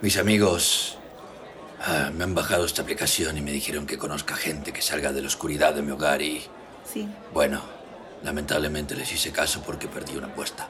Mis 0.00 0.18
amigos 0.18 0.98
ah, 1.86 2.10
me 2.14 2.24
han 2.24 2.34
bajado 2.34 2.64
esta 2.66 2.82
aplicación 2.82 3.38
y 3.38 3.40
me 3.40 3.52
dijeron 3.52 3.86
que 3.86 3.98
conozca 3.98 4.36
gente 4.36 4.72
que 4.72 4.82
salga 4.82 5.12
de 5.12 5.22
la 5.22 5.28
oscuridad 5.28 5.74
de 5.74 5.82
mi 5.82 5.92
hogar 5.92 6.20
y... 6.22 6.42
Sí. 6.84 7.08
Bueno, 7.32 7.62
lamentablemente 8.22 8.94
les 8.94 9.10
hice 9.12 9.32
caso 9.32 9.62
porque 9.64 9.88
perdí 9.88 10.16
una 10.16 10.26
apuesta. 10.26 10.68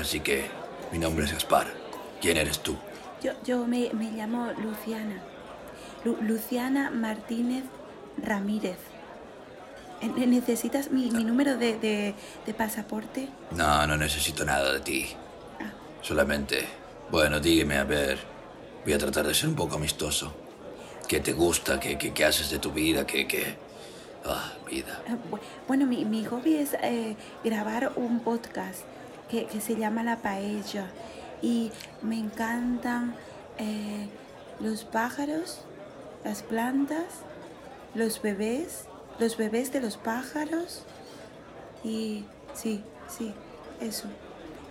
Así 0.00 0.20
que 0.20 0.46
mi 0.92 0.98
nombre 0.98 1.24
es 1.24 1.32
Gaspar. 1.32 1.66
¿Quién 2.20 2.36
eres 2.36 2.60
tú? 2.60 2.76
Yo, 3.22 3.32
yo 3.44 3.66
me, 3.66 3.90
me 3.92 4.10
llamo 4.12 4.52
Luciana. 4.62 5.20
Lu- 6.04 6.18
Luciana 6.22 6.90
Martínez 6.90 7.64
Ramírez. 8.22 8.76
Eh, 10.00 10.08
ne- 10.08 10.26
¿Necesitas 10.26 10.90
mi, 10.90 11.10
mi 11.10 11.24
número 11.24 11.56
de, 11.56 11.78
de- 11.78 12.14
de 12.46 12.54
pasaporte? 12.54 13.28
No, 13.52 13.86
no 13.86 13.96
necesito 13.96 14.44
nada 14.44 14.72
de 14.74 14.80
ti. 14.80 15.06
Ah. 15.60 15.72
Solamente, 16.02 16.66
bueno, 17.10 17.40
dígame, 17.40 17.78
a 17.78 17.84
ver, 17.84 18.18
voy 18.84 18.92
a 18.92 18.98
tratar 18.98 19.26
de 19.26 19.34
ser 19.34 19.48
un 19.48 19.54
poco 19.56 19.76
amistoso. 19.76 20.32
¿Qué 21.08 21.20
te 21.20 21.32
gusta? 21.32 21.78
¿Qué, 21.80 21.98
qué, 21.98 22.12
qué 22.12 22.24
haces 22.24 22.50
de 22.50 22.58
tu 22.58 22.72
vida? 22.72 23.06
¿Qué, 23.06 23.26
qué? 23.26 23.56
Ah, 24.24 24.52
vida. 24.70 25.02
Eh, 25.06 25.12
bu- 25.30 25.38
Bueno, 25.68 25.86
mi, 25.86 26.04
mi 26.04 26.24
hobby 26.24 26.54
es 26.56 26.74
eh, 26.82 27.16
grabar 27.44 27.92
un 27.96 28.20
podcast 28.20 28.80
que, 29.30 29.46
que 29.46 29.60
se 29.60 29.76
llama 29.76 30.02
La 30.02 30.16
Paella. 30.22 30.86
Y 31.42 31.70
me 32.02 32.18
encantan 32.18 33.14
eh, 33.58 34.08
los 34.60 34.84
pájaros, 34.84 35.58
las 36.24 36.42
plantas, 36.42 37.04
los 37.94 38.22
bebés, 38.22 38.86
los 39.18 39.36
bebés 39.36 39.72
de 39.72 39.80
los 39.80 39.98
pájaros. 39.98 40.84
Y 41.84 42.24
sí, 42.54 42.82
sí, 43.14 43.34
eso. 43.80 44.06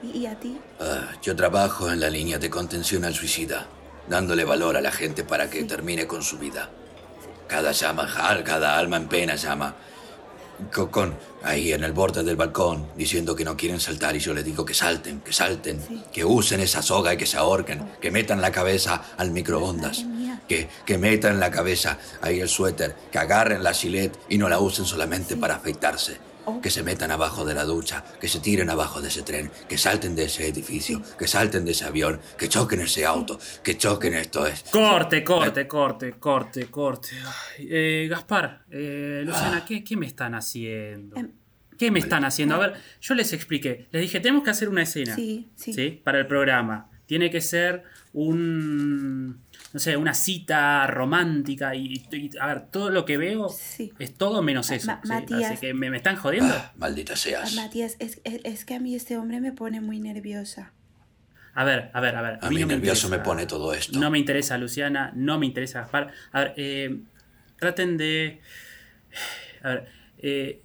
¿Y, 0.01 0.17
y 0.17 0.25
a 0.25 0.39
ti? 0.39 0.57
Ah, 0.79 1.11
yo 1.21 1.35
trabajo 1.35 1.91
en 1.91 1.99
la 1.99 2.09
línea 2.09 2.39
de 2.39 2.49
contención 2.49 3.05
al 3.05 3.13
suicida, 3.13 3.67
dándole 4.07 4.43
valor 4.45 4.77
a 4.77 4.81
la 4.81 4.91
gente 4.91 5.23
para 5.23 5.49
que 5.49 5.61
Sí. 5.61 5.67
termine 5.67 6.07
con 6.07 6.21
su 6.23 6.37
vida. 6.37 6.69
Cada 7.47 7.71
llama, 7.71 8.07
cada 8.45 8.77
alma 8.77 8.97
en 8.97 9.07
pena 9.07 9.35
llama. 9.35 9.75
Co- 10.73 10.89
Con, 10.91 11.15
ahí 11.43 11.73
en 11.73 11.83
el 11.83 11.91
borde 11.93 12.23
del 12.23 12.35
balcón, 12.35 12.87
diciendo 12.95 13.35
que 13.35 13.43
no 13.43 13.57
quieren 13.57 13.79
saltar 13.79 14.15
y 14.15 14.19
yo 14.19 14.33
les 14.33 14.45
digo 14.45 14.63
que 14.63 14.73
salten, 14.73 15.19
que 15.21 15.33
salten, 15.33 15.81
Sí. 15.85 16.03
que 16.13 16.23
usen 16.23 16.59
esa 16.61 16.81
soga 16.81 17.13
y 17.13 17.17
que 17.17 17.25
se 17.25 17.37
ahorquen, 17.37 17.91
que 17.99 18.11
metan 18.11 18.39
la 18.39 18.51
cabeza 18.51 19.01
al 19.17 19.31
microondas, 19.31 20.05
que, 20.47 20.69
que 20.85 20.97
metan 20.97 21.39
la 21.39 21.49
cabeza 21.51 21.97
ahí 22.21 22.39
el 22.39 22.47
suéter, 22.49 22.95
que 23.11 23.17
agarren 23.17 23.63
la 23.63 23.73
gilet 23.73 24.17
y 24.29 24.37
no 24.37 24.47
la 24.47 24.59
usen 24.59 24.85
solamente 24.85 25.35
para 25.35 25.55
afeitarse. 25.55 26.17
Que 26.61 26.69
se 26.69 26.83
metan 26.83 27.11
abajo 27.11 27.45
de 27.45 27.53
la 27.53 27.63
ducha, 27.63 28.03
que 28.19 28.27
se 28.27 28.39
tiren 28.39 28.69
abajo 28.69 29.01
de 29.01 29.07
ese 29.07 29.21
tren, 29.21 29.51
que 29.67 29.77
salten 29.77 30.15
de 30.15 30.25
ese 30.25 30.47
edificio, 30.47 31.01
que 31.17 31.27
salten 31.27 31.65
de 31.65 31.71
ese 31.71 31.85
avión, 31.85 32.19
que 32.37 32.49
choquen 32.49 32.81
ese 32.81 33.05
auto, 33.05 33.39
que 33.63 33.77
choquen 33.77 34.13
esto 34.13 34.45
es. 34.45 34.63
Corte, 34.63 35.23
corte, 35.23 35.67
corte, 35.67 36.13
corte, 36.13 36.65
corte. 36.67 37.09
Ay, 37.25 37.67
eh, 37.69 38.07
Gaspar, 38.09 38.65
eh, 38.69 39.23
Luciana, 39.25 39.65
¿qué, 39.65 39.83
qué 39.83 39.95
me 39.95 40.05
están 40.05 40.35
haciendo? 40.35 41.15
Em, 41.17 41.31
¿Qué 41.77 41.91
me 41.91 41.99
están 41.99 42.23
haciendo? 42.23 42.55
A 42.55 42.59
ver, 42.59 42.73
yo 43.01 43.13
les 43.13 43.33
expliqué. 43.33 43.87
Les 43.91 44.01
dije, 44.01 44.19
tenemos 44.19 44.43
que 44.43 44.51
hacer 44.51 44.69
una 44.69 44.83
escena. 44.83 45.15
Sí, 45.15 45.49
sí. 45.55 46.01
Para 46.03 46.19
el 46.19 46.27
programa. 46.27 46.89
Tiene 47.05 47.29
que 47.29 47.41
ser 47.41 47.83
un. 48.13 49.42
No 49.73 49.79
sé, 49.79 49.97
una 49.97 50.13
cita 50.13 50.85
romántica. 50.87 51.73
Y, 51.75 52.05
y- 52.11 52.29
a 52.39 52.45
ver, 52.47 52.67
todo 52.67 52.89
lo 52.91 53.05
que 53.05 53.17
veo 53.17 53.49
Sí. 53.49 53.91
es 53.99 54.13
todo 54.13 54.41
menos 54.43 54.69
eso. 54.71 54.87
Ma- 54.87 55.01
¿sí? 55.01 55.09
Matías. 55.09 55.51
Así 55.51 55.57
que 55.59 55.73
me, 55.73 55.89
me 55.89 55.97
están 55.97 56.15
jodiendo. 56.15 56.53
Ah, 56.55 56.71
maldita 56.77 57.13
Ah, 57.13 57.17
seas. 57.17 57.55
Matías, 57.55 57.95
es, 57.99 58.21
es, 58.23 58.39
es 58.43 58.65
que 58.65 58.75
a 58.75 58.79
mí 58.79 58.93
este 58.95 59.17
hombre 59.17 59.41
me 59.41 59.51
pone 59.51 59.81
muy 59.81 59.99
nerviosa. 59.99 60.71
A 61.55 61.63
ver, 61.63 61.89
a 61.93 61.99
ver, 62.01 62.15
a 62.15 62.21
ver. 62.21 62.39
A 62.41 62.49
mí 62.49 62.59
no 62.61 62.67
me 62.67 62.73
nervioso 62.75 63.09
me 63.09 63.17
interesa. 63.17 63.23
pone 63.23 63.45
todo 63.47 63.73
esto. 63.73 63.99
No 63.99 64.09
me 64.11 64.19
interesa 64.19 64.57
Luciana, 64.57 65.11
no 65.15 65.39
me 65.39 65.45
interesa 65.47 65.81
Gaspar. 65.81 66.11
A 66.31 66.39
ver, 66.39 66.53
eh, 66.57 66.99
traten 67.59 67.97
de. 67.97 68.41
A 69.63 69.69
ver, 69.69 69.87
eh, 70.19 70.61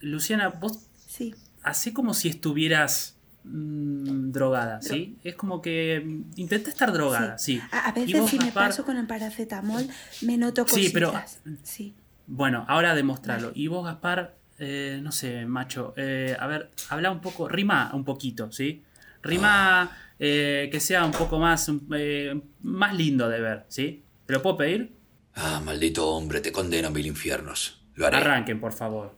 Luciana, 0.00 0.48
vos 0.48 0.88
Sí, 1.06 1.34
hacé 1.62 1.92
como 1.92 2.14
si 2.14 2.28
estuvieras 2.28 3.16
mm, 3.44 4.30
drogada, 4.32 4.80
¿sí? 4.82 5.16
Es 5.24 5.34
como 5.34 5.60
que 5.62 6.04
intenta 6.36 6.70
estar 6.70 6.92
drogada, 6.92 7.38
sí. 7.38 7.60
A, 7.70 7.92
veces 7.92 8.28
si 8.30 8.38
me 8.38 8.52
paso 8.52 8.84
con 8.84 8.96
el 8.96 9.06
paracetamol 9.06 9.86
me 10.22 10.36
noto 10.36 10.64
Sí, 10.66 10.92
cositas. 10.92 11.40
pero- 11.44 11.56
Sí. 11.62 11.94
Bueno, 12.26 12.64
ahora 12.68 12.94
demostrarlo. 12.94 13.52
Y 13.54 13.66
vos, 13.66 13.84
Gaspar, 13.84 14.36
eh, 14.58 15.00
no 15.02 15.10
sé, 15.12 15.44
macho, 15.44 15.92
eh, 15.96 16.36
a 16.38 16.46
ver, 16.46 16.70
habla 16.88 17.10
un 17.10 17.20
poco, 17.20 17.48
rima 17.48 17.90
un 17.94 18.04
poquito, 18.04 18.50
¿sí? 18.52 18.82
Rima 19.22 19.96
eh, 20.18 20.68
que 20.70 20.78
sea 20.80 21.04
un 21.04 21.10
poco 21.12 21.38
más, 21.38 21.68
eh, 21.94 22.40
más 22.62 22.94
lindo 22.94 23.28
de 23.28 23.40
ver, 23.40 23.64
¿sí? 23.68 24.02
¿Te 24.26 24.32
lo 24.34 24.40
puedo 24.42 24.56
pedir? 24.56 24.92
Ah, 25.34 25.60
maldito 25.64 26.08
hombre, 26.08 26.40
te 26.40 26.52
condeno 26.52 26.88
a 26.88 26.90
mil 26.92 27.06
infiernos. 27.06 27.82
Lo 27.96 28.06
haré. 28.06 28.18
Arranquen, 28.18 28.60
por 28.60 28.72
favor. 28.72 29.14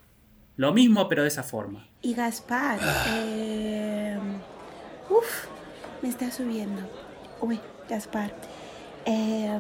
Lo 0.57 0.73
mismo, 0.73 1.09
pero 1.09 1.23
de 1.23 1.29
esa 1.29 1.43
forma. 1.43 1.87
Y 2.01 2.15
Gaspar, 2.15 2.79
Ah. 2.81 3.05
eh, 3.09 3.84
uf, 5.19 5.47
me 6.03 6.09
está 6.09 6.31
subiendo. 6.31 6.83
Uy, 7.41 7.61
Gaspar. 7.89 8.33
Eh, 9.07 9.59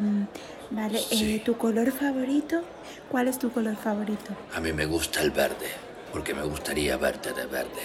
vale, 0.70 0.98
eh, 0.98 1.04
Sí. 1.10 1.42
¿tu 1.44 1.56
color 1.56 1.92
favorito? 1.92 2.62
¿Cuál 3.10 3.28
es 3.28 3.38
tu 3.38 3.50
color 3.52 3.76
favorito? 3.76 4.32
A 4.54 4.60
mí 4.60 4.72
me 4.72 4.86
gusta 4.86 5.20
el 5.20 5.30
verde, 5.30 5.68
porque 6.12 6.34
me 6.34 6.42
gustaría 6.42 6.96
verte 6.96 7.32
de 7.32 7.46
verde. 7.46 7.82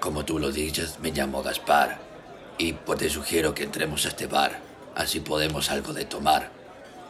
Como 0.00 0.24
tú 0.24 0.38
lo 0.38 0.50
dices, 0.50 0.98
me 1.00 1.12
llamo 1.12 1.42
Gaspar. 1.42 1.98
Y 2.58 2.72
pues 2.72 2.98
te 2.98 3.08
sugiero 3.08 3.54
que 3.54 3.64
entremos 3.64 4.04
a 4.04 4.08
este 4.08 4.26
bar. 4.26 4.60
Así 4.94 5.20
podemos 5.20 5.70
algo 5.70 5.92
de 5.92 6.04
tomar. 6.04 6.50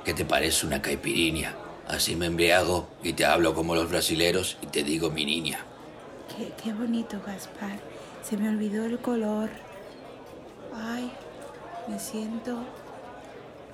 ¿Qué 0.04 0.14
te 0.14 0.24
parece 0.24 0.66
una 0.66 0.80
caipirinha? 0.80 1.54
Así 1.88 2.16
me 2.16 2.26
embriago 2.26 2.88
y 3.02 3.12
te 3.12 3.24
hablo 3.26 3.54
como 3.54 3.74
los 3.74 3.90
brasileros 3.90 4.56
y 4.62 4.66
te 4.66 4.82
digo 4.82 5.10
mi 5.10 5.24
niña. 5.26 5.58
Qué, 6.34 6.52
qué 6.62 6.72
bonito, 6.72 7.18
Gaspar. 7.26 7.78
Se 8.28 8.38
me 8.38 8.48
olvidó 8.48 8.86
el 8.86 8.98
color. 8.98 9.50
Ay, 10.74 11.12
me 11.88 11.98
siento... 11.98 12.58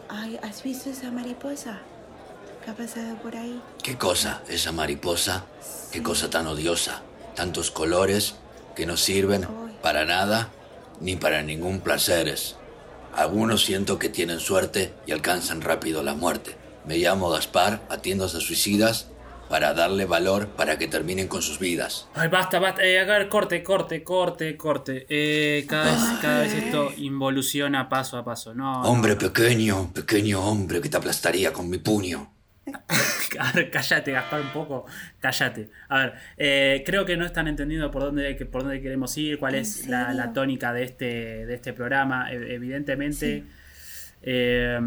Ay, 0.08 0.40
¿has 0.42 0.62
visto 0.64 0.90
esa 0.90 1.12
mariposa? 1.12 1.78
¿Qué 2.64 2.70
ha 2.72 2.74
pasado 2.74 3.16
por 3.22 3.36
ahí? 3.36 3.62
¿Qué 3.82 3.96
cosa 3.96 4.42
esa 4.48 4.72
mariposa? 4.72 5.44
¿Qué 5.92 6.02
cosa 6.02 6.30
tan 6.30 6.48
odiosa? 6.48 7.02
Tantos 7.36 7.70
colores 7.70 8.34
que 8.74 8.86
no 8.86 8.96
sirven 8.96 9.44
Ay. 9.44 9.78
para 9.82 10.04
nada 10.04 10.48
ni 11.00 11.14
para 11.14 11.42
ningún 11.42 11.80
placeres. 11.80 12.56
Algunos 13.14 13.64
siento 13.64 14.00
que 14.00 14.08
tienen 14.08 14.40
suerte 14.40 14.92
y 15.06 15.12
alcanzan 15.12 15.60
rápido 15.60 16.02
la 16.02 16.14
muerte. 16.14 16.56
Me 16.86 16.98
llamo 16.98 17.30
Gaspar, 17.30 17.82
atiendo 17.88 18.24
a 18.24 18.28
suicidas 18.28 19.06
para 19.50 19.74
darle 19.74 20.04
valor 20.06 20.46
para 20.50 20.78
que 20.78 20.86
terminen 20.86 21.26
con 21.26 21.42
sus 21.42 21.58
vidas. 21.58 22.08
Ay, 22.14 22.28
basta, 22.28 22.60
basta. 22.60 22.84
Eh, 22.84 23.00
a 23.00 23.04
ver, 23.04 23.28
corte, 23.28 23.62
corte, 23.64 24.04
corte, 24.04 24.56
corte. 24.56 25.06
Eh, 25.08 25.66
cada, 25.68 25.90
vez, 25.90 26.00
cada 26.22 26.40
vez 26.42 26.54
esto 26.54 26.92
involuciona 26.96 27.88
paso 27.88 28.16
a 28.16 28.24
paso. 28.24 28.54
No, 28.54 28.82
Hombre 28.82 29.14
no. 29.14 29.18
pequeño, 29.18 29.92
pequeño 29.92 30.40
hombre 30.40 30.80
que 30.80 30.88
te 30.88 30.96
aplastaría 30.96 31.52
con 31.52 31.68
mi 31.68 31.78
puño. 31.78 32.32
A 33.38 33.52
ver, 33.52 33.70
cállate, 33.70 34.12
Gaspar, 34.12 34.40
un 34.40 34.48
poco. 34.50 34.86
Cállate. 35.18 35.70
A 35.88 35.98
ver, 35.98 36.14
eh, 36.36 36.82
creo 36.86 37.04
que 37.04 37.16
no 37.16 37.24
están 37.24 37.48
entendiendo 37.48 37.90
por 37.90 38.02
dónde, 38.02 38.34
por 38.46 38.62
dónde 38.62 38.80
queremos 38.80 39.16
ir, 39.18 39.38
cuál 39.38 39.54
¿En 39.56 39.62
es 39.62 39.86
la, 39.88 40.12
la 40.12 40.32
tónica 40.32 40.72
de 40.72 40.84
este, 40.84 41.46
de 41.46 41.54
este 41.54 41.72
programa. 41.72 42.30
E- 42.32 42.54
evidentemente, 42.54 43.38
Sí. 43.40 43.44
eh, 44.22 44.78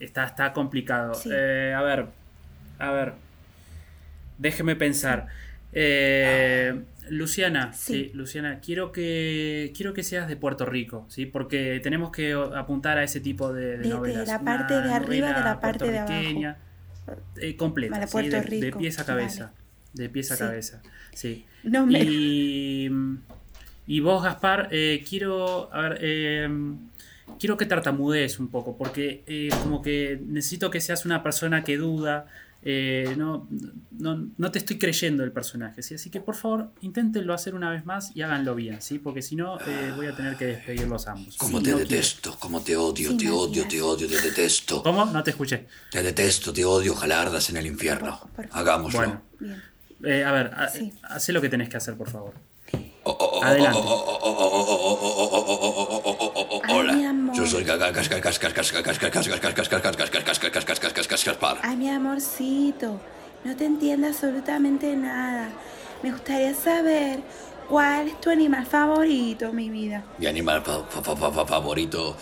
está, 0.00 0.24
está 0.24 0.52
complicado. 0.52 1.14
Sí. 1.14 1.30
Eh, 1.32 1.74
a 1.76 1.82
ver, 1.82 2.06
a 2.78 2.90
ver. 2.90 3.12
Déjeme 4.38 4.76
pensar. 4.76 5.26
Eh, 5.72 6.82
Luciana, 7.08 7.72
Sí. 7.72 8.08
sí, 8.08 8.10
Luciana, 8.14 8.60
quiero 8.60 8.90
que 8.92 9.72
quiero 9.76 9.94
que 9.94 10.02
seas 10.02 10.26
de 10.28 10.36
Puerto 10.36 10.64
Rico, 10.66 11.06
¿sí? 11.08 11.26
Porque 11.26 11.80
tenemos 11.82 12.10
que 12.10 12.32
apuntar 12.32 12.98
a 12.98 13.04
ese 13.04 13.20
tipo 13.20 13.52
de, 13.52 13.62
de 13.62 13.76
De- 13.78 13.82
de 13.84 13.88
novelas. 13.90 14.26
la 14.28 14.40
parte 14.42 14.74
Una 14.74 14.86
de 14.86 14.92
arriba, 14.94 15.28
de 15.32 15.40
la 15.44 15.60
parte 15.60 15.90
de 15.90 15.98
abajo. 15.98 16.56
eh, 17.40 17.56
completa, 17.56 18.06
¿sí? 18.06 18.12
Puerto 18.12 18.30
de, 18.36 18.42
de 18.42 18.48
Rico, 18.66 18.78
pies 18.78 18.98
a 18.98 19.04
cabeza. 19.06 19.44
vale. 19.46 19.56
De 19.92 20.08
pies 20.08 20.30
a 20.32 20.36
Sí. 20.36 20.40
cabeza, 20.44 20.82
sí. 21.14 21.46
No 21.62 21.86
me... 21.86 22.00
Y, 22.02 22.90
y 23.86 24.00
vos, 24.00 24.24
Gaspar, 24.24 24.68
eh, 24.72 25.04
quiero, 25.08 25.72
a 25.72 25.80
ver, 25.82 25.98
eh, 26.00 26.48
quiero 27.38 27.56
que 27.56 27.66
tartamudees 27.66 28.40
un 28.40 28.48
poco, 28.48 28.76
porque 28.76 29.22
eh, 29.26 29.48
como 29.62 29.80
que 29.82 30.20
necesito 30.26 30.70
que 30.70 30.80
seas 30.80 31.06
una 31.06 31.22
persona 31.22 31.62
que 31.64 31.76
duda 31.76 32.26
no, 33.16 33.48
no, 33.92 34.28
no, 34.36 34.50
te 34.50 34.58
estoy 34.58 34.78
creyendo 34.78 35.22
el 35.22 35.30
personaje, 35.30 35.82
¿sí? 35.82 35.94
Así 35.94 36.10
que 36.10 36.20
por 36.20 36.34
favor, 36.34 36.70
inténtenlo 36.80 37.32
hacer 37.32 37.54
una 37.54 37.70
vez 37.70 37.86
más 37.86 38.10
y 38.14 38.22
háganlo 38.22 38.56
bien, 38.56 38.82
¿sí? 38.82 38.98
Porque 38.98 39.22
si 39.22 39.36
no, 39.36 39.58
voy 39.94 40.06
a 40.06 40.16
tener 40.16 40.36
que 40.36 40.46
despedirlos 40.46 41.06
ambos. 41.06 41.36
Como 41.36 41.62
te 41.62 41.74
detesto, 41.74 42.30
quiero. 42.30 42.40
como 42.40 42.60
te 42.62 42.76
odio, 42.76 43.10
sí, 43.10 43.16
te 43.18 43.30
odio, 43.30 43.68
te 43.68 43.80
odio, 43.80 44.08
te 44.08 44.20
detesto. 44.20 44.82
¿Cómo? 44.82 45.04
No 45.06 45.22
te 45.22 45.30
escuché. 45.30 45.66
Te 45.90 46.02
detesto, 46.02 46.52
te 46.52 46.64
odio, 46.64 46.92
ojalá 46.92 47.22
ardas 47.22 47.50
en 47.50 47.58
el 47.58 47.66
infierno. 47.66 48.18
Por, 48.34 48.48
Hagámoslo. 48.50 48.98
Bueno, 48.98 49.22
a 50.02 50.32
ver, 50.32 50.50
ha, 50.54 50.68
sí. 50.68 50.92
hace 51.02 51.32
lo 51.32 51.40
que 51.40 51.48
tenés 51.48 51.68
que 51.68 51.76
hacer, 51.76 51.94
por 51.94 52.10
favor. 52.10 52.34
Adelante. 53.42 53.78
Hola 56.68 57.05
soy 57.46 57.64
Gaspar. 57.64 57.92
Ay, 61.62 61.76
mi 61.76 61.90
amorcito, 61.90 63.00
no 63.44 63.56
te 63.56 63.64
entiendo 63.64 64.08
absolutamente 64.08 64.94
nada. 64.96 65.50
Me 66.02 66.10
gustaría 66.10 66.54
saber 66.54 67.20
cuál 67.68 68.08
es 68.08 68.20
tu 68.20 68.30
animal 68.30 68.66
favorito, 68.66 69.52
mi 69.52 69.70
vida. 69.70 70.04
Mi 70.18 70.26
animal 70.26 70.62
favorito 71.46 72.16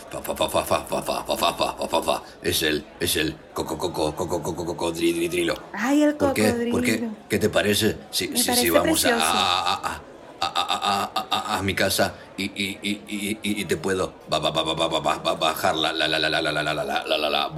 es 2.43 2.63
el 2.63 2.85
es 3.01 3.17
el 3.17 3.37
cocodrilo. 3.53 5.55
Ay, 5.73 6.03
el 6.03 6.17
cocodrilo. 6.17 6.71
¿Por 6.71 6.85
qué? 6.85 7.09
¿Qué 7.29 7.39
te 7.39 7.49
parece 7.49 7.97
si, 8.11 8.29
vamos 8.71 9.05
a. 9.07 10.01
a, 10.47 10.63
a- 10.63 11.11
a- 11.15 11.27
a- 11.31 11.59
a- 11.59 11.63
mi 11.63 11.75
casa 11.75 12.15
y, 12.37 12.45
y, 12.45 12.79
y, 12.83 12.91
y, 13.09 13.39
y- 13.43 13.65
te 13.65 13.77
puedo 13.77 14.13
ba- 14.29 14.39
ba- 14.39 14.51
ba- 14.51 14.63
ba- 14.65 14.75
ba- 14.75 14.89
ba- 14.89 15.01
ba- 15.01 15.19
ba- 15.19 15.35
bajar 15.35 15.75
la 15.77 15.93
la 15.93 16.09
la 16.09 16.19
la 16.19 16.31
la 16.31 16.43
la 16.43 16.53
la 16.53 16.63
la 16.63 16.75
la 16.75 16.85
la 16.85 17.05
la 17.19 17.21
la 17.31 17.31
la 17.31 17.51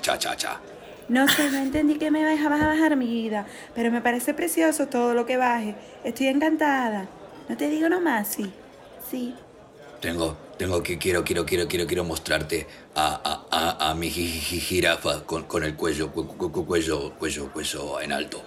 cha 0.00 0.18
cha 0.18 0.36
cha 0.36 0.60
No 1.08 1.28
sé, 1.28 1.50
no 1.50 1.58
entendí 1.58 1.98
que 1.98 2.10
me 2.10 2.24
vas 2.24 2.44
a 2.44 2.48
bajar 2.48 2.96
mi 2.96 3.06
vida, 3.06 3.46
pero 3.74 3.90
me 3.90 4.00
parece 4.00 4.34
precioso 4.34 4.86
todo 4.88 5.14
lo 5.14 5.24
que 5.24 5.36
baje. 5.36 5.76
Estoy 6.04 6.26
encantada. 6.28 7.06
No 7.48 7.56
te 7.56 7.68
digo 7.68 7.88
nomás, 7.88 8.28
sí. 8.28 8.52
Sí. 9.08 9.34
tengo 10.00 10.36
tengo 10.58 10.82
que 10.82 10.98
quiero 10.98 11.22
quiero 11.24 11.44
quiero 11.46 11.68
quiero 11.68 11.86
quiero 11.86 12.04
mostrarte 12.04 12.66
a, 12.94 13.20
a, 13.24 13.46
a, 13.50 13.90
a 13.90 13.94
mi 13.94 14.10
ji- 14.10 14.26
ji- 14.40 14.60
jirafa 14.60 15.22
con, 15.24 15.44
con 15.44 15.62
el 15.64 15.74
cuello 15.76 16.10
cu- 16.12 16.26
cu- 16.26 16.50
cu- 16.50 16.66
cuello 16.66 17.12
cuello 17.18 17.50
cuello 17.52 18.00
en 18.00 18.12
alto 18.12 18.42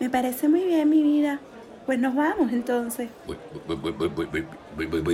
Me 0.00 0.10
parece 0.10 0.48
muy 0.48 0.64
bien, 0.64 0.88
mi 0.90 1.02
vida. 1.02 1.40
Pues 1.86 2.00
nos 2.00 2.16
vamos 2.16 2.52
entonces. 2.52 3.08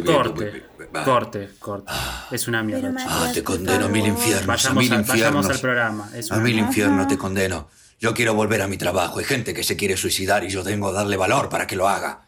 Corte, 0.07 0.65
corte, 1.05 1.51
corte. 1.59 1.93
Es 2.31 2.49
una 2.49 2.63
mierda. 2.63 2.95
Ah, 3.07 3.31
te 3.33 3.45
condeno 3.45 3.85
a 3.85 3.89
mil 3.89 4.07
infiernos. 4.07 4.67
A 4.67 4.73
mil 4.73 4.93
infiernos. 4.93 5.51
Al 5.51 5.61
programa. 5.61 6.11
a 6.31 6.37
mil 6.39 6.59
infiernos 6.59 7.09
te 7.09 7.19
condeno. 7.19 7.69
Yo 8.01 8.15
quiero 8.15 8.35
volver 8.35 8.63
a 8.63 8.69
mi 8.69 8.79
trabajo. 8.79 9.19
Hay 9.19 9.27
gente 9.27 9.53
que 9.53 9.63
se 9.63 9.77
quiere 9.77 9.99
suicidar 9.99 10.45
y 10.45 10.49
yo 10.49 10.65
tengo 10.65 10.89
que 10.89 10.95
darle 10.95 11.17
valor 11.19 11.51
para 11.51 11.67
que 11.67 11.77
lo 11.77 11.89
haga. 11.89 12.23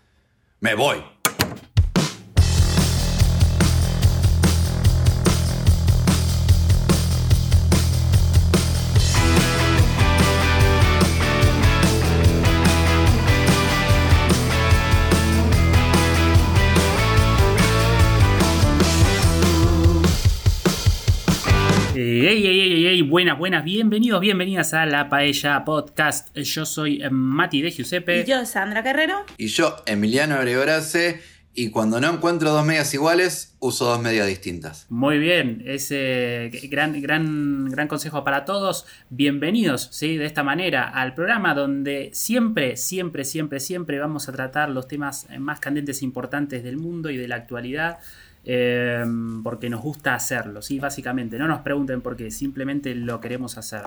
Me 0.61 0.75
voy. 0.75 1.03
Eh, 22.25 22.29
Ey, 22.29 22.47
ey, 22.47 22.61
ey, 22.61 22.87
ey, 22.87 23.03
buenas, 23.03 23.37
buenas, 23.37 23.65
bienvenidos, 23.65 24.19
bienvenidas 24.19 24.73
a 24.73 24.87
La 24.87 25.11
Paella 25.11 25.63
Podcast. 25.67 26.35
Yo 26.35 26.65
soy 26.65 27.03
eh, 27.03 27.11
Mati 27.11 27.61
de 27.61 27.71
Giuseppe. 27.71 28.23
Y 28.23 28.25
yo, 28.25 28.47
Sandra 28.47 28.81
Guerrero. 28.81 29.27
Y 29.37 29.49
yo, 29.49 29.77
Emiliano 29.85 30.41
Gregorace, 30.41 31.21
y 31.53 31.69
cuando 31.69 32.01
no 32.01 32.11
encuentro 32.11 32.51
dos 32.51 32.65
medias 32.65 32.95
iguales, 32.95 33.55
uso 33.61 33.85
dos 33.85 34.01
medias 34.01 34.27
distintas. 34.27 34.87
Muy 34.89 35.19
bien, 35.19 35.65
ese 35.67 36.51
gran, 36.71 36.99
gran, 37.03 37.67
gran 37.67 37.89
consejo 37.89 38.25
para 38.25 38.47
todos. 38.47 38.87
Bienvenidos, 39.11 39.91
¿sí? 39.93 40.17
De 40.17 40.25
esta 40.25 40.43
manera 40.43 40.89
al 40.89 41.15
programa 41.15 41.55
donde 41.55 42.09
siempre, 42.15 42.79
siempre, 42.79 43.27
siempre, 43.27 43.61
siempre 43.61 43.99
vamos 43.99 44.31
a 44.31 44.33
tratar 44.33 44.71
los 44.71 44.89
temas 44.89 45.27
más 45.39 45.61
candentes 45.61 46.01
e 46.01 46.07
importantes 46.07 46.65
del 46.65 46.79
mundo 46.79 47.11
y 47.11 47.19
de 47.19 47.29
la 47.29 47.37
actualidad. 47.37 47.99
Eh, 48.45 49.05
porque 49.43 49.71
nos 49.71 49.81
gusta 49.83 50.15
hacerlo, 50.15 50.63
¿sí? 50.63 50.79
Básicamente, 50.79 51.39
no 51.39 51.49
nos 51.49 51.61
pregunten 51.61 52.01
por 52.01 52.17
qué, 52.17 52.31
simplemente 52.31 52.95
lo 52.95 53.21
queremos 53.21 53.57
hacer. 53.59 53.83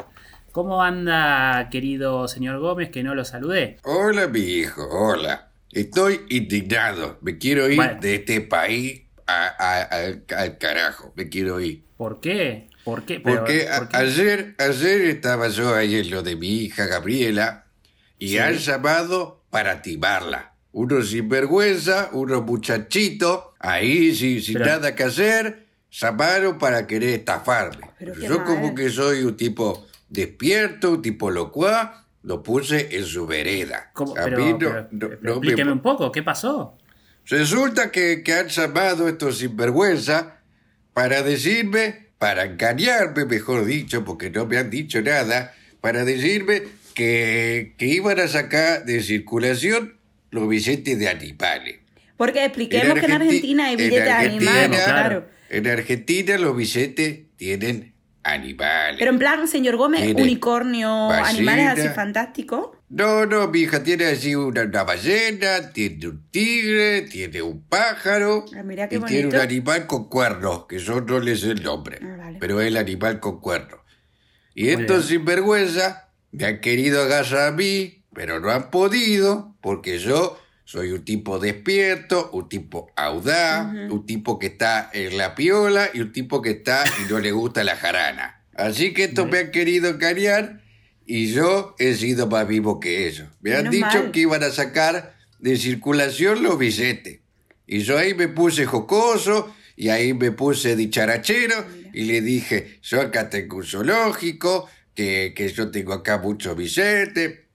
¿Cómo 0.52 0.82
anda, 0.84 1.70
querido 1.70 2.28
señor 2.28 2.60
Gómez, 2.60 2.90
que 2.90 3.04
no 3.04 3.14
lo 3.16 3.24
saludé? 3.26 3.78
Hola, 3.84 4.28
mi 4.28 4.40
hijo, 4.40 4.88
hola. 4.90 5.50
Estoy 5.72 6.22
indignado. 6.30 7.20
Me 7.22 7.38
quiero 7.38 7.70
ir 7.70 7.76
Bueno. 7.76 8.00
de 8.02 8.16
este 8.16 8.42
país 8.42 9.02
a- 9.28 9.48
a- 9.60 9.82
al, 9.84 10.24
al 10.36 10.58
carajo. 10.58 11.14
Me 11.16 11.30
quiero 11.30 11.60
ir. 11.60 11.84
¿Por 11.98 12.20
qué? 12.22 12.70
¿Por 12.84 13.04
qué? 13.04 13.20
Pero, 13.20 13.40
Porque 13.40 13.68
a- 13.70 13.80
¿por 13.80 13.90
qué? 13.90 13.98
ayer, 13.98 14.56
ayer 14.58 15.02
estaba 15.02 15.50
yo 15.50 15.76
ahí 15.76 15.96
en 15.98 16.10
lo 16.10 16.24
de 16.24 16.36
mi 16.38 16.48
hija 16.64 16.86
Gabriela 16.86 17.66
y 18.18 18.30
Sí. 18.30 18.38
han 18.40 18.56
llamado 18.56 19.44
para 19.52 19.82
timarla. 19.82 20.54
Uno 20.80 21.02
sinvergüenza, 21.02 22.10
uno 22.12 22.44
muchachito, 22.44 23.56
ahí 23.58 24.14
sin, 24.14 24.40
sin 24.44 24.54
Pero- 24.60 24.66
nada 24.68 24.94
que 24.94 25.06
hacer, 25.06 25.66
llamaron 25.90 26.60
para 26.60 26.86
querer 26.86 27.16
estafarme. 27.16 27.90
Pero 27.98 28.14
Pero 28.14 28.22
qué 28.22 28.28
yo 28.28 28.38
mal. 28.38 28.46
como 28.46 28.76
que 28.76 28.90
soy 28.92 29.24
un 29.24 29.36
tipo 29.36 29.88
despierto, 30.08 30.92
un 30.92 31.02
tipo 31.02 31.32
locuaz, 31.32 32.06
lo 32.22 32.44
puse 32.44 32.96
en 32.96 33.06
su 33.06 33.26
vereda. 33.26 33.90
¿Cómo? 33.94 34.12
A 34.16 34.26
Pero, 34.26 34.38
mí 34.38 34.52
no- 34.52 34.58
pero- 34.60 34.88
no- 34.92 35.10
pero 35.10 35.18
no 35.22 35.30
me- 35.32 35.32
explíqueme 35.32 35.72
un 35.72 35.82
poco, 35.82 36.12
¿qué 36.12 36.22
pasó? 36.22 36.78
Resulta 37.26 37.90
que, 37.92 38.22
que 38.22 38.34
han 38.36 38.48
llamado 38.50 39.08
estos 39.08 39.40
sinvergüenza 39.40 40.42
para 40.94 41.24
decirme, 41.24 42.10
para 42.20 42.44
engañarme, 42.46 43.26
mejor 43.26 43.66
dicho, 43.66 44.06
porque 44.06 44.30
no 44.30 44.46
me 44.46 44.60
han 44.60 44.70
dicho 44.70 45.02
nada, 45.02 45.56
para 45.82 46.06
decirme 46.06 46.62
que, 46.94 47.74
que 47.80 47.88
iban 47.88 48.20
a 48.20 48.28
sacar 48.28 48.86
de 48.86 49.02
circulación 49.02 49.97
los 50.32 50.48
billetes 50.48 50.98
de 51.00 51.08
animales. 51.10 51.80
Porque 52.18 52.44
expliquemos 52.46 53.00
que 53.00 53.06
en 53.06 53.12
Argenti- 53.12 53.26
Argentina 53.28 53.66
hay 53.68 53.76
billetes 53.76 54.04
de 54.06 54.12
animales, 54.12 54.84
Claro. 54.84 54.86
claro. 54.86 55.28
En 55.50 55.68
Argentina 55.68 56.38
los 56.38 56.56
billetes 56.58 57.20
tienen 57.38 57.94
animales. 58.24 58.98
Pero 59.00 59.12
en 59.12 59.20
plan, 59.20 59.48
señor 59.48 59.78
Gómez, 59.78 60.14
unicornio, 60.16 61.08
ballena. 61.08 61.30
animales 61.30 61.68
así 61.80 61.88
fantásticos. 61.96 62.72
No, 62.90 63.26
no, 63.26 63.48
mi 63.50 63.60
hija 63.62 63.84
tiene 63.84 64.06
así 64.06 64.34
una, 64.36 64.64
una 64.64 64.84
ballena, 64.84 65.72
tiene 65.74 66.08
un 66.08 66.30
tigre, 66.32 67.02
tiene 67.04 67.42
un 67.42 67.62
pájaro 67.68 68.46
Ah, 68.58 68.64
mira 68.64 68.88
qué 68.90 68.96
y 68.98 69.00
tiene 69.02 69.28
un 69.28 69.36
animal 69.36 69.88
con 69.88 70.10
cuernos, 70.10 70.66
que 70.68 70.80
yo 70.80 71.02
no 71.02 71.20
les 71.20 71.42
sé 71.42 71.52
el 71.52 71.64
nombre, 71.64 72.00
Ah, 72.02 72.16
vale. 72.18 72.38
pero 72.40 72.60
es 72.62 72.68
el 72.68 72.78
animal 72.78 73.20
con 73.20 73.40
cuernos. 73.42 73.80
Y 74.56 74.64
Muy 74.64 74.72
estos 74.72 75.08
bien. 75.10 75.20
sinvergüenza 75.20 76.10
me 76.32 76.46
han 76.46 76.60
querido 76.62 77.04
agarrar 77.04 77.48
a 77.50 77.52
mí, 77.52 78.04
pero 78.14 78.40
no 78.40 78.50
han 78.52 78.70
podido, 78.72 79.56
porque 79.68 80.00
yo 80.00 80.40
soy 80.64 80.94
un 80.94 81.04
tipo 81.04 81.40
despierto, 81.40 82.30
un 82.32 82.48
tipo 82.48 82.90
audaz, 82.96 83.68
un 83.90 84.06
tipo 84.06 84.40
que 84.40 84.48
está 84.48 84.90
en 84.94 85.18
la 85.18 85.36
piola 85.36 85.90
y 85.94 86.00
un 86.00 86.14
tipo 86.14 86.42
que 86.42 86.52
está 86.52 86.86
y 87.02 87.12
no 87.12 87.20
le 87.20 87.34
gusta 87.34 87.66
la 87.66 87.76
jarana. 87.76 88.46
Así 88.56 88.94
que 88.94 89.04
estos 89.04 89.28
me 89.30 89.40
han 89.40 89.52
querido 89.52 89.90
engañar 89.90 90.62
y 91.06 91.34
yo 91.34 91.76
he 91.80 91.96
sido 91.96 92.28
más 92.28 92.48
vivo 92.48 92.80
que 92.80 93.10
ellos. 93.10 93.28
Me 93.42 93.56
han 93.56 93.64
Menos 93.70 93.74
dicho 93.74 94.04
mal. 94.04 94.12
que 94.12 94.22
iban 94.22 94.42
a 94.42 94.52
sacar 94.52 95.18
de 95.40 95.58
circulación 95.58 96.44
los 96.44 96.58
billetes. 96.58 97.20
Y 97.66 97.80
yo 97.80 97.98
ahí 97.98 98.14
me 98.14 98.30
puse 98.30 98.66
jocoso 98.66 99.54
y 99.76 99.90
ahí 99.90 100.14
me 100.14 100.32
puse 100.32 100.78
dicharachero 100.78 101.66
y 101.92 102.06
le 102.06 102.22
dije, 102.22 102.80
yo 102.84 103.02
acá 103.02 103.30
tengo 103.30 103.58
un 103.58 103.66
zoológico, 103.66 104.70
que, 104.96 105.34
que 105.36 105.50
yo 105.50 105.72
tengo 105.72 105.92
acá 105.92 106.20
muchos 106.20 106.56
billetes 106.56 107.47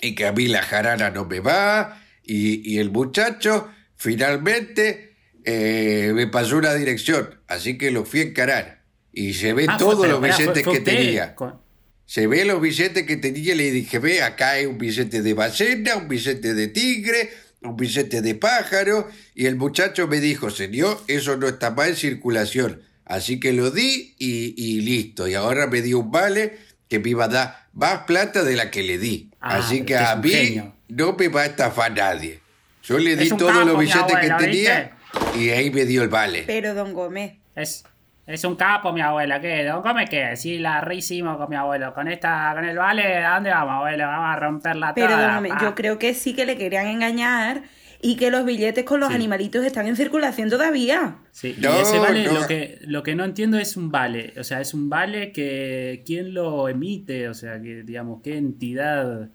y 0.00 0.14
que 0.14 0.26
a 0.26 0.32
mí 0.32 0.46
la 0.48 0.62
jarana 0.62 1.10
no 1.10 1.24
me 1.24 1.40
va. 1.40 2.02
Y, 2.24 2.62
y 2.70 2.78
el 2.78 2.90
muchacho 2.90 3.68
finalmente 3.96 5.16
eh, 5.44 6.12
me 6.14 6.26
pasó 6.26 6.56
una 6.58 6.74
dirección, 6.74 7.40
así 7.48 7.78
que 7.78 7.90
lo 7.90 8.04
fui 8.04 8.20
a 8.20 8.24
encarar. 8.24 8.82
Y 9.12 9.34
se 9.34 9.52
ve 9.54 9.66
Ah, 9.68 9.76
todos 9.78 9.98
fue- 9.98 10.08
los 10.08 10.20
billetes 10.20 10.44
fue- 10.46 10.62
fue 10.62 10.72
que 10.74 10.80
tenía. 10.80 11.34
con- 11.34 11.60
Se 12.06 12.26
ve 12.26 12.44
los 12.44 12.60
billetes 12.60 13.04
que 13.06 13.16
tenía 13.16 13.54
y 13.54 13.56
le 13.56 13.70
dije, 13.70 13.98
ve, 14.00 14.22
acá 14.22 14.50
hay 14.52 14.66
un 14.66 14.78
billete 14.78 15.22
de 15.22 15.32
ballena, 15.34 15.96
un 15.96 16.08
billete 16.08 16.54
de 16.54 16.66
tigre, 16.68 17.30
un 17.62 17.76
billete 17.76 18.20
de 18.20 18.34
pájaro. 18.34 19.08
Y 19.34 19.46
el 19.46 19.54
muchacho 19.56 20.08
me 20.08 20.20
dijo, 20.20 20.50
señor, 20.50 21.00
eso 21.06 21.36
no 21.36 21.46
está 21.48 21.70
más 21.70 21.88
en 21.88 21.96
circulación. 21.96 22.82
Así 23.04 23.38
que 23.40 23.52
lo 23.52 23.70
di 23.70 24.14
y, 24.18 24.54
y 24.56 24.80
listo. 24.80 25.28
Y 25.28 25.34
ahora 25.34 25.66
me 25.68 25.82
dio 25.82 26.00
un 26.00 26.10
vale 26.10 26.58
que 26.88 26.98
me 26.98 27.10
iba 27.10 27.24
a 27.26 27.28
dar 27.28 27.68
más 27.72 28.00
plata 28.06 28.42
de 28.42 28.56
la 28.56 28.70
que 28.72 28.82
le 28.82 28.98
di. 28.98 29.29
Ah, 29.40 29.56
Así 29.56 29.82
pero 29.82 29.86
que 29.86 29.94
usted 29.94 30.04
es 30.04 30.10
a 30.10 30.16
mí 30.16 30.30
genio. 30.30 30.72
no 30.88 31.12
me 31.14 31.28
va 31.28 31.40
a 31.42 31.46
estafar 31.46 31.92
nadie. 31.92 32.40
Yo 32.82 32.98
le 32.98 33.16
di 33.16 33.28
todos 33.30 33.52
capo, 33.52 33.64
los 33.64 33.78
billetes 33.78 34.02
abuela, 34.14 34.36
que 34.38 34.44
tenía 34.44 34.90
y 35.34 35.50
ahí 35.50 35.70
me 35.70 35.84
dio 35.84 36.02
el 36.02 36.08
vale. 36.08 36.44
Pero, 36.46 36.74
don 36.74 36.92
Gómez, 36.92 37.34
Es, 37.54 37.84
es 38.26 38.44
un 38.44 38.56
capo, 38.56 38.92
mi 38.92 39.00
abuela. 39.00 39.40
¿Qué? 39.40 39.64
¿Don 39.64 39.82
Gómez 39.82 40.08
qué? 40.10 40.36
Sí, 40.36 40.58
la 40.58 40.80
rehicimos 40.80 41.36
con 41.36 41.48
mi 41.50 41.56
abuelo. 41.56 41.92
Con 41.94 42.08
esta, 42.08 42.52
con 42.54 42.64
el 42.64 42.76
vale, 42.76 43.16
¿a 43.24 43.34
dónde 43.34 43.50
vamos, 43.50 43.74
abuelo? 43.76 44.06
Vamos 44.06 44.36
a 44.36 44.36
romperla 44.40 44.94
pero 44.94 45.08
toda. 45.08 45.22
don 45.26 45.34
Gómez, 45.36 45.52
yo 45.60 45.74
creo 45.74 45.98
que 45.98 46.14
sí 46.14 46.34
que 46.34 46.44
le 46.46 46.56
querían 46.56 46.86
engañar 46.86 47.62
y 48.02 48.16
que 48.16 48.30
los 48.30 48.44
billetes 48.44 48.84
con 48.84 49.00
los 49.00 49.10
Sí. 49.10 49.14
animalitos 49.14 49.64
están 49.64 49.86
en 49.86 49.96
circulación 49.96 50.48
todavía. 50.48 51.16
Sí, 51.32 51.54
y 51.56 51.60
No, 51.60 51.78
ese 51.80 51.98
vale, 51.98 52.24
no. 52.24 52.32
lo, 52.40 52.46
que, 52.46 52.78
lo 52.82 53.02
que 53.02 53.14
no 53.14 53.24
entiendo 53.24 53.58
es 53.58 53.76
un 53.76 53.90
vale. 53.90 54.32
O 54.38 54.44
sea, 54.44 54.60
es 54.60 54.72
un 54.74 54.88
vale 54.88 55.32
que. 55.32 56.02
¿Quién 56.06 56.32
lo 56.34 56.68
emite? 56.68 57.28
O 57.28 57.34
sea, 57.34 57.60
que, 57.60 57.82
digamos, 57.82 58.20
¿qué 58.22 58.36
entidad 58.38 59.28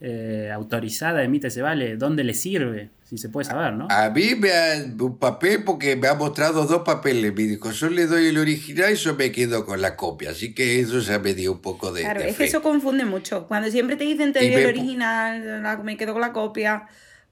eh, 0.00 0.50
autorizada 0.54 1.22
emite 1.24 1.48
ese 1.48 1.62
vale? 1.62 1.96
¿Dónde 1.96 2.24
le 2.24 2.34
sirve? 2.34 2.90
Si 3.04 3.16
se 3.18 3.30
puede 3.30 3.46
saber, 3.46 3.72
¿no? 3.72 3.88
A 3.90 4.10
mí 4.10 4.34
me 4.38 4.50
ha 4.52 4.74
un 5.00 5.16
papel 5.18 5.64
porque 5.64 5.96
me 5.96 6.08
ha 6.08 6.14
mostrado 6.14 6.66
dos 6.66 6.82
papeles. 6.82 7.32
Me 7.34 7.44
dijo, 7.44 7.70
yo 7.70 7.88
le 7.88 8.06
doy 8.06 8.26
el 8.26 8.36
original 8.38 8.92
y 8.92 8.96
yo 8.96 9.14
me 9.14 9.32
quedo 9.32 9.64
con 9.64 9.80
la 9.80 9.96
copia. 9.96 10.30
Así 10.32 10.54
que 10.54 10.78
eso 10.80 10.98
ya 11.00 11.18
me 11.18 11.32
dio 11.34 11.52
un 11.52 11.60
poco 11.60 11.90
de. 11.92 12.02
Claro, 12.02 12.20
de 12.20 12.28
es 12.28 12.36
que 12.36 12.42
fe. 12.44 12.48
eso 12.50 12.62
confunde 12.62 13.04
mucho. 13.06 13.46
Cuando 13.48 13.70
siempre 13.70 13.96
te 13.96 14.04
dicen 14.04 14.32
te 14.34 14.40
doy 14.40 14.52
el 14.62 14.66
original, 14.66 15.62
la- 15.62 15.78
me 15.78 15.96
quedo 15.96 16.12
con 16.12 16.20
la 16.20 16.32
copia, 16.34 16.86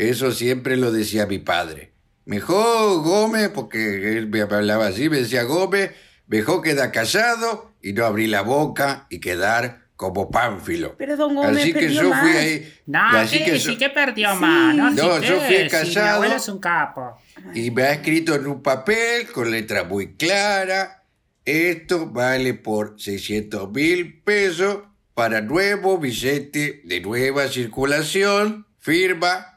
Eso 0.00 0.32
siempre 0.32 0.76
lo 0.78 0.92
decía 0.92 1.26
mi 1.26 1.38
padre. 1.38 1.92
Mejor 2.24 3.02
Gómez, 3.02 3.50
porque 3.50 4.16
él 4.16 4.28
me 4.28 4.40
hablaba 4.40 4.86
así, 4.86 5.08
me 5.10 5.18
decía 5.18 5.42
Gómez, 5.42 5.90
mejor 6.26 6.62
queda 6.62 6.90
callado 6.90 7.72
y 7.82 7.92
no 7.92 8.06
abrir 8.06 8.30
la 8.30 8.42
boca 8.42 9.06
y 9.10 9.18
quedar 9.20 9.80
como 9.96 10.30
Pánfilo. 10.30 10.94
Pero 10.96 11.16
don 11.18 11.34
Gómez 11.34 11.58
así 11.58 11.72
que 11.74 11.80
perdió 11.80 12.02
yo 12.02 12.08
fui 12.14 12.30
más. 12.30 12.36
ahí. 12.36 12.74
No, 12.86 12.98
así 13.10 13.44
que 13.44 13.58
sí 13.60 13.72
yo- 13.72 13.78
que 13.78 13.90
perdió 13.90 14.32
Sí. 14.32 14.38
más, 14.40 14.74
¿no? 14.74 14.90
No, 14.90 15.20
Sí 15.20 15.26
yo 15.28 15.40
fui 15.42 15.56
sí, 15.56 15.62
mi 15.64 15.68
callado. 15.68 16.14
abuelo 16.14 16.36
es 16.36 16.48
un 16.48 16.58
capo. 16.60 17.18
y 17.54 17.70
me 17.70 17.82
ha 17.82 17.92
escrito 17.92 18.34
en 18.34 18.46
un 18.46 18.62
papel 18.62 19.26
con 19.32 19.50
letra 19.50 19.84
muy 19.84 20.14
clara. 20.14 21.04
Esto 21.44 22.06
vale 22.06 22.54
por 22.54 22.94
600 22.98 23.70
mil 23.72 24.20
pesos 24.22 24.78
para 25.14 25.40
nuevo 25.42 25.98
billete 25.98 26.80
de 26.84 27.00
nueva 27.00 27.48
circulación. 27.48 28.66
Firma 28.78 29.49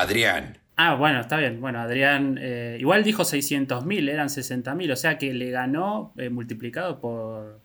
Adrián. 0.00 0.58
Ah, 0.76 0.94
bueno, 0.94 1.20
está 1.20 1.38
bien. 1.38 1.60
Bueno, 1.60 1.80
Adrián, 1.80 2.38
eh, 2.40 2.76
igual 2.78 3.02
dijo 3.02 3.22
600.000, 3.22 4.10
eran 4.10 4.28
60.000, 4.28 4.92
o 4.92 4.96
sea 4.96 5.16
que 5.16 5.32
le 5.32 5.50
ganó 5.50 6.12
eh, 6.18 6.28
multiplicado 6.28 7.00
por 7.00 7.60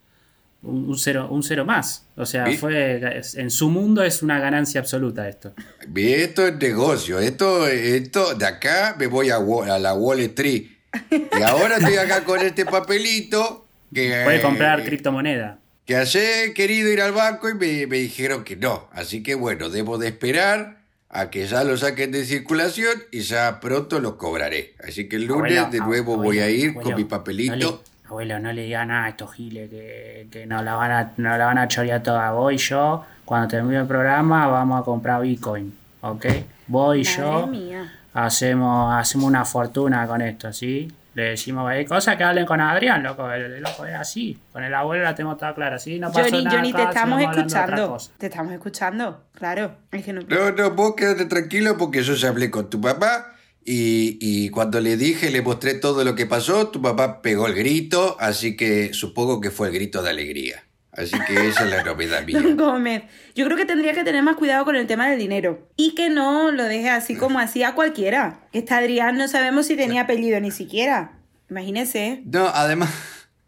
un, 0.61 0.85
un 0.89 0.97
cero, 0.97 1.27
un 1.29 1.43
cero 1.43 1.65
más. 1.65 2.07
O 2.15 2.25
sea, 2.25 2.45
fue 2.57 3.21
en 3.35 3.49
su 3.49 3.69
mundo 3.69 4.01
es 4.03 4.23
una 4.23 4.39
ganancia 4.39 4.79
absoluta 4.79 5.27
esto. 5.27 5.53
Esto 5.93 6.47
es 6.47 6.55
negocio. 6.55 7.19
Esto, 7.19 7.67
esto, 7.67 8.33
de 8.35 8.45
acá 8.45 8.95
me 8.97 9.07
voy 9.07 9.29
a 9.29 9.39
la 9.77 9.93
Wall 9.93 10.21
Street. 10.21 10.67
Y 11.11 11.41
ahora 11.41 11.77
estoy 11.77 11.95
acá 11.95 12.23
con 12.23 12.39
este 12.39 12.65
papelito 12.65 13.65
que, 13.93 14.21
Puede 14.23 14.41
comprar 14.41 14.79
eh, 14.81 14.85
criptomoneda. 14.85 15.59
que 15.85 15.97
ayer 15.97 16.49
he 16.49 16.53
querido 16.53 16.89
ir 16.91 17.01
al 17.01 17.11
banco 17.11 17.49
y 17.49 17.55
me, 17.55 17.87
me 17.87 17.97
dijeron 17.97 18.45
que 18.45 18.55
no. 18.55 18.89
Así 18.93 19.21
que 19.21 19.35
bueno, 19.35 19.69
debo 19.69 19.97
de 19.97 20.07
esperar 20.07 20.80
a 21.13 21.29
que 21.29 21.45
ya 21.45 21.63
lo 21.63 21.75
saquen 21.77 22.11
de 22.11 22.23
circulación 22.25 22.97
y 23.11 23.19
ya 23.21 23.59
pronto 23.59 23.99
los 23.99 24.13
cobraré. 24.13 24.73
Así 24.87 25.07
que 25.09 25.17
el 25.17 25.25
lunes 25.25 25.57
Abuelo, 25.57 25.71
de 25.71 25.79
nuevo 25.79 26.13
abuelo, 26.13 26.23
voy 26.29 26.39
a 26.39 26.49
ir 26.49 26.69
abuelo, 26.69 26.81
con 26.89 26.95
mi 26.95 27.03
no 27.03 27.09
papelito. 27.09 27.55
le- 27.55 28.07
abuelo, 28.09 28.39
no 28.39 28.53
le 28.53 28.63
digan 28.63 28.87
nada 28.87 29.05
a 29.05 29.09
estos 29.09 29.33
giles 29.33 29.69
que, 29.69 30.27
que 30.31 30.45
no 30.45 30.61
la 30.63 30.75
van 30.75 30.91
a, 30.91 31.11
no 31.17 31.37
la 31.37 31.45
van 31.45 31.57
a 31.57 31.67
chorear 31.67 32.01
toda. 32.01 32.31
Voy 32.31 32.57
yo, 32.57 33.05
cuando 33.25 33.47
termine 33.49 33.79
el 33.81 33.87
programa, 33.87 34.47
vamos 34.47 34.81
a 34.81 34.83
comprar 34.85 35.21
Bitcoin. 35.21 35.73
¿Ok? 36.01 36.25
Voy 36.67 37.03
Madre 37.03 37.17
yo. 37.17 37.47
mía. 37.47 37.93
hacemos, 38.13 38.93
hacemos 38.95 39.27
una 39.27 39.45
fortuna 39.45 40.07
con 40.07 40.21
esto, 40.21 40.51
¿sí? 40.53 40.91
Le 41.13 41.23
decimos, 41.23 41.69
hay 41.69 41.85
cosas 41.85 42.15
que 42.15 42.23
hablen 42.23 42.45
con 42.45 42.61
Adrián, 42.61 43.03
loco, 43.03 43.29
el, 43.29 43.53
el 43.53 43.61
loco 43.61 43.85
es 43.85 43.95
así. 43.95 44.37
Con 44.53 44.63
el 44.63 44.73
abuelo 44.73 45.03
la 45.03 45.13
tenemos 45.13 45.37
toda 45.37 45.53
clara, 45.53 45.77
¿sí? 45.77 45.99
No 45.99 46.11
pasó 46.11 46.29
Johnny, 46.29 46.43
nada 46.45 46.57
Johnny, 46.57 46.73
te 46.73 46.83
estamos 46.83 47.21
escuchando. 47.21 47.97
Te 48.17 48.25
estamos 48.27 48.53
escuchando, 48.53 49.23
claro. 49.33 49.77
Es 49.91 50.05
que 50.05 50.13
no... 50.13 50.21
No, 50.21 50.51
no, 50.51 50.71
vos 50.71 50.95
quédate 50.95 51.25
tranquilo 51.25 51.77
porque 51.77 52.01
yo 52.01 52.13
ya 52.13 52.29
hablé 52.29 52.49
con 52.49 52.69
tu 52.69 52.79
papá 52.79 53.35
y, 53.65 54.17
y 54.21 54.49
cuando 54.51 54.79
le 54.79 54.95
dije, 54.95 55.31
le 55.31 55.41
mostré 55.41 55.73
todo 55.73 56.03
lo 56.05 56.15
que 56.15 56.25
pasó, 56.25 56.69
tu 56.69 56.81
papá 56.81 57.21
pegó 57.21 57.47
el 57.47 57.55
grito, 57.55 58.15
así 58.19 58.55
que 58.55 58.93
supongo 58.93 59.41
que 59.41 59.51
fue 59.51 59.67
el 59.67 59.73
grito 59.73 60.01
de 60.01 60.09
alegría. 60.11 60.63
Así 60.93 61.17
que 61.25 61.47
esa 61.47 61.63
es 61.63 61.69
la 61.69 61.83
novedad 61.83 62.23
mía. 62.25 62.39
Don 62.41 62.57
Gómez, 62.57 63.03
yo 63.33 63.45
creo 63.45 63.57
que 63.57 63.65
tendría 63.65 63.93
que 63.93 64.03
tener 64.03 64.23
más 64.23 64.35
cuidado 64.35 64.65
con 64.65 64.75
el 64.75 64.87
tema 64.87 65.09
del 65.09 65.19
dinero. 65.19 65.69
Y 65.77 65.95
que 65.95 66.09
no 66.09 66.51
lo 66.51 66.65
deje 66.65 66.89
así 66.89 67.15
como 67.15 67.39
así 67.39 67.63
a 67.63 67.75
cualquiera. 67.75 68.41
Este 68.51 68.73
Adrián 68.73 69.17
no 69.17 69.27
sabemos 69.27 69.67
si 69.67 69.75
tenía 69.75 70.01
apellido 70.01 70.39
ni 70.39 70.51
siquiera. 70.51 71.13
Imagínese. 71.49 72.23
No, 72.25 72.47
además, 72.47 72.89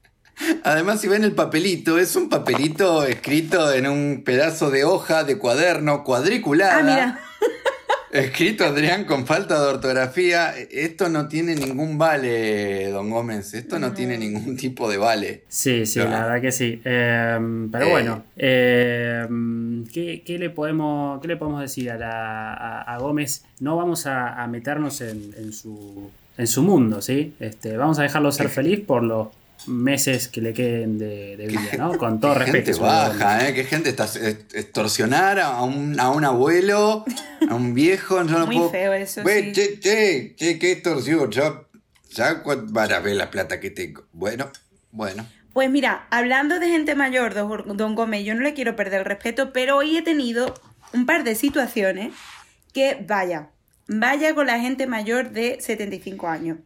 además 0.63 1.01
si 1.01 1.07
ven 1.07 1.23
el 1.23 1.33
papelito, 1.33 1.97
es 1.97 2.15
un 2.15 2.29
papelito 2.29 3.03
escrito 3.03 3.71
en 3.73 3.87
un 3.87 4.23
pedazo 4.25 4.71
de 4.71 4.85
hoja 4.85 5.23
de 5.23 5.37
cuaderno 5.37 6.03
cuadriculada. 6.03 6.77
Ah, 6.77 6.83
mira. 6.83 7.19
Escrito 8.13 8.63
Adrián 8.65 9.05
con 9.05 9.25
falta 9.25 9.59
de 9.59 9.67
ortografía. 9.73 10.53
Esto 10.71 11.09
no 11.09 11.27
tiene 11.27 11.55
ningún 11.55 11.97
vale, 11.97 12.89
don 12.91 13.09
Gómez. 13.09 13.55
Esto 13.55 13.79
no 13.79 13.91
tiene 13.93 14.19
ningún 14.19 14.55
tipo 14.55 14.87
de 14.87 14.97
vale. 14.97 15.43
Sí, 15.47 15.87
sí, 15.87 15.97
No. 15.97 16.05
la 16.05 16.21
verdad 16.25 16.41
que 16.41 16.51
sí. 16.51 16.79
Eh, 16.85 17.39
pero 17.71 17.85
Eh. 17.87 17.89
bueno, 17.89 18.23
eh, 18.37 19.25
¿qué, 19.91 20.21
qué 20.23 20.37
le 20.37 20.51
podemos, 20.51 21.19
¿qué 21.21 21.27
le 21.27 21.37
podemos 21.37 21.61
decir 21.61 21.89
a, 21.89 21.97
la- 21.97 22.53
a- 22.53 22.81
a 22.83 22.97
Gómez? 22.99 23.45
No 23.59 23.77
vamos 23.77 24.05
a, 24.05 24.41
a 24.43 24.45
meternos 24.47 25.01
en, 25.01 25.33
en 25.35 25.51
su, 25.51 26.11
en 26.37 26.45
su 26.45 26.61
mundo, 26.61 27.01
¿sí? 27.01 27.33
Este, 27.39 27.77
vamos 27.77 27.97
a 27.97 28.03
dejarlo 28.03 28.31
ser 28.31 28.49
feliz 28.49 28.79
por 28.79 29.01
los 29.01 29.29
meses 29.67 30.27
que 30.27 30.41
le 30.41 30.53
queden 30.53 30.97
de, 30.97 31.37
de 31.37 31.47
vida, 31.47 31.71
¿no? 31.77 31.97
Con 31.97 32.19
todo 32.19 32.33
Qué 32.33 32.39
respeto. 32.39 32.65
gente 32.65 32.79
baja, 32.81 33.47
¿eh? 33.47 33.53
Qué 33.53 33.63
gente 33.63 33.89
está 33.89 34.05
extorsionar 34.53 35.39
a 35.39 35.61
un, 35.61 35.99
a 35.99 36.09
un 36.09 36.23
abuelo, 36.25 37.05
a 37.49 37.55
un 37.55 37.73
viejo. 37.73 38.17
Yo 38.23 38.39
no 38.39 38.45
Muy 38.45 38.57
puedo- 38.57 38.71
feo 38.71 38.93
eso, 38.93 39.23
Ve, 39.23 39.43
sí. 39.45 39.51
Che, 39.53 39.79
che, 39.79 40.33
che, 40.35 40.59
qué 40.59 40.71
extorsión. 40.73 41.29
Ya, 41.31 41.61
ya 42.11 42.43
cu- 42.43 42.65
van 42.69 42.91
a 42.91 42.99
ver 42.99 43.15
la 43.15 43.29
plata 43.31 43.59
que 43.59 43.69
tengo. 43.69 44.03
Bueno, 44.13 44.49
bueno. 44.91 45.25
Pues 45.53 45.69
mira, 45.69 46.07
hablando 46.09 46.59
de 46.59 46.67
gente 46.67 46.95
mayor, 46.95 47.33
don 47.33 47.77
don 47.77 47.93
Gómez, 47.95 48.25
yo 48.25 48.33
no 48.33 48.41
le 48.41 48.53
quiero 48.53 48.75
perder 48.75 48.99
el 49.01 49.05
respeto, 49.05 49.53
pero 49.53 49.77
hoy 49.77 49.97
he 49.97 50.01
tenido 50.01 50.53
un 50.93 51.05
par 51.05 51.23
de 51.23 51.35
situaciones 51.35 52.11
que, 52.73 53.03
vaya, 53.07 53.49
vaya 53.87 54.33
con 54.33 54.47
la 54.47 54.59
gente 54.59 54.87
mayor 54.87 55.29
de 55.29 55.57
75 55.61 56.27
años. 56.27 56.57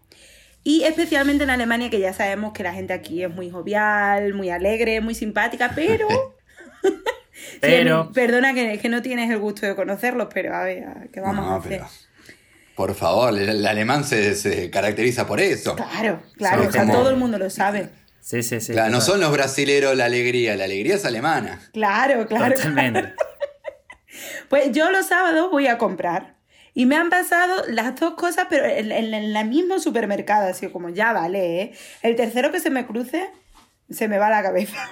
Y 0.68 0.84
especialmente 0.84 1.46
en 1.46 1.50
Alemania, 1.50 1.90
que 1.90 2.00
ya 2.00 2.12
sabemos 2.12 2.52
que 2.52 2.62
la 2.62 2.74
gente 2.74 2.92
aquí 2.92 3.24
es 3.24 3.30
muy 3.34 3.50
jovial, 3.50 4.34
muy 4.34 4.50
alegre, 4.50 5.00
muy 5.00 5.16
simpática, 5.16 5.72
pero... 5.74 6.08
Pero- 7.62 8.06
Sí, 8.08 8.10
perdona 8.14 8.54
que, 8.54 8.78
que 8.80 8.90
no 8.90 9.02
tienes 9.02 9.30
el 9.32 9.38
gusto 9.40 9.66
de 9.66 9.76
conocerlos, 9.76 10.28
pero 10.34 10.54
a 10.56 10.64
ver, 10.64 11.10
¿qué 11.14 11.20
vamos 11.22 11.46
No, 11.46 11.54
a 11.54 11.58
hacer? 11.58 11.70
pero, 11.70 11.88
por 12.76 12.94
favor, 12.96 13.30
el, 13.30 13.48
el 13.48 13.66
alemán 13.66 14.04
se, 14.04 14.36
se 14.36 14.70
caracteriza 14.70 15.26
por 15.26 15.40
eso. 15.40 15.76
Claro, 15.76 16.22
claro, 16.36 16.68
o 16.68 16.72
sea, 16.72 16.82
como- 16.82 16.94
todo 16.94 17.10
el 17.12 17.16
mundo 17.16 17.38
lo 17.38 17.50
sabe. 17.50 17.90
Sí, 18.20 18.44
sí, 18.44 18.60
sí. 18.60 18.74
Claro, 18.74 18.90
no 18.92 19.00
son 19.00 19.22
los 19.22 19.32
brasileros 19.32 19.96
la 19.96 20.06
alegría, 20.06 20.58
la 20.58 20.66
alegría 20.66 20.96
es 20.96 21.06
alemana. 21.06 21.62
Claro, 21.72 22.28
claro. 22.28 22.54
Totalmente. 22.54 23.14
Pues 24.50 24.72
yo 24.72 24.90
los 24.92 25.06
sábados 25.08 25.52
voy 25.52 25.68
a 25.68 25.78
comprar. 25.78 26.37
Y 26.78 26.86
me 26.86 26.96
han 26.96 27.10
pasado 27.10 27.64
las 27.70 28.00
dos 28.00 28.14
cosas, 28.14 28.46
pero 28.52 28.64
en, 28.64 28.92
en, 28.92 29.12
en 29.12 29.34
la 29.34 29.44
mismo 29.44 29.80
supermercado, 29.80 30.48
así 30.48 30.68
como 30.68 30.90
ya 30.90 31.12
vale, 31.12 31.62
¿eh? 31.62 31.72
El 32.04 32.16
tercero 32.16 32.52
que 32.52 32.60
se 32.60 32.70
me 32.70 32.86
cruce, 32.86 33.32
se 33.90 34.08
me 34.08 34.20
va 34.20 34.30
la 34.30 34.44
cabeza. 34.44 34.78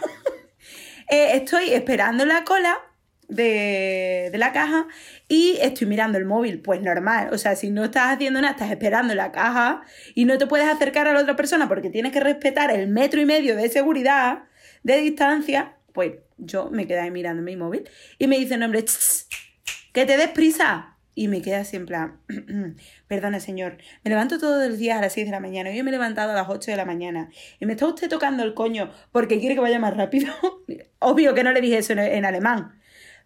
Eh, 1.08 1.38
estoy 1.38 1.72
esperando 1.72 2.26
la 2.26 2.44
cola 2.46 2.80
de, 3.28 4.32
la 4.34 4.52
caja 4.52 4.88
y 5.28 5.56
estoy 5.62 5.86
mirando 5.86 6.18
el 6.18 6.26
móvil. 6.26 6.64
Pues 6.64 6.82
normal, 6.82 7.30
o 7.32 7.38
sea, 7.38 7.56
si 7.56 7.70
no 7.70 7.84
estás 7.84 8.16
haciendo 8.16 8.42
nada, 8.42 8.54
estás 8.54 8.72
esperando 8.72 9.14
la 9.14 9.32
caja 9.32 9.84
y 10.16 10.26
no 10.26 10.40
te 10.40 10.48
puedes 10.48 10.68
acercar 10.68 11.08
a 11.08 11.14
la 11.14 11.20
otra 11.20 11.36
persona 11.36 11.68
porque 11.68 11.92
tienes 11.92 12.12
que 12.12 12.22
respetar 12.22 12.72
el 12.72 12.88
metro 12.88 13.22
y 13.22 13.26
medio 13.26 13.56
de 13.56 13.70
seguridad, 13.70 14.46
de 14.82 14.98
distancia, 14.98 15.76
pues 15.94 16.14
yo 16.40 16.72
me 16.72 16.88
quedé 16.88 17.02
ahí 17.02 17.12
mirando 17.12 17.44
mi 17.44 17.56
móvil 17.56 17.88
y 18.18 18.26
me 18.26 18.40
dice 18.40 18.56
el 18.56 18.64
hombre, 18.64 18.82
"Tss, 18.82 19.28
que 19.94 20.08
te 20.08 20.18
des 20.18 20.30
prisa. 20.30 20.95
Y 21.18 21.30
me 21.30 21.42
queda 21.42 21.62
así 21.62 21.78
en 21.78 21.86
plan, 21.86 22.18
perdona 23.08 23.40
señor, 23.40 23.78
me 24.04 24.10
levanto 24.10 24.38
todos 24.38 24.68
los 24.68 24.78
días 24.78 24.98
a 24.98 25.02
las 25.02 25.14
6 25.14 25.26
de 25.28 25.32
la 25.32 25.40
mañana, 25.40 25.70
hoy 25.70 25.82
me 25.82 25.90
he 25.90 25.94
levantado 25.94 26.32
a 26.32 26.36
las 26.36 26.50
8 26.50 26.72
de 26.72 26.78
la 26.78 26.84
mañana 26.86 27.30
y 27.60 27.66
me 27.66 27.74
está 27.74 27.86
usted 27.88 28.10
tocando 28.10 28.44
el 28.44 28.54
coño 28.54 28.92
porque 29.14 29.40
quiere 29.40 29.56
que 29.56 29.62
vaya 29.62 29.80
más 29.80 29.96
rápido. 29.96 30.34
Obvio 31.00 31.34
que 31.34 31.44
no 31.44 31.52
le 31.54 31.62
dije 31.62 31.78
eso 31.78 31.94
en, 31.94 32.00
en 32.00 32.26
alemán, 32.26 32.80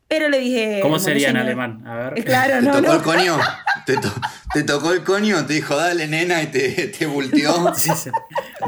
Pero 0.08 0.30
le 0.30 0.40
dije. 0.40 0.80
¿Cómo 0.82 1.00
sería 1.00 1.28
en 1.30 1.34
señor, 1.34 1.46
alemán? 1.48 1.88
A 1.88 1.96
ver. 1.96 2.20
eh, 2.20 2.24
Claro, 2.24 2.56
¿Te 2.60 2.62
no, 2.62 2.72
tocó 2.74 2.88
no. 2.88 2.94
el 2.94 3.02
coño? 3.02 3.38
¿Te, 3.88 3.98
to- 3.98 4.14
te 4.54 4.64
tocó 4.64 4.94
el 4.94 5.04
coño? 5.04 5.44
Te 5.48 5.54
dijo, 5.54 5.76
dale, 5.76 6.08
nena, 6.08 6.44
y 6.44 6.48
te, 6.48 6.70
te 6.90 7.06
volteó. 7.08 7.74
Sí, 7.76 7.90
sí. 7.96 8.12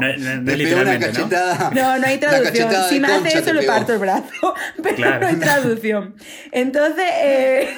no- 0.00 0.16
no 0.16 0.18
Te 0.18 0.30
una 0.40 0.54
literalmente, 0.56 1.06
¿no? 1.06 1.12
cachetada. 1.14 1.70
No, 1.72 1.98
no 1.98 2.06
hay 2.08 2.18
traducción. 2.18 2.70
Si 2.88 2.98
me 2.98 3.06
hace 3.06 3.38
eso, 3.38 3.52
le 3.52 3.62
parto 3.62 3.92
el 3.92 3.98
brazo. 4.00 4.54
Pero 4.82 4.96
Claro. 4.96 5.20
no 5.20 5.26
hay 5.28 5.36
traducción. 5.36 6.16
Entonces, 6.50 7.04
eh, 7.22 7.68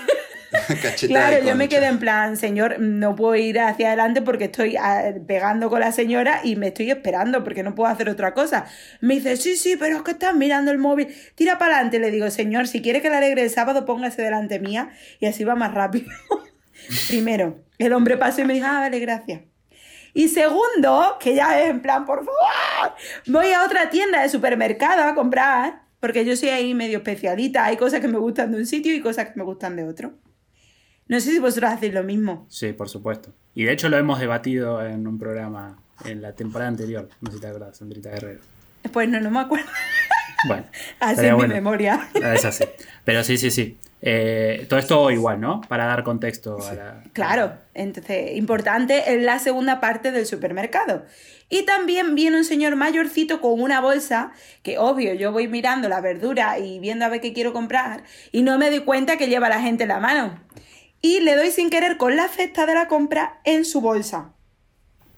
claro, 1.06 1.44
yo 1.44 1.54
me 1.56 1.68
quedé 1.68 1.86
en 1.86 1.98
plan, 1.98 2.36
señor, 2.36 2.80
no 2.80 3.14
puedo 3.14 3.34
ir 3.36 3.60
hacia 3.60 3.88
adelante 3.88 4.22
porque 4.22 4.44
estoy 4.44 4.76
ah, 4.76 5.12
pegando 5.26 5.68
con 5.68 5.80
la 5.80 5.92
señora 5.92 6.40
y 6.44 6.56
me 6.56 6.68
estoy 6.68 6.90
esperando 6.90 7.44
porque 7.44 7.62
no 7.62 7.74
puedo 7.74 7.90
hacer 7.90 8.08
otra 8.08 8.34
cosa. 8.34 8.66
Me 9.00 9.14
dice, 9.14 9.36
sí, 9.36 9.56
sí, 9.56 9.76
pero 9.78 9.96
es 9.96 10.02
que 10.02 10.12
estás 10.12 10.34
mirando 10.34 10.70
el 10.70 10.78
móvil. 10.78 11.14
Tira 11.34 11.58
para 11.58 11.76
adelante. 11.76 11.98
Le 11.98 12.10
digo, 12.10 12.30
señor, 12.30 12.68
si 12.68 12.82
quiere 12.82 13.02
que 13.02 13.10
le 13.10 13.16
alegre 13.16 13.42
el 13.42 13.50
sábado, 13.50 13.84
póngase 13.84 14.22
delante 14.22 14.60
mía 14.60 14.90
y 15.20 15.26
así 15.26 15.44
va 15.44 15.54
más 15.54 15.74
rápido. 15.74 16.10
Primero, 17.08 17.64
el 17.78 17.92
hombre 17.92 18.16
pasó 18.16 18.42
y 18.42 18.44
me 18.44 18.54
dijo, 18.54 18.66
ah, 18.68 18.80
vale, 18.80 18.98
gracias. 19.00 19.42
Y 20.12 20.28
segundo, 20.28 21.16
que 21.18 21.34
ya 21.34 21.60
es 21.60 21.70
en 21.70 21.82
plan, 21.82 22.04
por 22.04 22.24
favor, 22.24 22.94
voy 23.26 23.52
a 23.52 23.64
otra 23.64 23.90
tienda 23.90 24.22
de 24.22 24.28
supermercado 24.28 25.02
a 25.02 25.14
comprar, 25.14 25.82
porque 25.98 26.24
yo 26.24 26.36
soy 26.36 26.50
ahí 26.50 26.72
medio 26.72 26.98
especialita, 26.98 27.64
hay 27.64 27.76
cosas 27.76 28.00
que 28.00 28.06
me 28.06 28.18
gustan 28.18 28.52
de 28.52 28.58
un 28.58 28.66
sitio 28.66 28.94
y 28.94 29.00
cosas 29.00 29.30
que 29.30 29.32
me 29.34 29.42
gustan 29.42 29.74
de 29.74 29.82
otro. 29.82 30.14
No 31.08 31.20
sé 31.20 31.32
si 31.32 31.38
vosotros 31.38 31.70
hacéis 31.72 31.92
lo 31.94 32.02
mismo. 32.02 32.46
Sí, 32.48 32.72
por 32.72 32.88
supuesto. 32.88 33.30
Y 33.54 33.64
de 33.64 33.72
hecho 33.72 33.88
lo 33.88 33.98
hemos 33.98 34.18
debatido 34.20 34.84
en 34.84 35.06
un 35.06 35.18
programa 35.18 35.78
en 36.04 36.22
la 36.22 36.32
temporada 36.32 36.68
anterior. 36.68 37.08
No 37.20 37.30
sé 37.30 37.36
si 37.36 37.40
te 37.42 37.46
acuerdas, 37.48 37.76
Sandrita 37.76 38.10
Guerrero. 38.10 38.40
Pues 38.92 39.08
no, 39.08 39.20
no 39.20 39.30
me 39.30 39.40
acuerdo. 39.40 39.70
Bueno, 40.46 40.64
Así 41.00 41.20
en 41.20 41.26
mi 41.26 41.32
bueno. 41.32 41.54
memoria. 41.54 42.08
Es 42.14 42.44
así. 42.44 42.64
Pero 43.04 43.22
sí, 43.24 43.38
sí, 43.38 43.50
sí. 43.50 43.78
Eh, 44.06 44.66
todo 44.68 44.78
esto 44.78 45.10
igual, 45.10 45.40
¿no? 45.40 45.62
Para 45.62 45.86
dar 45.86 46.04
contexto 46.04 46.58
a 46.66 46.74
la. 46.74 47.02
Claro, 47.14 47.54
entonces, 47.72 48.36
importante 48.36 49.14
es 49.14 49.22
la 49.22 49.38
segunda 49.38 49.80
parte 49.80 50.12
del 50.12 50.26
supermercado. 50.26 51.06
Y 51.48 51.62
también 51.64 52.14
viene 52.14 52.36
un 52.36 52.44
señor 52.44 52.76
mayorcito 52.76 53.40
con 53.40 53.62
una 53.62 53.80
bolsa, 53.80 54.32
que 54.62 54.76
obvio, 54.76 55.14
yo 55.14 55.32
voy 55.32 55.48
mirando 55.48 55.88
la 55.88 56.02
verdura 56.02 56.58
y 56.58 56.80
viendo 56.80 57.06
a 57.06 57.08
ver 57.08 57.22
qué 57.22 57.32
quiero 57.32 57.54
comprar, 57.54 58.04
y 58.32 58.42
no 58.42 58.58
me 58.58 58.68
doy 58.68 58.80
cuenta 58.80 59.16
que 59.16 59.28
lleva 59.28 59.48
la 59.48 59.60
gente 59.62 59.84
en 59.84 59.88
la 59.88 60.00
mano. 60.00 60.38
Y 61.04 61.20
le 61.20 61.36
doy 61.36 61.50
sin 61.50 61.68
querer 61.68 61.98
con 61.98 62.16
la 62.16 62.28
cesta 62.28 62.64
de 62.64 62.72
la 62.72 62.88
compra 62.88 63.38
en 63.44 63.66
su 63.66 63.82
bolsa. 63.82 64.32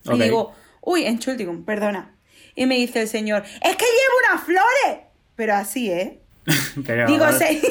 Y 0.03 0.19
digo, 0.19 0.53
uy, 0.81 1.07
Entschuldigung, 1.07 1.65
perdona. 1.65 2.17
Y 2.57 2.67
me 2.67 2.75
dice 2.75 3.03
el 3.03 3.09
señor, 3.09 3.45
es 3.45 3.77
que 3.77 3.85
llevo 3.85 4.17
unas 4.29 4.43
flores. 4.43 5.07
Pero 5.37 5.55
así, 5.55 5.93
¿eh? 5.93 6.23
Pero, 6.85 7.07
Digo, 7.07 7.31
se... 7.31 7.53
y 7.53 7.61
le 7.61 7.69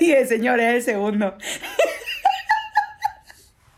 dije, 0.00 0.26
señor, 0.26 0.58
es 0.58 0.74
el 0.74 0.82
segundo. 0.82 1.38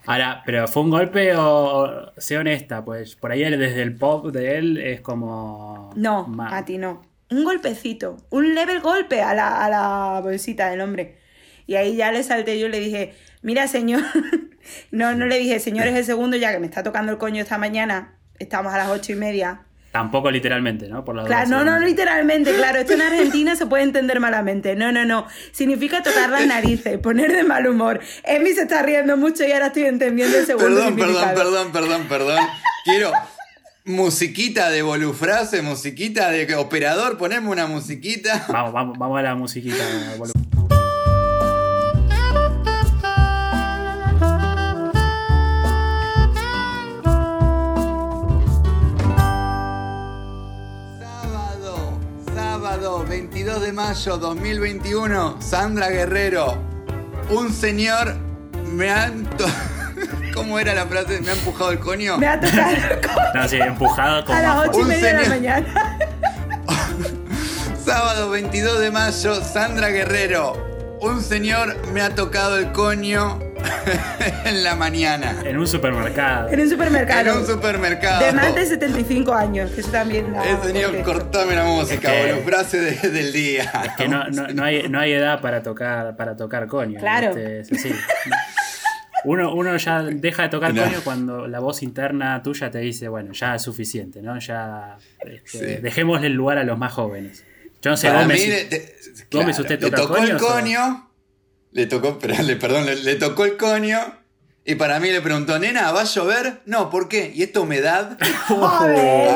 Ahora, 0.07 0.43
¿pero 0.47 0.67
fue 0.67 0.83
un 0.83 0.91
golpe 0.91 1.37
o, 1.37 2.13
sé 2.17 2.39
honesta? 2.39 2.83
Pues 2.83 3.15
por 3.15 3.31
ahí 3.31 3.43
desde 3.43 3.83
el 3.83 3.95
pop 3.97 4.29
de 4.29 4.57
él 4.57 4.79
es 4.79 5.03
como. 5.03 5.93
No, 5.97 6.35
a 6.51 6.65
ti 6.65 6.79
no. 6.79 7.03
Un 7.31 7.45
golpecito, 7.45 8.17
un 8.31 8.55
leve 8.55 8.81
golpe 8.81 9.21
a 9.21 9.35
la, 9.35 9.63
a 9.65 9.69
la 9.69 10.21
bolsita 10.23 10.71
del 10.71 10.81
hombre. 10.81 11.19
Y 11.67 11.77
ahí 11.77 11.97
ya 11.97 12.13
le 12.13 12.23
salté 12.23 12.59
yo 12.59 12.67
y 12.67 12.71
le 12.71 12.81
dije, 12.81 13.15
mira 13.45 13.69
señor, 13.69 14.03
no, 14.91 15.15
no 15.15 15.27
le 15.27 15.39
dije, 15.39 15.61
señor 15.61 15.87
es 15.87 15.95
el 15.95 16.05
segundo 16.13 16.37
ya 16.37 16.51
que 16.51 16.59
me 16.59 16.67
está 16.67 16.83
tocando 16.83 17.13
el 17.13 17.19
coño 17.19 17.41
esta 17.41 17.59
mañana, 17.59 18.19
estamos 18.41 18.75
a 18.75 18.79
las 18.79 18.89
ocho 18.89 19.13
y 19.13 19.15
media. 19.15 19.61
Tampoco 19.93 20.29
literalmente, 20.29 20.89
¿no? 20.89 21.05
Por 21.05 21.15
la 21.15 21.23
Claro, 21.23 21.49
no, 21.49 21.65
no, 21.65 21.79
literalmente, 21.79 22.53
claro, 22.53 22.81
esto 22.81 22.95
en 22.95 23.03
Argentina 23.03 23.55
se 23.55 23.67
puede 23.67 23.85
entender 23.85 24.19
malamente. 24.19 24.75
No, 24.75 24.91
no, 24.91 25.05
no. 25.05 25.29
Significa 25.53 26.03
tocar 26.03 26.31
las 26.31 26.49
narices, 26.49 26.99
poner 26.99 27.31
de 27.31 27.45
mal 27.45 27.65
humor. 27.69 28.01
Emi 28.25 28.55
se 28.55 28.63
está 28.63 28.83
riendo 28.83 29.17
mucho 29.17 29.45
y 29.47 29.53
ahora 29.53 29.69
estoy 29.69 29.85
entendiendo 29.85 30.37
el 30.37 30.47
segundo 30.47 30.67
Perdón, 30.67 30.97
perdón, 30.97 31.29
perdón, 31.37 31.73
perdón, 31.73 32.07
perdón. 32.09 32.41
Quiero 32.85 33.13
musiquita 33.85 34.69
de 34.71 34.83
bolufrase, 34.83 35.63
musiquita 35.63 36.29
de 36.31 36.57
operador, 36.57 37.17
poneme 37.17 37.49
una 37.49 37.69
musiquita. 37.69 38.47
Vamos, 38.49 38.73
vamos, 38.73 38.99
vamos 38.99 39.19
a 39.21 39.23
la 39.23 39.35
musiquita. 39.37 39.85
boludo. 40.19 40.54
2 53.55 53.63
de 53.63 53.73
mayo 53.73 54.19
2021, 54.19 55.37
Sandra 55.41 55.89
Guerrero, 55.89 56.59
un 57.31 57.53
señor 57.53 58.17
me 58.73 58.91
ha... 58.91 59.13
¿Cómo 60.35 60.59
era 60.59 60.75
la 60.75 60.87
frase? 60.87 61.21
¿Me 61.21 61.31
ha 61.31 61.35
empujado 61.35 61.71
el 61.71 61.79
coño? 61.79 62.19
Me 62.19 62.27
ha 62.27 62.41
tocado 62.41 62.71
el 62.73 63.01
coño. 63.01 63.17
No, 63.33 63.49
sí, 63.49 63.57
empujado 63.59 64.25
como... 64.25 64.37
A 64.37 64.43
las 64.43 64.69
8 64.71 64.81
y 64.81 64.85
media 64.85 65.09
señor... 65.09 65.17
de 65.17 65.23
la 65.23 65.29
mañana. 65.29 65.99
Sábado 67.85 68.31
22 68.31 68.81
de 68.81 68.91
mayo, 68.91 69.41
Sandra 69.45 69.91
Guerrero, 69.91 70.99
un 71.01 71.23
señor 71.23 71.77
me 71.93 72.01
ha 72.01 72.13
tocado 72.13 72.59
el 72.59 72.73
coño 72.73 73.39
en 74.45 74.65
la 74.65 74.75
mañana. 74.75 75.37
En 75.45 75.59
un 75.59 75.67
supermercado. 75.67 76.49
En 76.51 76.61
un 76.61 76.69
supermercado. 76.71 77.31
En 77.33 77.39
un 77.39 77.47
supermercado. 77.47 78.25
De 78.25 78.33
más 78.33 78.55
de 78.55 78.67
75 78.67 79.33
años, 79.35 79.71
que 79.71 79.81
eso 79.81 79.91
también 79.91 80.33
da 80.33 80.45
Eh, 80.45 80.57
señor, 80.65 80.93
contexto. 80.93 81.13
cortame 81.13 81.55
la 81.55 81.65
música, 81.65 82.15
Es 82.15 82.27
que- 82.27 82.33
boludo, 82.33 82.47
frase 82.47 82.81
de- 82.81 83.11
del 83.11 83.33
día. 83.33 83.95
Que 83.97 84.09
no, 84.09 84.25
no, 84.29 84.49
no 84.49 84.65
hay, 84.65 84.89
no 84.89 84.99
hay 85.01 85.13
edad 85.13 85.41
para 85.41 85.63
tocar, 85.63 86.17
para 86.17 86.37
tocar 86.37 86.67
coño. 86.67 86.99
Claro. 87.01 87.37
Es 87.37 87.71
así. 87.73 87.93
Uno, 89.25 89.55
uno 89.55 89.75
ya 89.79 90.03
deja 90.03 90.43
de 90.43 90.49
tocar 90.51 90.75
No. 90.75 90.83
coño 90.85 91.01
cuando 91.03 91.47
la 91.47 91.59
voz 91.61 91.83
interna 91.83 92.43
tuya 92.43 92.71
te 92.71 92.79
dice, 92.81 93.09
bueno, 93.09 93.33
ya 93.33 93.55
es 93.55 93.63
suficiente, 93.63 94.21
¿no? 94.21 94.39
Ya 94.39 94.99
este, 95.21 95.77
Sí. 95.77 95.83
déjemosle 95.83 96.27
el 96.27 96.35
lugar 96.35 96.59
a 96.59 96.65
los 96.65 96.77
más 96.79 96.93
jóvenes. 96.93 97.43
Yo 97.81 97.91
no 97.91 97.97
sé, 97.97 98.09
Para 98.09 98.27
mí, 98.27 98.35
te- 98.37 98.95
claro, 99.31 99.49
¿usted 99.51 99.69
le 99.81 99.91
toca 99.91 99.97
tocó 99.97 100.17
el 100.19 100.23
coños 100.39 100.43
coño, 100.43 101.04
le 101.75 101.87
tocó, 101.87 102.19
pero 102.21 102.43
le- 102.43 102.57
perdón, 102.57 102.87
le, 102.87 102.97
le 102.97 103.15
tocó 103.17 103.45
el 103.45 103.57
coño 103.59 104.01
y 104.65 104.77
para 104.77 104.99
mí 104.99 105.11
le 105.11 105.21
preguntó, 105.21 105.59
nena, 105.59 105.93
¿va 105.93 106.01
a 106.01 106.05
llover? 106.05 106.63
No, 106.65 106.89
¿por 106.89 107.07
qué? 107.09 107.31
¿Y 107.35 107.43
esta 107.43 107.61
humedad? 107.61 108.17
¡Joder! 108.49 109.35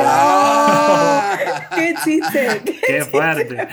¡Qué 1.74 1.94
chiste! 2.02 2.62
qué 2.86 3.04
fuerte. 3.04 3.68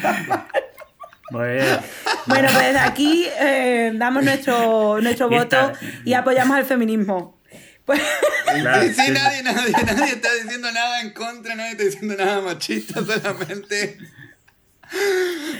Muy 1.31 1.47
bien. 1.53 1.79
Bueno, 2.27 2.49
pues 2.53 2.65
desde 2.65 2.79
aquí 2.79 3.25
eh, 3.39 3.91
damos 3.95 4.23
nuestro, 4.23 4.99
nuestro 5.01 5.27
Y 5.31 5.35
voto 5.37 5.43
está- 5.71 5.73
y 6.03 6.13
apoyamos 6.13 6.57
al 6.57 6.65
feminismo. 6.65 7.39
Pues, 7.85 8.01
Claro, 8.61 8.81
Sí, 8.83 8.93
sí, 8.93 9.01
sí. 9.07 9.11
nadie, 9.11 9.43
nadie, 9.43 9.71
nadie 9.85 10.13
está 10.13 10.33
diciendo 10.43 10.71
nada 10.71 11.01
en 11.01 11.11
contra, 11.13 11.55
nadie 11.55 11.71
está 11.71 11.83
diciendo 11.83 12.15
nada 12.17 12.41
machista, 12.41 13.01
solamente 13.05 13.97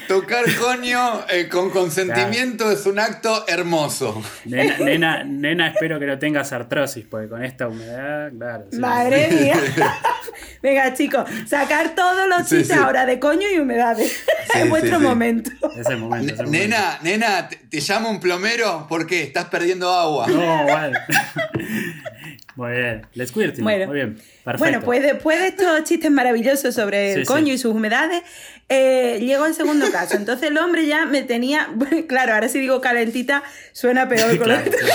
tocar 0.07 0.45
coño 0.59 1.25
eh, 1.29 1.47
con 1.49 1.69
consentimiento 1.69 2.71
es 2.71 2.85
un 2.85 2.99
acto 2.99 3.45
hermoso. 3.47 4.21
Nena, 4.45 4.77
nena, 4.77 5.23
nena, 5.23 5.67
espero 5.69 5.99
que 5.99 6.05
no 6.05 6.19
tengas 6.19 6.51
artrosis, 6.53 7.05
porque 7.09 7.27
con 7.27 7.43
esta 7.43 7.67
humedad, 7.67 8.31
claro. 8.37 8.65
sí. 8.71 8.79
madre 8.79 9.27
mía. 9.31 9.57
Venga, 10.61 10.93
chicos, 10.93 11.29
sacar 11.47 11.95
todos 11.95 12.27
los 12.27 12.47
Sí, 12.47 12.57
chistes 12.57 12.77
sí. 12.77 12.83
ahora 12.83 13.05
de 13.05 13.19
coño 13.19 13.47
y 13.53 13.59
humedades. 13.59 14.11
Sí, 14.51 14.59
es 14.59 14.69
vuestro 14.69 14.97
sí, 14.97 15.01
sí. 15.01 15.07
momento. 15.07 15.51
Es 15.77 15.87
el 15.87 15.97
momento. 15.97 16.33
es 16.33 16.39
el 16.39 16.45
momento. 16.47 16.67
Nena, 16.67 16.99
nena, 17.01 17.49
¿te, 17.49 17.57
te 17.57 17.79
llamo 17.81 18.09
un 18.09 18.19
plomero? 18.19 18.85
¿Por 18.87 19.07
qué? 19.07 19.23
Estás 19.23 19.45
perdiendo 19.45 19.91
agua. 19.91 20.27
No, 20.27 20.65
vale. 20.65 20.97
Muy 22.55 22.71
bien. 22.71 23.05
Bueno. 23.59 23.87
Muy 23.87 23.95
bien. 23.95 24.15
Perfecto. 24.15 24.57
Bueno, 24.59 24.81
pues 24.81 25.03
después 25.03 25.39
de 25.39 25.47
estos 25.47 25.83
chistes 25.83 26.09
maravillosos 26.09 26.73
sobre 26.73 27.13
el 27.13 27.25
coño 27.25 27.47
sí. 27.47 27.51
y 27.51 27.57
sus 27.57 27.73
humedades, 27.73 28.23
eh, 28.69 29.19
llegó 29.21 29.45
el 29.45 29.53
segundo 29.53 29.91
caso. 29.91 30.15
Entonces 30.17 30.49
el 30.49 30.57
hombre 30.57 30.85
ya 30.87 31.05
me 31.05 31.21
tenía, 31.23 31.69
claro, 32.07 32.33
ahora 32.33 32.49
si 32.49 32.59
digo 32.59 32.81
calentita 32.81 33.43
suena 33.73 34.07
peor 34.09 34.37
con 34.37 34.49
lo 34.49 34.55
Claro, 34.55 34.71
que- 34.71 34.77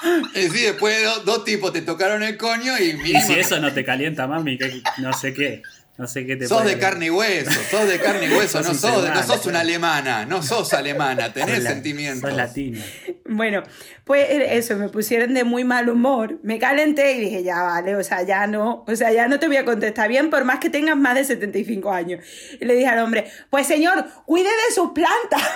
sí, 0.50 0.58
Y 0.58 0.62
después 0.62 1.02
do- 1.04 1.20
dos 1.24 1.44
tipos 1.44 1.72
te 1.72 1.82
tocaron 1.82 2.22
el 2.22 2.36
coño 2.36 2.78
y 2.78 2.90
Y 2.90 2.94
mínimo. 2.94 3.26
si 3.26 3.38
eso 3.38 3.58
no 3.60 3.72
te 3.72 3.84
calienta, 3.84 4.26
mami, 4.26 4.56
que 4.58 4.80
no 4.98 5.12
sé 5.12 5.34
qué. 5.34 5.62
No 5.98 6.06
sé 6.06 6.24
qué 6.24 6.36
te 6.36 6.46
Sos 6.46 6.64
de 6.64 6.78
carne 6.78 7.06
y 7.06 7.10
hueso, 7.10 7.50
sos 7.70 7.88
de 7.88 7.98
carne 7.98 8.26
y 8.26 8.32
hueso, 8.32 8.60
no 8.62 8.72
sos, 8.74 9.04
no 9.08 9.22
sos 9.24 9.46
una 9.46 9.60
alemana, 9.60 10.24
no 10.26 10.44
sos 10.44 10.72
alemana, 10.72 11.32
tenés 11.32 11.62
la- 11.64 11.70
sentimientos. 11.70 12.30
Sos 12.30 12.36
latina. 12.36 12.80
Bueno, 13.26 13.64
pues 14.04 14.30
eh, 14.30 14.56
eso, 14.56 14.76
me 14.76 14.88
pusieron 14.88 15.34
de 15.34 15.42
muy 15.42 15.64
mal 15.64 15.88
humor, 15.88 16.38
me 16.44 16.60
calenté 16.60 17.12
y 17.14 17.20
dije, 17.20 17.42
ya 17.42 17.62
vale, 17.62 17.96
o 17.96 18.04
sea, 18.04 18.22
ya 18.22 18.46
no, 18.46 18.84
o 18.86 18.94
sea, 18.96 19.10
ya 19.12 19.26
no 19.26 19.40
te 19.40 19.48
voy 19.48 19.56
a 19.56 19.64
contestar 19.64 20.08
bien 20.08 20.30
por 20.30 20.44
más 20.44 20.60
que 20.60 20.70
tengas 20.70 20.96
más 20.96 21.16
de 21.16 21.24
75 21.24 21.90
años. 21.92 22.24
Y 22.60 22.64
le 22.64 22.74
dije 22.74 22.86
al 22.86 23.00
hombre, 23.00 23.28
pues 23.50 23.66
señor, 23.66 24.06
cuide 24.24 24.48
de 24.48 24.74
sus 24.74 24.92
plantas, 24.92 25.42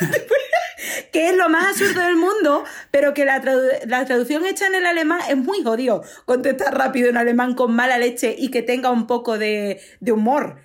que 1.12 1.28
es 1.30 1.36
lo 1.36 1.48
más 1.48 1.66
absurdo 1.66 2.00
del 2.02 2.16
mundo, 2.16 2.64
pero 2.90 3.14
que 3.14 3.24
la, 3.24 3.40
tradu- 3.42 3.84
la 3.86 4.04
traducción 4.04 4.44
hecha 4.46 4.66
en 4.66 4.74
el 4.74 4.86
alemán 4.86 5.20
es 5.28 5.36
muy 5.36 5.62
jodido, 5.62 6.02
contestar 6.24 6.76
rápido 6.76 7.08
en 7.08 7.16
alemán 7.16 7.54
con 7.54 7.74
mala 7.74 7.98
leche 7.98 8.34
y 8.38 8.50
que 8.50 8.62
tenga 8.62 8.90
un 8.90 9.06
poco 9.06 9.38
de, 9.38 9.80
de 10.00 10.12
humor. 10.12 10.56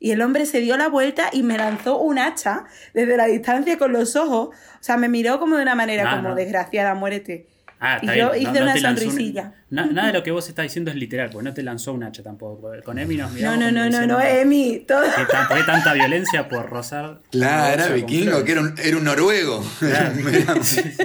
Y 0.00 0.12
el 0.12 0.22
hombre 0.22 0.46
se 0.46 0.60
dio 0.60 0.76
la 0.76 0.88
vuelta 0.88 1.28
y 1.32 1.42
me 1.42 1.58
lanzó 1.58 1.98
un 1.98 2.20
hacha 2.20 2.64
desde 2.94 3.16
la 3.16 3.26
distancia 3.26 3.78
con 3.78 3.92
los 3.92 4.14
ojos. 4.14 4.48
O 4.50 4.78
sea, 4.82 4.96
me 4.96 5.08
miró 5.08 5.40
como 5.40 5.56
de 5.56 5.62
una 5.62 5.74
manera 5.74 6.04
No, 6.04 6.16
como 6.18 6.28
no. 6.30 6.34
desgraciada, 6.36 6.94
muérete. 6.94 7.48
Ah, 7.80 7.98
Y 8.02 8.06
yo 8.16 8.30
bien. 8.32 8.42
hice 8.50 8.62
una 8.62 8.76
sonrisilla. 8.76 9.54
Na- 9.70 9.86
nada 9.86 10.08
de 10.08 10.12
lo 10.14 10.22
que 10.22 10.30
vos 10.30 10.48
estás 10.48 10.64
diciendo 10.64 10.90
es 10.90 10.96
literal, 10.96 11.30
porque 11.30 11.44
no 11.44 11.54
te 11.54 11.62
lanzó 11.62 11.92
un 11.92 12.02
hacha 12.04 12.22
tampoco. 12.22 12.70
Con 12.84 12.98
Emi 12.98 13.16
nos 13.16 13.30
No, 13.30 13.36
miramos 13.36 13.58
no, 13.60 13.64
no, 13.66 13.78
no, 13.80 13.84
diciendo, 13.86 14.14
no, 14.18 14.20
Emi. 14.24 14.84
Todo... 14.86 15.02
¿Qué, 15.02 15.24
tan- 15.30 15.48
por 15.48 15.56
qué 15.58 15.64
tanta 15.64 15.92
violencia 15.94 16.48
por 16.48 16.68
rozar? 16.68 17.20
Claro, 17.30 17.74
era 17.84 17.94
vikingo, 17.94 18.44
que 18.44 18.52
era 18.52 18.60
un, 18.62 18.74
era 18.82 18.96
un 18.96 19.04
noruego. 19.04 19.64
Claro. 19.78 20.14
Era- 20.28 20.62
Sí, 20.62 20.80
sí. 20.82 21.02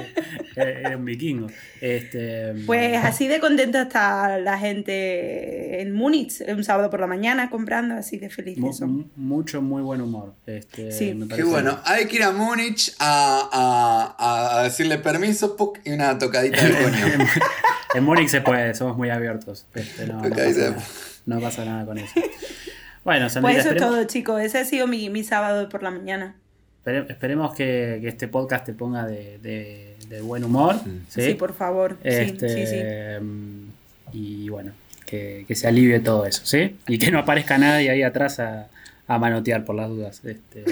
Era 0.55 0.69
era 0.81 0.97
un 0.97 1.05
vikingo. 1.05 1.47
Este, 1.81 2.53
Pues 2.67 3.03
así 3.03 3.27
de 3.27 3.39
contenta 3.39 3.81
está 3.83 4.37
la 4.37 4.57
gente 4.59 5.81
en 5.81 5.93
Múnich 5.93 6.41
un 6.47 6.63
sábado 6.63 6.91
por 6.91 6.99
la 6.99 7.07
mañana 7.07 7.49
comprando, 7.49 7.95
así 7.95 8.17
de 8.17 8.27
mu- 8.27 8.31
felices 8.31 8.77
son. 8.77 8.91
mu- 8.95 9.05
mucho, 9.15 9.61
muy 9.63 9.81
buen 9.81 9.99
humor. 10.01 10.35
Este, 10.45 10.91
Sí. 10.91 11.13
me 11.15 11.27
Qué 11.27 11.43
bueno. 11.43 11.79
Hay 11.85 12.05
que 12.05 12.17
ir 12.17 12.23
a 12.23 12.31
Múnich 12.31 12.93
a, 12.99 14.13
a- 14.17 14.59
a 14.59 14.63
decirle 14.63 14.99
permiso 14.99 15.55
puc, 15.57 15.79
y 15.85 15.91
una 15.91 16.17
tocadita 16.19 16.63
de 16.63 16.71
coño. 16.83 17.25
En 17.93 18.03
Múnich 18.03 18.27
se 18.29 18.41
puede, 18.41 18.73
somos 18.73 18.97
muy 18.97 19.09
abiertos. 19.09 19.65
Este, 19.75 20.07
no, 20.07 20.21
no 20.21 20.27
Ok, 20.27 20.35
pasa 20.35 20.45
nada, 20.69 20.83
no 21.25 21.39
pasa 21.41 21.65
nada 21.65 21.85
con 21.85 21.97
eso. 21.97 22.13
Bueno, 23.03 23.29
Sandrita, 23.29 23.41
Pues 23.63 23.65
eso 23.65 23.75
es 23.75 23.81
todo, 23.81 24.03
chicos. 24.05 24.41
Ese 24.41 24.59
ha 24.59 24.65
sido 24.65 24.87
mi, 24.87 25.09
mi 25.09 25.23
sábado 25.23 25.67
por 25.69 25.83
la 25.83 25.91
mañana. 25.91 26.35
espere- 26.83 27.05
esperemos 27.09 27.53
que, 27.53 27.99
que 28.01 28.07
este 28.07 28.27
podcast 28.27 28.65
te 28.65 28.73
ponga 28.73 29.05
de, 29.05 29.37
de- 29.39 29.95
de 30.07 30.21
buen 30.21 30.43
humor. 30.43 30.75
¿sí? 31.09 31.21
Sí, 31.21 31.33
por 31.35 31.53
favor. 31.53 31.97
Sí, 32.01 32.09
Este, 32.09 32.49
sí, 32.49 32.65
sí. 32.67 34.17
Y 34.17 34.49
bueno, 34.49 34.71
que, 35.05 35.45
que 35.47 35.55
se 35.55 35.67
alivie 35.67 35.99
todo 35.99 36.25
eso, 36.25 36.45
¿sí? 36.45 36.77
Y 36.87 36.97
que 36.97 37.11
no 37.11 37.19
aparezca 37.19 37.57
nadie 37.57 37.89
ahí 37.89 38.03
atrás 38.03 38.39
a, 38.39 38.67
a 39.07 39.17
manotear 39.19 39.65
por 39.65 39.75
las 39.75 39.89
dudas. 39.89 40.21
Este, 40.23 40.65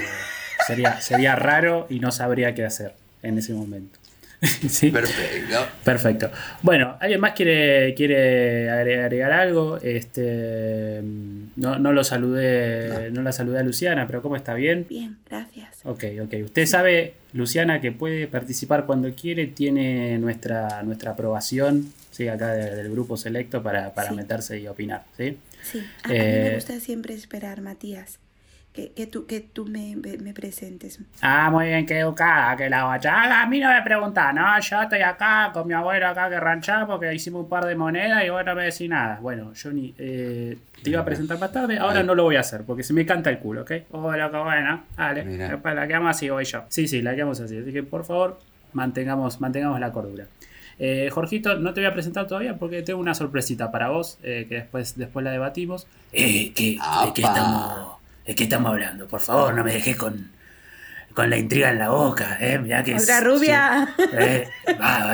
sería, 0.66 1.00
sería 1.00 1.36
raro 1.36 1.86
y 1.90 1.98
no 2.00 2.12
sabría 2.12 2.54
qué 2.54 2.64
hacer 2.64 2.94
en 3.22 3.38
ese 3.38 3.52
momento. 3.52 3.98
¿Sí? 4.68 4.90
Perfecto. 4.90 5.56
Perfecto. 5.84 6.30
Bueno, 6.62 6.96
¿alguien 7.00 7.20
más 7.20 7.32
quiere, 7.32 7.94
quiere 7.94 8.68
agregar, 8.70 9.04
agregar 9.04 9.32
algo? 9.32 9.78
Este, 9.80 11.00
no, 11.56 11.78
no 11.78 11.92
lo 11.92 12.02
saludé, 12.02 13.10
no. 13.12 13.22
la 13.22 13.30
saludé 13.32 13.60
a 13.60 13.62
Luciana, 13.62 14.06
pero 14.06 14.20
¿cómo 14.20 14.34
está? 14.34 14.54
¿Bien? 14.54 14.84
Bien, 14.88 15.16
gracias. 15.30 15.78
Ok, 15.84 16.04
ok. 16.24 16.34
Usted 16.44 16.66
sabe, 16.66 17.14
Luciana, 17.32 17.80
que 17.80 17.92
puede 17.92 18.26
participar 18.26 18.84
cuando 18.84 19.12
quiere, 19.14 19.46
tiene 19.46 20.18
nuestra, 20.18 20.82
nuestra 20.82 21.12
aprobación, 21.12 21.92
sí, 22.10 22.26
acá 22.26 22.52
de- 22.52 22.74
del 22.74 22.90
grupo 22.90 23.16
selecto 23.16 23.62
para, 23.62 23.94
para 23.94 24.08
Sí. 24.10 24.14
meterse 24.16 24.58
y 24.58 24.66
opinar, 24.66 25.04
¿sí? 25.16 25.38
Sí, 25.62 25.86
a, 26.02 26.08
a 26.08 26.12
mí 26.12 26.18
Eh, 26.18 26.40
me 26.48 26.54
gusta 26.56 26.80
siempre 26.80 27.14
esperar, 27.14 27.60
Matías, 27.60 28.18
que, 28.72 28.92
que 28.92 29.06
tú, 29.06 29.26
que 29.26 29.40
tú 29.40 29.66
me, 29.66 29.96
me- 29.96 30.32
presentes. 30.32 30.98
Ah, 31.20 31.50
muy 31.50 31.66
bien, 31.66 31.84
qué 31.84 31.98
educada, 31.98 32.56
que 32.56 32.70
la 32.70 32.84
guacha. 32.84 33.42
A 33.42 33.46
mí 33.46 33.60
no 33.60 33.68
me 33.68 33.82
pregunta, 33.82 34.32
no, 34.32 34.58
yo 34.60 34.82
estoy 34.82 35.00
acá 35.02 35.50
con 35.52 35.66
mi 35.68 35.74
abuelo 35.74 36.06
acá 36.08 36.30
que 36.30 36.40
ranchamos 36.40 36.88
porque 36.88 37.12
hicimos 37.14 37.42
un 37.42 37.48
par 37.50 37.66
de 37.66 37.74
monedas 37.74 38.24
y 38.24 38.30
vos 38.30 38.42
no 38.44 38.54
me 38.54 38.64
decís 38.64 38.88
nada. 38.88 39.18
Bueno, 39.20 39.52
yo 39.52 39.72
ni, 39.72 39.94
eh, 39.98 40.56
te 40.82 40.90
iba 40.90 41.00
a 41.00 41.04
presentar 41.04 41.38
más 41.38 41.52
tarde, 41.52 41.78
ahora 41.78 42.02
no 42.02 42.14
lo 42.14 42.22
voy 42.24 42.36
a 42.36 42.40
hacer 42.40 42.62
porque 42.62 42.82
se 42.82 42.92
me 42.94 43.04
canta 43.04 43.28
el 43.30 43.38
culo, 43.38 43.62
¿ok? 43.62 43.72
Oh, 43.90 44.10
loco, 44.16 44.42
bueno, 44.44 44.84
dale, 44.96 45.24
Mira. 45.24 45.60
la 45.74 45.86
quedamos 45.86 46.10
así, 46.10 46.30
voy 46.30 46.44
yo. 46.44 46.64
Sí, 46.68 46.88
sí, 46.88 47.02
la 47.02 47.14
quedamos 47.14 47.40
así, 47.40 47.58
así 47.58 47.72
que 47.72 47.82
por 47.82 48.04
favor, 48.04 48.38
mantengamos, 48.72 49.40
mantengamos 49.40 49.78
la 49.80 49.92
cordura. 49.92 50.26
Eh, 50.78 51.10
Jorgito, 51.12 51.54
no 51.58 51.74
te 51.74 51.80
voy 51.82 51.90
a 51.90 51.92
presentar 51.92 52.26
todavía 52.26 52.56
porque 52.56 52.82
tengo 52.82 52.98
una 52.98 53.14
sorpresita 53.14 53.70
para 53.70 53.90
vos 53.90 54.18
eh, 54.22 54.46
que 54.48 54.54
después, 54.56 54.96
después 54.96 55.22
la 55.22 55.30
debatimos. 55.30 55.86
Eh, 56.12 56.52
¿qué, 56.54 56.78
¿De 57.04 57.12
qué 57.14 57.22
Apa. 57.24 57.34
estamos, 57.34 57.96
de 58.26 58.34
qué 58.34 58.44
estamos 58.44 58.70
hablando? 58.72 59.06
Por 59.08 59.20
favor, 59.20 59.54
no 59.54 59.64
me 59.64 59.72
dejes 59.72 59.96
con, 59.96 60.30
con 61.14 61.30
la 61.30 61.36
intriga 61.36 61.70
en 61.70 61.78
la 61.78 61.90
boca, 61.90 62.38
¿eh? 62.40 62.58
Mirá 62.58 62.82
que 62.82 62.94
Otra 62.94 63.18
es- 63.18 63.24
rubia. 63.24 63.94
sí, 63.96 64.06
eh, 64.12 64.48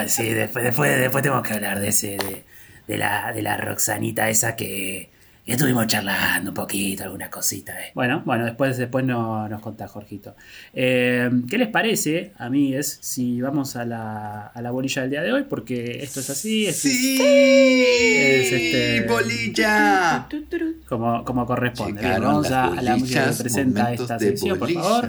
sí, 0.08 0.28
después, 0.30 0.64
después, 0.64 0.98
después 0.98 1.22
tenemos 1.22 1.46
que 1.46 1.54
hablar 1.54 1.80
de 1.80 1.88
ese, 1.88 2.16
de, 2.18 2.44
de 2.86 2.98
la, 2.98 3.32
de 3.32 3.42
la 3.42 3.56
Roxanita 3.56 4.28
esa 4.28 4.56
que, 4.56 5.10
que 5.48 5.54
estuvimos 5.54 5.86
charlando 5.86 6.50
un 6.50 6.54
poquito, 6.54 7.04
alguna 7.04 7.30
cosita, 7.30 7.72
¿eh? 7.80 7.90
Bueno, 7.94 8.22
bueno, 8.26 8.44
después, 8.44 8.76
después 8.76 9.02
no, 9.02 9.48
nos 9.48 9.62
contá 9.62 9.88
Jorgito. 9.88 10.36
Eh, 10.74 11.30
¿Qué 11.48 11.56
les 11.56 11.68
parece, 11.68 12.32
a 12.36 12.50
mí 12.50 12.74
es 12.74 12.98
si 13.00 13.40
vamos 13.40 13.74
a 13.74 13.86
la, 13.86 14.48
a 14.48 14.60
la 14.60 14.70
bolilla 14.70 15.00
del 15.00 15.10
día 15.10 15.22
de 15.22 15.32
hoy? 15.32 15.44
Porque 15.48 16.00
esto 16.02 16.20
es 16.20 16.28
así, 16.28 16.66
es 16.66 16.76
¡Sí! 16.76 17.16
Es 17.18 18.52
este- 18.52 19.06
¡Bolilla! 19.08 20.28
Como, 20.86 21.24
como 21.24 21.46
corresponde. 21.46 22.02
Vamos 22.18 22.50
a, 22.50 22.64
a 22.66 22.82
la 22.82 22.96
música 22.96 23.30
que 23.30 23.36
presenta 23.36 23.94
esta 23.94 24.18
sección, 24.18 24.58
por 24.58 24.70
favor. 24.70 25.08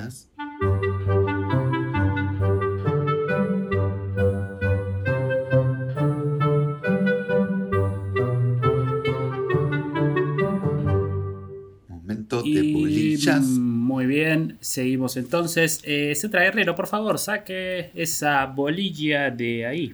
Seguimos 14.70 15.18
entonces. 15.18 15.82
Eh, 15.84 16.14
Cetra 16.16 16.44
Guerrero, 16.44 16.76
por 16.76 16.88
favor, 16.88 17.18
saque 17.20 17.92
esa 17.96 18.46
bolilla 18.46 19.32
de 19.32 19.66
ahí. 19.66 19.94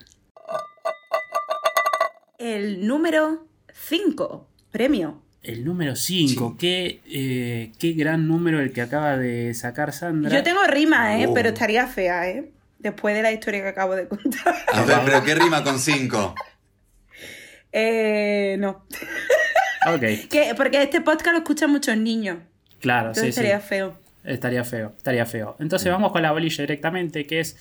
El 2.38 2.86
número 2.86 3.48
5, 3.74 4.48
premio. 4.72 5.22
El 5.42 5.64
número 5.64 5.96
5, 5.96 6.58
qué, 6.60 7.02
eh, 7.08 7.72
qué 7.80 7.92
gran 7.94 8.28
número 8.28 8.60
el 8.60 8.74
que 8.74 8.82
acaba 8.82 9.16
de 9.18 9.54
sacar 9.54 9.94
Sandra. 9.94 10.32
Yo 10.36 10.44
tengo 10.44 10.64
rima, 10.66 11.20
¿eh? 11.20 11.28
Oh. 11.28 11.34
Pero 11.34 11.50
estaría 11.50 11.88
fea, 11.88 12.30
¿eh? 12.30 12.52
Después 12.80 13.16
de 13.16 13.22
la 13.22 13.32
historia 13.32 13.62
que 13.62 13.70
acabo 13.70 13.96
de 13.96 14.08
contar. 14.08 14.56
A 14.74 14.82
ver, 14.84 14.98
pero 15.06 15.24
¿qué 15.24 15.36
rima 15.36 15.64
con 15.64 15.80
cinco? 15.80 16.36
Eh, 17.78 18.56
no. 18.58 18.86
Ok, 19.94 20.00
Que, 20.30 20.54
porque 20.56 20.82
este 20.82 21.02
podcast 21.02 21.34
lo 21.34 21.40
escuchan 21.40 21.70
muchos 21.70 21.98
niños. 21.98 22.38
claro, 22.80 23.10
Entonces 23.10 23.36
sí, 23.36 23.42
sí. 23.42 23.48
estaría 23.48 23.60
feo. 23.60 24.00
Estaría 24.26 24.64
feo, 24.64 24.94
estaría 24.98 25.26
feo. 25.26 25.56
Entonces 25.60 25.92
vamos 25.92 26.12
con 26.12 26.22
la 26.22 26.32
bolilla 26.32 26.62
directamente, 26.64 27.26
que 27.26 27.40
es 27.40 27.58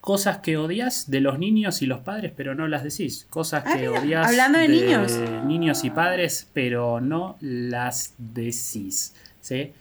cosas 0.00 0.38
que 0.38 0.56
odias 0.56 1.10
de 1.10 1.20
los 1.20 1.38
niños 1.38 1.82
y 1.82 1.86
los 1.86 2.00
padres, 2.00 2.32
pero 2.36 2.54
no 2.54 2.66
las 2.68 2.82
decís. 2.82 3.26
Cosas 3.30 3.64
Ah, 3.66 3.74
que 3.76 3.88
mira, 3.88 4.00
odias 4.00 4.26
hablando 4.28 4.58
de 4.58 4.68
niños. 4.68 5.18
niños 5.46 5.84
y 5.84 5.90
padres, 5.90 6.48
pero 6.52 7.00
no 7.00 7.36
las 7.40 8.14
decís. 8.18 9.14
¿sí? 9.40 9.72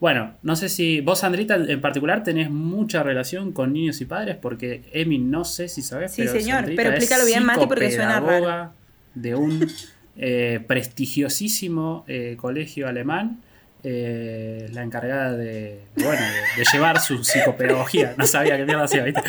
Bueno, 0.00 0.34
no 0.42 0.56
sé 0.56 0.68
si 0.68 1.00
vos, 1.00 1.20
Sandrita, 1.20 1.54
en 1.54 1.80
particular 1.80 2.24
tenés 2.24 2.50
mucha 2.50 3.02
relación 3.04 3.52
con 3.52 3.72
niños 3.72 4.00
y 4.00 4.04
padres, 4.06 4.36
porque 4.36 4.82
Emi, 4.92 5.18
no 5.18 5.44
sé 5.44 5.68
si 5.68 5.80
sabés, 5.82 6.12
Sí, 6.12 6.22
pero 6.22 6.32
señor, 6.32 6.56
Sandrita 6.56 6.82
pero 6.82 6.94
es 6.96 7.02
explícalo 7.02 7.26
bien, 7.26 7.44
Mati, 7.44 7.66
porque 7.66 7.90
suena 7.92 8.18
raro. 8.20 8.72
de 9.14 9.34
un 9.36 9.70
eh, 10.16 10.60
prestigiosísimo 10.66 12.04
eh, 12.08 12.36
colegio 12.38 12.88
alemán. 12.88 13.40
Eh, 13.84 14.68
la 14.72 14.82
encargada 14.82 15.32
de, 15.32 15.80
bueno, 15.96 16.20
de, 16.22 16.60
de 16.62 16.64
llevar 16.72 17.00
su 17.00 17.24
psicopedagogía. 17.24 18.14
No 18.16 18.26
sabía 18.26 18.56
qué 18.56 18.64
mierda 18.64 18.84
hacía, 18.84 19.02
¿viste? 19.04 19.22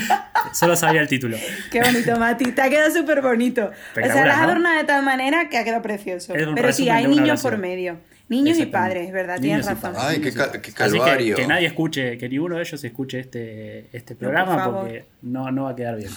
Solo 0.54 0.76
sabía 0.76 1.02
el 1.02 1.08
título. 1.08 1.38
Qué 1.72 1.82
bonito, 1.82 2.18
Mati. 2.18 2.52
Te 2.52 2.62
ha 2.62 2.70
quedado 2.70 2.92
súper 2.94 3.22
bonito. 3.22 3.72
O 3.72 4.06
sea, 4.06 4.26
las 4.26 4.38
¿no? 4.38 4.44
adornas 4.44 4.78
de 4.78 4.84
tal 4.84 5.04
manera 5.04 5.50
que 5.50 5.58
ha 5.58 5.64
quedado 5.64 5.82
precioso. 5.82 6.36
Es 6.36 6.46
un 6.46 6.56
Pero 6.56 6.72
sí, 6.72 6.90
hay 6.90 7.08
niños 7.08 7.42
por 7.42 7.58
medio. 7.58 7.98
Niños 8.30 8.58
y 8.58 8.66
padres, 8.66 9.12
¿verdad? 9.12 9.40
Niños 9.40 9.66
Tienes 9.66 9.82
razón. 9.82 9.94
Ay, 9.98 10.22
qué, 10.22 10.34
cal- 10.34 10.62
qué 10.62 10.72
Así 10.84 10.98
que, 11.36 11.46
nadie 11.46 11.68
escuche, 11.68 12.18
que 12.18 12.30
ninguno 12.30 12.56
de 12.56 12.62
ellos 12.62 12.84
escuche 12.84 13.20
este, 13.20 13.88
este 13.92 14.16
programa 14.16 14.64
por 14.64 14.74
porque 14.76 15.06
no, 15.24 15.52
no 15.52 15.66
va 15.66 15.72
a 15.72 15.76
quedar 15.76 15.98
bien. 15.98 16.10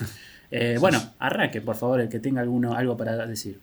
Eh, 0.51 0.77
bueno, 0.79 1.03
arranque, 1.19 1.61
por 1.61 1.77
favor, 1.77 2.01
el 2.01 2.09
que 2.09 2.21
tenga 2.21 2.41
alguno, 2.41 2.75
algo 2.75 2.97
para 2.97 3.27
decir. 3.27 3.59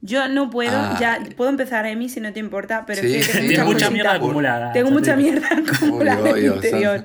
Yo 0.00 0.28
no 0.28 0.48
puedo, 0.48 0.76
Ah. 0.78 0.96
ya 1.00 1.18
puedo 1.36 1.50
empezar, 1.50 1.84
Emi, 1.84 2.08
si 2.08 2.20
no 2.20 2.32
te 2.32 2.38
importa, 2.38 2.84
pero 2.86 3.02
Sí, 3.02 3.16
es 3.16 3.26
que 3.28 3.32
sí, 3.40 3.48
tengo 3.48 3.72
mucha 3.72 3.90
mierda 3.90 4.14
acumulada. 4.14 4.72
Tengo 4.72 4.92
mucha 4.92 5.16
mierda 5.16 5.48
acumulada 5.50 6.22
Uy, 6.22 6.28
en 6.30 6.34
mi 6.36 6.48
uy, 6.50 6.54
interior. 6.54 7.04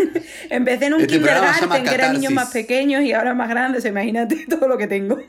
Empecé 0.50 0.86
en 0.86 0.94
un 0.94 1.00
Este 1.02 1.14
kindergarten 1.14 1.84
que 1.84 1.94
eran 1.94 2.14
niños 2.14 2.32
más 2.32 2.50
pequeños 2.50 3.02
y 3.02 3.12
ahora 3.12 3.34
más 3.34 3.48
grandes, 3.50 3.84
imagínate 3.84 4.46
todo 4.48 4.68
lo 4.68 4.78
que 4.78 4.86
tengo. 4.86 5.18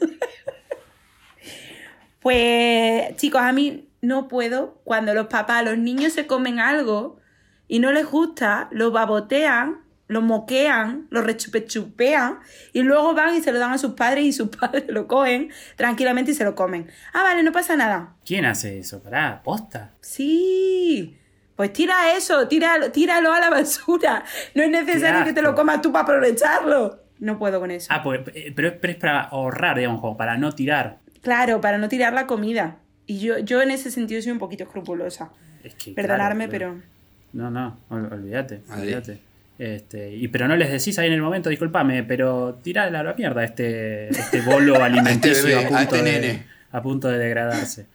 Pues, 2.21 3.15
chicos, 3.15 3.41
a 3.41 3.51
mí 3.51 3.89
no 4.01 4.27
puedo 4.27 4.79
cuando 4.83 5.13
los 5.15 5.25
papás, 5.27 5.65
los 5.65 5.77
niños 5.77 6.13
se 6.13 6.27
comen 6.27 6.59
algo 6.59 7.19
y 7.67 7.79
no 7.79 7.91
les 7.91 8.05
gusta, 8.05 8.67
lo 8.71 8.91
babotean, 8.91 9.80
lo 10.11 10.21
moquean, 10.21 11.07
lo 11.09 11.21
rechupechupean 11.21 12.39
y 12.73 12.81
luego 12.83 13.13
van 13.13 13.35
y 13.35 13.41
se 13.41 13.51
lo 13.51 13.59
dan 13.59 13.71
a 13.71 13.77
sus 13.77 13.93
padres 13.93 14.25
y 14.25 14.31
sus 14.33 14.49
padres 14.55 14.85
lo 14.89 15.07
cogen 15.07 15.51
tranquilamente 15.75 16.31
y 16.31 16.33
se 16.33 16.43
lo 16.43 16.53
comen. 16.55 16.87
Ah, 17.13 17.23
vale, 17.23 17.43
no 17.43 17.51
pasa 17.51 17.75
nada. 17.75 18.15
¿Quién 18.25 18.45
hace 18.45 18.79
eso? 18.79 19.01
Pará, 19.01 19.41
posta. 19.43 19.91
Sí. 20.01 21.17
Pues 21.55 21.73
tira 21.73 22.15
eso, 22.15 22.47
tíralo, 22.47 22.91
tíralo 22.91 23.31
a 23.33 23.39
la 23.39 23.49
basura. 23.49 24.23
No 24.55 24.63
es 24.63 24.69
necesario 24.69 25.23
que 25.23 25.33
te 25.33 25.41
lo 25.41 25.53
comas 25.55 25.81
tú 25.81 25.91
para 25.91 26.03
aprovecharlo. 26.03 26.99
No 27.19 27.37
puedo 27.37 27.59
con 27.59 27.69
eso. 27.71 27.87
Ah, 27.91 28.01
pues, 28.01 28.21
eh, 28.33 28.51
pero, 28.55 28.69
es- 28.69 28.73
pero 28.81 28.93
es 28.93 28.99
para 28.99 29.21
ahorrar, 29.21 29.77
digamos, 29.77 30.01
como 30.01 30.17
para 30.17 30.37
no 30.37 30.51
tirar. 30.53 30.97
Claro, 31.21 31.61
para 31.61 31.77
no 31.77 31.87
tirar 31.87 32.13
la 32.13 32.25
comida. 32.25 32.77
Y 33.05 33.19
yo, 33.19 33.37
yo 33.39 33.61
en 33.61 33.69
ese 33.71 33.91
sentido 33.91 34.21
soy 34.21 34.31
un 34.31 34.39
poquito 34.39 34.63
escrupulosa. 34.63 35.29
Es 35.63 35.75
que, 35.75 35.91
Perdonarme, 35.91 36.47
claro, 36.49 36.73
pero... 36.81 36.91
No, 37.33 37.51
no, 37.51 37.77
ol- 37.89 38.11
olvídate, 38.11 38.61
Ahí. 38.69 38.81
olvídate. 38.81 39.19
Este, 39.61 40.11
y 40.15 40.27
pero 40.29 40.47
no 40.47 40.55
les 40.55 40.71
decís 40.71 40.97
ahí 40.97 41.05
en 41.05 41.13
el 41.13 41.21
momento, 41.21 41.47
disculpame, 41.51 42.03
pero 42.03 42.55
tirá 42.63 42.85
a 42.85 42.89
la 42.89 43.13
mierda 43.13 43.43
este, 43.43 44.09
este 44.09 44.41
bolo 44.41 44.75
alimenticio 44.83 45.43
bebé, 45.43 45.55
a, 45.55 45.59
a 45.59 45.69
punto 45.69 45.95
este 45.95 46.03
de, 46.03 46.19
nene. 46.19 46.45
a 46.71 46.81
punto 46.81 47.07
de 47.09 47.17
degradarse. 47.19 47.85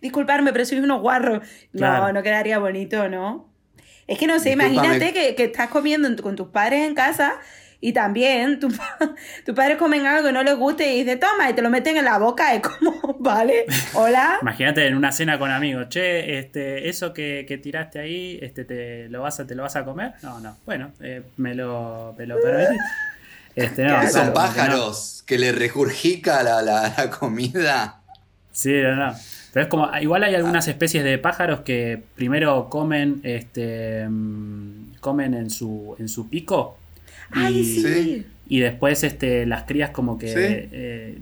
Disculparme, 0.00 0.52
pero 0.52 0.64
sois 0.64 0.82
unos 0.82 1.00
guarros. 1.00 1.46
No, 1.72 1.78
Claro. 1.78 2.12
no 2.12 2.20
quedaría 2.24 2.58
bonito, 2.58 3.08
¿no? 3.08 3.48
Es 4.08 4.18
que 4.18 4.26
no 4.26 4.40
sé, 4.40 4.50
imagínate 4.50 5.12
que, 5.12 5.36
que 5.36 5.44
estás 5.44 5.68
comiendo 5.68 6.20
con 6.20 6.34
tus 6.34 6.48
padres 6.48 6.84
en 6.84 6.96
casa 6.96 7.34
y 7.84 7.92
también 7.92 8.60
tu 8.60 8.68
pa- 8.70 8.96
tus 9.44 9.54
padres 9.54 9.76
comen 9.76 10.06
algo 10.06 10.26
que 10.28 10.32
no 10.32 10.42
les 10.44 10.56
guste 10.56 10.94
y 10.94 11.02
dices, 11.02 11.18
toma, 11.20 11.50
y 11.50 11.52
te 11.52 11.60
lo 11.62 11.68
meten 11.68 11.96
en 11.96 12.04
la 12.04 12.16
boca. 12.16 12.54
Es 12.54 12.62
como, 12.62 13.16
vale, 13.18 13.66
hola. 13.94 14.38
Imagínate 14.40 14.86
en 14.86 14.94
una 14.96 15.10
cena 15.12 15.38
con 15.38 15.50
amigos, 15.50 15.88
che, 15.88 16.38
este, 16.38 16.88
eso 16.88 17.12
que, 17.12 17.44
que 17.46 17.58
tiraste 17.58 17.98
ahí, 17.98 18.38
este, 18.40 18.64
te 18.64 19.08
lo 19.10 19.20
vas 19.22 19.40
a, 19.40 19.46
te 19.46 19.54
lo 19.56 19.64
vas 19.64 19.74
a 19.76 19.84
comer. 19.84 20.12
No, 20.22 20.38
no. 20.40 20.56
Bueno, 20.64 20.92
eh, 21.00 21.22
me 21.36 21.54
lo, 21.56 22.14
me 22.16 22.26
lo 22.26 22.40
permitís. 22.40 22.80
Este, 23.56 23.82
no, 23.82 23.88
claro, 23.90 24.08
son 24.08 24.20
como 24.20 24.24
que 24.24 24.28
no. 24.28 24.34
pájaros 24.34 25.24
que 25.26 25.38
le 25.38 25.52
regurgica 25.52 26.42
la, 26.44 26.62
la- 26.62 26.94
la 26.96 27.10
comida. 27.10 28.00
Sí, 28.52 28.72
no, 28.80 28.94
no. 28.94 29.14
Pero 29.52 29.64
es 29.64 29.68
como, 29.68 29.90
igual 29.98 30.22
hay 30.24 30.34
algunas 30.34 30.66
especies 30.68 31.02
de 31.04 31.18
pájaros 31.18 31.60
que 31.60 32.00
primero 32.14 32.68
comen, 32.70 33.20
este, 33.24 34.06
mm, 34.08 34.94
comen 35.00 35.34
en 35.34 35.50
su, 35.50 35.94
en 35.98 36.08
su 36.08 36.28
pico. 36.30 36.78
Ay, 37.32 37.58
y, 37.58 37.82
sí. 37.82 38.26
Y 38.48 38.60
después 38.60 39.02
este, 39.04 39.46
las 39.46 39.64
crías 39.64 39.90
como 39.90 40.18
que 40.18 40.28
Sí. 40.28 40.34
eh, 40.38 41.18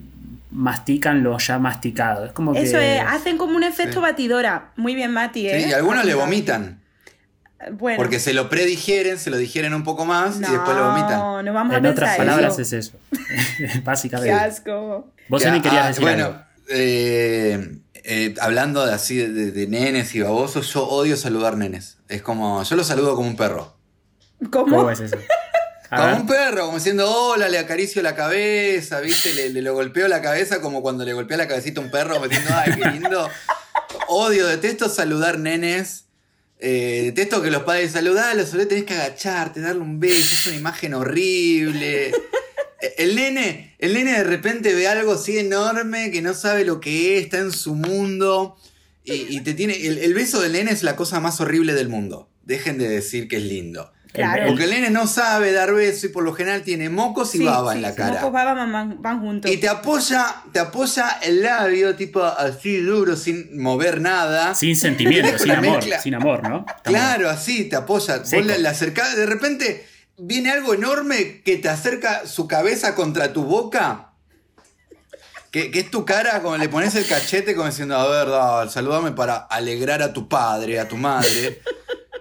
mastican 0.50 1.22
lo 1.22 1.38
ya 1.38 1.58
masticado. 1.58 2.24
Es 2.26 2.32
como 2.32 2.54
Eso 2.54 2.78
que... 2.78 2.96
es, 2.96 3.02
hacen 3.06 3.36
como 3.38 3.56
un 3.56 3.62
efecto 3.62 3.94
Sí. 3.94 4.00
batidora. 4.00 4.72
Muy 4.76 4.94
bien, 4.94 5.12
Mati, 5.12 5.48
¿eh? 5.48 5.62
Sí, 5.62 5.70
y 5.70 5.72
algunos 5.72 6.04
le 6.04 6.14
vomitan. 6.14 6.80
Bueno. 7.72 7.98
Porque 7.98 8.18
se 8.18 8.32
lo 8.32 8.48
predigieren, 8.48 9.18
se 9.18 9.30
lo 9.30 9.36
digieren 9.36 9.74
un 9.74 9.84
poco 9.84 10.06
más 10.06 10.36
y 10.38 10.40
después 10.40 10.76
lo 10.76 10.86
vomitan. 10.88 11.18
No, 11.18 11.42
no 11.42 11.52
vamos 11.52 11.74
a 11.74 11.78
en 11.78 11.86
otras 11.86 12.16
palabras 12.16 12.54
eso. 12.58 12.62
es 12.62 12.72
eso. 12.72 12.98
Qué 13.58 13.80
Básicamente. 13.84 14.32
asco. 14.32 15.12
Vos, 15.28 15.42
Ya, 15.42 15.50
Emi, 15.50 15.60
querías 15.60 15.84
ah, 15.84 15.88
decir 15.88 16.02
Bueno, 16.02 16.24
algo. 16.24 16.38
eh, 16.70 17.78
eh, 18.02 18.34
hablando 18.40 18.86
de 18.86 18.94
así 18.94 19.16
de, 19.16 19.52
de 19.52 19.66
nenes 19.66 20.14
y 20.14 20.20
babosos, 20.22 20.72
yo 20.72 20.88
odio 20.88 21.16
saludar 21.18 21.56
nenes. 21.58 21.98
Es 22.08 22.22
como, 22.22 22.62
yo 22.62 22.76
los 22.76 22.86
saludo 22.86 23.14
como 23.14 23.28
un 23.28 23.36
perro. 23.36 23.76
¿Cómo? 24.50 24.76
¿Cómo 24.78 24.90
es 24.90 25.00
eso? 25.00 25.16
Como 25.90 26.16
un 26.16 26.26
perro, 26.26 26.66
como 26.66 26.78
diciendo, 26.78 27.10
hola, 27.10 27.48
le 27.48 27.58
acaricio 27.58 28.00
la 28.02 28.14
cabeza, 28.14 29.00
¿viste? 29.00 29.32
Le, 29.34 29.48
le 29.50 29.60
lo 29.60 29.74
golpeo 29.74 30.06
la 30.08 30.22
cabeza 30.22 30.60
como 30.60 30.82
cuando 30.82 31.04
le 31.04 31.12
golpea 31.12 31.36
la 31.36 31.48
cabecita 31.48 31.80
a 31.80 31.84
un 31.84 31.90
perro, 31.90 32.20
metiendo, 32.20 32.50
ay, 32.54 32.72
qué 32.80 32.90
lindo. 32.90 33.28
Odio, 34.08 34.46
detesto 34.46 34.88
saludar 34.88 35.38
nenes. 35.38 36.04
Eh, 36.60 37.02
detesto 37.06 37.42
que 37.42 37.50
los 37.50 37.62
padres 37.64 37.92
saludan, 37.92 38.46
solo 38.46 38.68
tenés 38.68 38.84
que 38.84 38.94
agacharte, 38.94 39.60
darle 39.60 39.80
un 39.80 39.98
beso, 39.98 40.34
es 40.34 40.46
una 40.46 40.56
imagen 40.56 40.94
horrible. 40.94 42.08
Eh, 42.82 42.94
El 42.98 43.16
nene, 43.16 43.74
el 43.78 43.94
nene 43.94 44.12
de 44.12 44.24
repente 44.24 44.74
ve 44.74 44.86
algo 44.86 45.14
así 45.14 45.38
enorme 45.38 46.10
que 46.10 46.22
no 46.22 46.34
sabe 46.34 46.64
lo 46.64 46.80
que 46.80 47.16
es, 47.16 47.24
está 47.24 47.38
en 47.38 47.52
su 47.52 47.74
mundo. 47.74 48.56
Y, 49.04 49.36
y 49.36 49.40
te 49.40 49.54
tiene. 49.54 49.74
El, 49.86 49.98
el 49.98 50.14
beso 50.14 50.40
del 50.40 50.52
nene 50.52 50.70
es 50.70 50.82
la 50.82 50.96
cosa 50.96 51.18
más 51.20 51.40
horrible 51.40 51.74
del 51.74 51.88
mundo. 51.88 52.28
Dejen 52.44 52.78
de 52.78 52.88
decir 52.88 53.26
que 53.28 53.36
es 53.38 53.42
lindo. 53.42 53.90
Claro. 54.12 54.48
Porque 54.48 54.64
el 54.64 54.70
nene 54.70 54.90
no 54.90 55.06
sabe 55.06 55.52
dar 55.52 55.72
beso 55.72 56.06
y 56.06 56.08
por 56.08 56.24
lo 56.24 56.32
general 56.34 56.62
tiene 56.62 56.88
mocos 56.90 57.32
y 57.36 57.38
Sí, 57.38 57.44
baba 57.44 57.70
sí, 57.72 57.76
en 57.76 57.82
la 57.82 57.94
cara. 57.94 58.14
mocos, 58.14 58.32
baba 58.32 58.54
van, 58.54 59.00
van- 59.00 59.20
juntos. 59.20 59.50
Y 59.50 59.58
te 59.58 59.68
apoya, 59.68 60.42
te 60.52 60.58
apoya 60.58 61.18
el 61.22 61.42
labio, 61.42 61.94
tipo 61.94 62.24
así 62.24 62.78
duro, 62.78 63.14
sin 63.14 63.60
mover 63.62 64.00
nada. 64.00 64.54
Sin 64.56 64.74
sentimiento, 64.76 65.38
sin 65.38 65.52
amor, 65.52 65.76
mezcla. 65.76 66.00
sin 66.00 66.14
amor, 66.16 66.48
¿no? 66.48 66.66
Claro, 66.82 67.30
así 67.30 67.68
te 67.68 67.76
apoya. 67.76 68.18
Vos 68.18 68.32
le 68.46 68.66
acercás, 68.68 69.14
de 69.16 69.26
repente 69.26 69.86
viene 70.18 70.50
algo 70.50 70.74
enorme 70.74 71.40
que 71.44 71.56
te 71.58 71.68
acerca 71.68 72.26
su 72.26 72.48
cabeza 72.48 72.94
contra 72.96 73.32
tu 73.32 73.44
boca. 73.44 74.06
Que, 75.52 75.72
que 75.72 75.80
es 75.80 75.90
tu 75.90 76.04
cara, 76.04 76.42
como 76.42 76.56
le 76.56 76.68
pones 76.68 76.94
el 76.94 77.06
cachete, 77.06 77.56
como 77.56 77.66
diciendo, 77.68 77.96
a 77.96 78.08
ver, 78.62 78.70
saludame 78.70 79.10
para 79.12 79.36
alegrar 79.36 80.00
a 80.00 80.12
tu 80.12 80.28
padre, 80.28 80.78
a 80.78 80.86
tu 80.86 80.96
madre. 80.96 81.60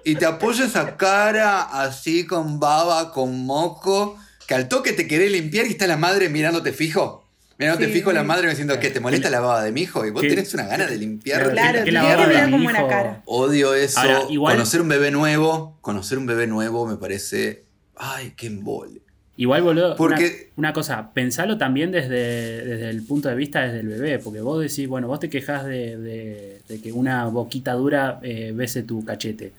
Y 0.04 0.16
te 0.16 0.26
apoya 0.26 0.66
esa 0.66 0.96
cara 0.98 1.62
así 1.82 2.26
con 2.26 2.60
baba, 2.60 3.12
con 3.12 3.46
moco, 3.46 4.18
que 4.48 4.54
al 4.56 4.68
toque 4.68 4.94
te 4.94 5.08
querés 5.08 5.32
limpiar 5.32 5.66
y 5.68 5.70
está 5.72 5.88
la 5.88 5.98
madre 5.98 6.30
mirándote 6.30 6.72
fijo. 6.74 7.26
Mirándote 7.58 7.88
Sí, 7.88 7.92
fijo 7.94 8.14
la 8.14 8.24
madre 8.24 8.50
diciendo 8.50 8.80
que 8.80 8.90
te 8.90 9.02
molesta 9.02 9.30
la 9.30 9.42
baba 9.42 9.62
de 9.64 9.74
mi 9.74 9.82
hijo 9.82 10.06
y 10.06 10.12
vos 10.12 10.22
¿Qué? 10.22 10.30
tenés 10.30 10.54
una 10.54 10.66
gana 10.66 10.88
de 10.88 10.98
limpiar. 10.98 11.52
Claro, 11.52 11.80
¿Qué 11.80 11.86
te 11.86 11.92
la 11.92 12.02
que 12.02 12.08
baba 12.16 12.28
de 12.28 12.48
mi 12.48 12.64
buena 12.64 12.80
hijo? 12.80 12.88
cara. 12.88 13.22
Odio 13.26 13.74
eso. 13.76 14.00
Ahora, 14.00 14.22
igual- 14.30 14.56
Conocer 14.56 14.80
un 14.82 14.88
bebé 14.88 15.12
nuevo, 15.12 15.78
conocer 15.82 16.18
un 16.18 16.26
bebé 16.26 16.48
nuevo 16.48 16.88
me 16.88 16.96
parece. 16.96 17.66
Ay, 17.98 18.34
qué 18.38 18.48
embole. 18.48 19.02
Igual, 19.36 19.62
boludo, 19.62 19.96
Porque- 19.98 20.52
una, 20.56 20.70
una 20.70 20.74
cosa, 20.74 21.12
pensalo 21.14 21.58
también 21.58 21.92
desde, 21.92 22.66
desde 22.66 22.90
el 22.90 23.04
punto 23.04 23.28
de 23.30 23.36
vista 23.36 23.62
desde 23.62 23.80
el 23.82 23.88
bebé, 23.88 24.20
porque 24.20 24.40
vos 24.42 24.62
decís, 24.62 24.88
bueno, 24.88 25.08
vos 25.08 25.20
te 25.20 25.30
quejas 25.30 25.66
de, 25.66 25.98
de- 25.98 26.62
de 26.68 26.82
que 26.82 26.92
una 26.94 27.26
boquita 27.26 27.74
dura 27.74 28.20
eh, 28.24 28.54
bese 28.56 28.84
tu 28.84 29.04
cachete. 29.04 29.52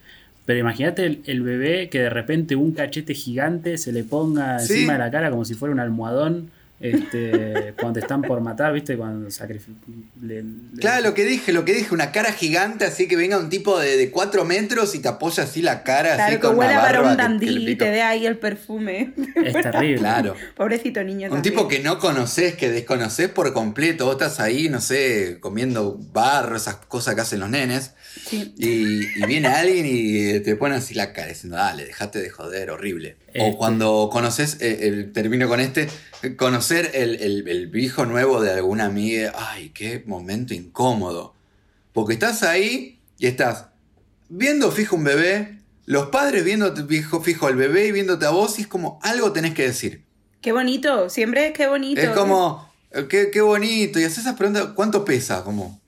Pero 0.50 0.58
imagínate 0.58 1.04
el, 1.06 1.22
el 1.26 1.42
bebé 1.42 1.88
que 1.90 2.00
de 2.00 2.10
repente 2.10 2.56
un 2.56 2.72
cachete 2.72 3.14
gigante 3.14 3.78
se 3.78 3.92
le 3.92 4.02
ponga 4.02 4.58
Sí. 4.58 4.72
encima 4.72 4.94
de 4.94 4.98
la 4.98 5.08
cara 5.08 5.30
como 5.30 5.44
si 5.44 5.54
fuera 5.54 5.72
un 5.72 5.78
almohadón 5.78 6.50
este, 6.80 7.72
cuando 7.78 7.92
te 7.94 8.00
están 8.00 8.22
por 8.22 8.40
matar, 8.40 8.72
¿viste? 8.72 8.96
Cuando 8.96 9.30
sacrifican. 9.30 9.76
Claro, 10.80 11.04
lo 11.08 11.14
que 11.14 11.24
dije, 11.24 11.52
lo 11.52 11.64
que 11.64 11.72
dije, 11.74 11.94
una 11.94 12.10
cara 12.10 12.32
gigante, 12.32 12.84
así 12.84 13.06
que 13.06 13.14
venga 13.16 13.38
un 13.38 13.48
tipo 13.48 13.78
de, 13.78 13.96
de 13.96 14.10
cuatro 14.10 14.44
metros 14.44 14.94
y 14.96 14.98
te 14.98 15.06
apoya 15.08 15.44
así 15.44 15.62
la 15.62 15.82
cara, 15.84 16.14
así 16.14 16.16
Claro, 16.16 16.32
que 16.32 16.40
con 16.40 16.58
huele 16.58 16.72
una 16.72 16.80
a 16.80 16.82
barba 16.82 17.00
varón 17.02 17.16
que- 17.16 17.16
que 17.16 17.22
dandí 17.22 17.46
le 17.64 17.70
y 17.70 17.76
te 17.76 17.84
dé 17.90 18.02
ahí 18.02 18.26
el 18.26 18.38
perfume. 18.38 19.12
Es 19.36 19.52
terrible. 19.52 19.98
Claro. 19.98 20.34
Pobrecito 20.56 21.04
niño. 21.04 21.26
Un 21.28 21.34
también. 21.34 21.54
tipo 21.54 21.68
que 21.68 21.78
no 21.80 21.98
conoces, 22.00 22.54
que 22.56 22.70
desconoces 22.70 23.28
por 23.28 23.52
completo. 23.52 24.06
Vos 24.06 24.14
estás 24.14 24.40
ahí, 24.40 24.68
no 24.68 24.80
sé, 24.80 25.36
comiendo 25.38 25.96
barro, 26.12 26.56
esas 26.56 26.74
cosas 26.76 27.14
que 27.14 27.20
hacen 27.20 27.40
los 27.40 27.50
nenes. 27.50 27.94
Sí. 28.30 28.54
Y, 28.56 29.20
y 29.20 29.26
viene 29.26 29.48
alguien 29.48 29.84
y 29.86 30.38
te 30.40 30.54
pone 30.56 30.76
así 30.76 30.94
la 30.94 31.12
cara 31.12 31.28
diciendo, 31.28 31.56
dale, 31.56 31.84
dejate 31.84 32.20
de 32.20 32.30
joder, 32.30 32.70
horrible. 32.70 33.16
Este. 33.26 33.40
O 33.42 33.58
cuando 33.58 34.08
conoces, 34.12 34.58
eh, 34.60 34.86
el- 34.88 35.12
termino 35.12 35.48
con 35.48 35.58
este, 35.60 35.88
eh, 36.22 36.36
conocer 36.36 36.92
el, 36.94 37.16
el, 37.16 37.48
el 37.48 37.76
hijo 37.76 38.06
nuevo 38.06 38.40
de 38.40 38.52
alguna 38.52 38.84
amiga, 38.86 39.32
ay, 39.36 39.70
qué 39.70 40.02
momento 40.06 40.54
incómodo. 40.54 41.34
Porque 41.92 42.12
estás 42.14 42.42
ahí 42.44 43.00
y 43.18 43.26
estás 43.26 43.66
viendo 44.28 44.70
fijo 44.70 44.94
un 44.94 45.02
bebé, 45.04 45.58
los 45.86 46.06
padres 46.10 46.44
viendo 46.44 46.72
fijo, 46.86 47.20
fijo 47.20 47.48
al 47.48 47.56
bebé 47.56 47.88
y 47.88 47.92
viéndote 47.92 48.26
a 48.26 48.30
vos 48.30 48.58
y 48.58 48.62
es 48.62 48.68
como 48.68 49.00
algo 49.02 49.32
tenés 49.32 49.54
que 49.54 49.64
decir. 49.64 50.04
Qué 50.40 50.52
bonito, 50.52 51.10
siempre 51.10 51.48
es 51.48 51.52
qué 51.52 51.66
bonito. 51.66 52.00
Es 52.00 52.10
como, 52.10 52.70
eh, 52.92 53.06
qué, 53.10 53.30
qué 53.32 53.40
bonito. 53.40 53.98
Y 53.98 54.04
haces 54.04 54.18
esas 54.18 54.36
preguntas, 54.36 54.68
¿cuánto 54.76 55.04
pesa? 55.04 55.42
Como, 55.42 55.80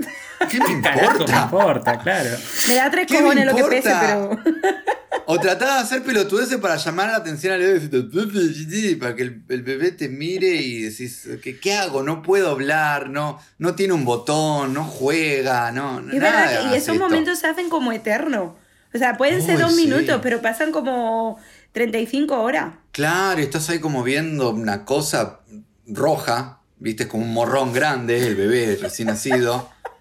¿qué 0.50 0.58
me 0.60 0.80
Carajo, 0.82 1.02
me 1.18 1.22
importa? 1.24 1.42
importa, 1.44 1.98
claro. 1.98 2.30
Me 2.68 2.74
da 2.76 2.90
tres 2.90 3.06
¿Qué 3.06 3.14
me 3.14 3.20
cojones 3.22 3.46
lo 3.46 3.54
que 3.56 3.64
pese, 3.64 3.90
importa? 3.90 4.00
pero. 4.00 4.38
O 5.26 5.38
tratás 5.38 5.74
de 5.76 5.80
hacer 5.82 6.02
pelotudeces 6.02 6.58
para 6.58 6.76
llamar 6.76 7.08
la 7.10 7.16
atención 7.16 7.52
al 7.52 7.60
bebé, 7.60 8.96
para 8.96 9.14
que 9.14 9.22
el, 9.22 9.42
el 9.48 9.62
bebé 9.62 9.92
te 9.92 10.08
mire 10.08 10.48
y 10.56 10.82
decís, 10.82 11.28
¿qué, 11.42 11.58
qué 11.60 11.74
hago? 11.74 12.02
No 12.02 12.22
puedo 12.22 12.50
hablar, 12.50 13.08
no, 13.08 13.38
no 13.58 13.74
tiene 13.74 13.92
un 13.94 14.04
botón, 14.04 14.74
no 14.74 14.84
juega, 14.84 15.70
no, 15.70 16.00
Es 16.00 16.06
nada 16.18 16.46
verdad, 16.46 16.62
y 16.64 16.66
hace 16.68 16.76
esos 16.78 16.94
esto. 16.96 17.08
momentos 17.08 17.38
se 17.38 17.46
hacen 17.46 17.68
como 17.68 17.92
eternos. 17.92 18.52
O 18.94 18.98
sea, 18.98 19.16
pueden 19.16 19.40
ser 19.42 19.58
dos 19.58 19.74
sí. 19.74 19.86
minutos, 19.86 20.20
pero 20.22 20.42
pasan 20.42 20.72
como 20.72 21.38
35 21.72 22.42
horas. 22.42 22.74
Claro, 22.90 23.40
y 23.40 23.44
estás 23.44 23.68
ahí 23.70 23.78
como 23.78 24.02
viendo 24.02 24.50
una 24.50 24.84
cosa 24.84 25.40
roja, 25.86 26.58
viste, 26.78 27.06
como 27.08 27.24
un 27.24 27.32
morrón 27.32 27.72
grande, 27.72 28.26
el 28.26 28.34
bebé 28.34 28.76
recién 28.80 29.08
nacido. 29.08 29.70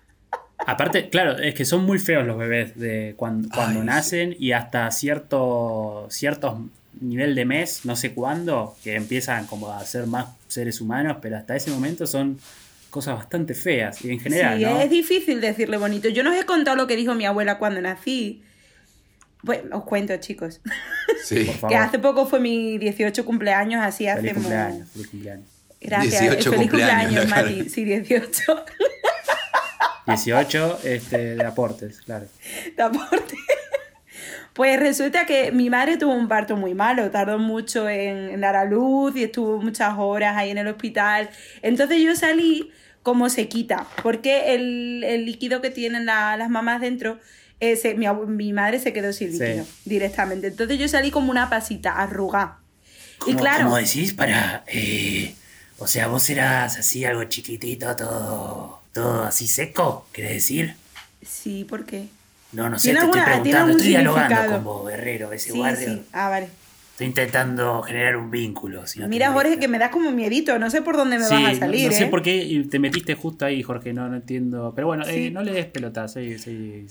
Aparte, 0.68 1.10
claro, 1.10 1.38
es 1.38 1.56
que 1.56 1.66
son 1.66 1.86
muy 1.86 2.00
feos 2.00 2.26
los 2.26 2.38
bebés 2.38 2.78
de 2.78 3.14
cuando, 3.18 3.50
cuando 3.50 3.80
Ay, 3.82 3.86
nacen 3.86 4.36
y 4.38 4.52
hasta 4.52 4.90
cierto 4.92 6.08
ciertos 6.10 6.56
nivel 7.00 7.36
de 7.36 7.46
mes, 7.46 7.82
no 7.86 7.96
sé 7.96 8.14
cuándo, 8.14 8.76
que 8.84 8.96
empiezan 8.96 9.48
como 9.48 9.72
a 9.72 9.84
ser 9.86 10.06
más 10.08 10.28
seres 10.48 10.82
humanos, 10.82 11.18
pero 11.22 11.38
hasta 11.38 11.56
ese 11.56 11.72
momento 11.72 12.06
son 12.06 12.40
cosas 12.90 13.16
bastante 13.16 13.54
feas 13.54 14.04
y 14.04 14.12
en 14.12 14.20
general, 14.20 14.60
sí, 14.60 14.66
¿no? 14.66 14.80
es 14.82 14.90
difícil 14.90 15.42
decirle 15.42 15.78
bonito. 15.78 16.10
Yo 16.10 16.24
no 16.24 16.32
os 16.32 16.38
he 16.38 16.46
contado 16.46 16.76
lo 16.78 16.88
que 16.88 16.96
dijo 16.96 17.16
mi 17.16 17.26
abuela 17.26 17.58
cuando 17.58 17.82
nací. 17.82 18.44
Pues 19.44 19.62
os 19.72 19.84
cuento, 19.84 20.16
chicos. 20.18 20.62
Sí. 21.24 21.44
Por 21.46 21.56
favor. 21.56 21.70
Que 21.70 21.76
hace 21.76 22.00
poco 22.00 22.26
fue 22.26 22.40
mi 22.40 22.78
18 22.80 23.26
cumpleaños, 23.26 23.82
así 23.84 24.06
Feliz 24.06 24.18
hacemos. 24.18 24.36
cumpleaños, 24.44 24.90
feliz 24.90 25.08
cumpleaños. 25.08 25.48
Gracias. 25.80 26.22
18 26.22 26.52
Feliz 26.52 26.70
cumpleaños, 26.70 27.22
cumpleaños. 27.22 27.58
Mati. 27.58 27.70
Sí, 27.70 27.84
18. 27.86 28.66
18 30.08 30.80
este, 30.84 31.36
de 31.36 31.46
aportes, 31.46 32.02
claro. 32.02 32.26
de 32.76 32.84
aporte. 32.84 33.36
Pues 34.54 34.78
resulta 34.80 35.26
que 35.26 35.52
mi 35.52 35.70
madre 35.70 35.96
tuvo 35.98 36.14
un 36.14 36.28
parto 36.28 36.58
muy 36.58 36.74
malo, 36.74 37.10
tardó 37.10 37.40
mucho 37.40 37.88
en, 37.88 38.30
en 38.30 38.42
dar 38.42 38.56
a 38.58 38.66
luz 38.66 39.16
y 39.16 39.24
estuvo 39.24 39.62
muchas 39.62 39.94
horas 39.98 40.36
ahí 40.36 40.50
en 40.50 40.58
el 40.58 40.68
hospital. 40.68 41.30
Entonces 41.62 42.02
yo 42.04 42.16
salí 42.16 42.70
como 43.02 43.30
sequita, 43.30 43.88
porque 44.04 44.54
el, 44.54 45.04
el 45.06 45.26
líquido 45.26 45.62
que 45.62 45.70
tienen 45.72 46.06
la- 46.06 46.36
las 46.38 46.50
mamás 46.50 46.82
dentro 46.82 47.20
ese, 47.62 47.94
mi, 47.96 48.08
mi 48.28 48.54
madre 48.54 48.80
se 48.80 48.92
quedó 48.92 49.14
sin 49.14 49.32
Sí. 49.32 49.40
líquido 49.44 49.66
directamente. 49.86 50.48
Entonces 50.48 50.78
yo 50.78 50.88
salí 50.88 51.12
como 51.12 51.32
una 51.32 51.50
pasita 51.50 51.94
arrugada. 51.94 52.60
Y 53.22 53.32
¿Cómo, 53.34 53.40
claro, 53.40 53.64
cómo 53.66 53.78
decís? 53.78 54.14
Para. 54.14 54.64
eh, 54.68 55.34
o 55.78 55.88
sea, 55.88 56.08
vos 56.08 56.30
eras 56.30 56.78
así 56.78 57.06
algo 57.06 57.24
chiquitito, 57.26 57.96
todo. 57.96 58.81
Todo 58.94 59.24
así 59.24 59.48
seco, 59.48 60.08
¿querés 60.12 60.34
decir? 60.34 60.76
sí, 61.26 61.66
¿por 61.66 61.86
qué? 61.86 62.08
No, 62.52 62.70
no 62.70 62.78
sé, 62.80 62.90
te 62.90 63.00
¿Tiene 63.00 63.06
estoy 63.06 63.20
alguna- 63.22 63.44
tiene 63.44 63.58
preguntando, 63.58 63.72
estoy 63.78 63.88
dialogando 63.88 64.46
con 64.54 64.64
vos, 64.64 64.88
guerrero, 64.90 65.32
ese 65.32 65.52
Sí, 65.52 65.58
guardia. 65.58 65.88
sí. 65.88 66.04
Ah, 66.12 66.30
vale. 66.30 66.50
Estoy 66.92 67.08
intentando 67.08 67.82
generar 67.84 68.18
un 68.18 68.30
vínculo. 68.30 68.86
si 68.86 69.00
no 69.00 69.08
Mira, 69.08 69.32
Jorge, 69.32 69.58
que 69.58 69.68
me 69.68 69.80
das 69.80 69.90
como 69.92 70.12
miedito. 70.12 70.60
No 70.60 70.70
sé 70.70 70.82
por 70.82 70.98
dónde 70.98 71.18
me 71.18 71.24
Sí, 71.26 71.34
vas 71.34 71.44
a 71.46 71.54
no- 71.54 71.60
salir, 71.60 71.90
no, 71.92 71.98
sé 71.98 72.04
¿eh? 72.04 72.08
por 72.08 72.22
qué 72.22 72.68
te 72.70 72.78
metiste 72.80 73.16
justo 73.16 73.46
ahí, 73.46 73.64
Jorge, 73.64 73.94
no, 73.94 74.08
no 74.10 74.18
entiendo. 74.18 74.74
Pero 74.76 74.88
bueno, 74.88 75.04
eh, 75.08 75.32
no 75.32 75.42
le 75.42 75.54
des 75.54 75.66
pelotas. 75.68 76.14
Sí, 76.14 76.38
sí, 76.38 76.86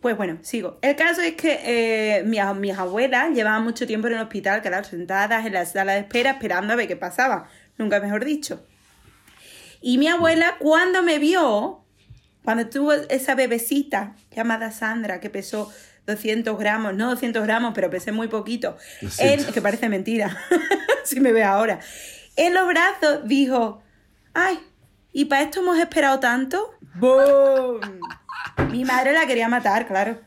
pues 0.00 0.16
bueno, 0.16 0.38
sigo. 0.42 0.78
El 0.82 0.96
caso 0.96 1.20
es 1.22 1.34
que 1.34 1.60
eh, 1.64 2.22
mis, 2.24 2.40
mis 2.58 2.76
abuelas 2.76 3.30
llevaban 3.34 3.62
mucho 3.62 3.86
tiempo 3.86 4.08
en 4.08 4.14
el 4.14 4.20
hospital, 4.20 4.60
claro, 4.60 4.82
sentadas 4.84 5.46
en 5.46 5.52
la 5.52 5.64
sala 5.64 5.92
de 5.92 6.00
espera 6.00 6.32
esperando 6.32 6.72
a 6.72 6.76
ver 6.76 6.88
qué 6.88 6.96
pasaba. 6.96 7.48
Nunca 7.78 8.00
mejor 8.00 8.24
dicho. 8.24 8.64
Y 9.82 9.98
mi 9.98 10.08
abuela, 10.08 10.56
cuando 10.58 11.02
me 11.02 11.18
vio, 11.18 11.84
cuando 12.44 12.68
tuvo 12.68 12.92
esa 12.92 13.34
bebecita 13.34 14.14
llamada 14.34 14.70
Sandra, 14.70 15.20
que 15.20 15.28
pesó 15.28 15.72
200 16.06 16.58
gramos, 16.58 16.94
no 16.94 17.10
200 17.10 17.42
gramos, 17.42 17.72
pero 17.74 17.90
pesé 17.90 18.12
muy 18.12 18.28
poquito, 18.28 18.76
200. 19.00 19.46
él, 19.48 19.52
que 19.52 19.60
parece 19.60 19.88
mentira, 19.88 20.36
si 21.04 21.20
me 21.20 21.32
ve 21.32 21.42
ahora, 21.42 21.80
en 22.36 22.54
los 22.54 22.66
brazos 22.66 23.20
dijo, 23.24 23.82
ay, 24.34 24.58
¿y 25.12 25.26
para 25.26 25.42
esto 25.42 25.60
hemos 25.60 25.78
esperado 25.78 26.20
tanto? 26.20 26.74
¡Boom! 26.94 27.80
Mi 28.70 28.84
madre 28.84 29.12
la 29.12 29.26
quería 29.26 29.48
matar, 29.48 29.86
claro. 29.86 30.20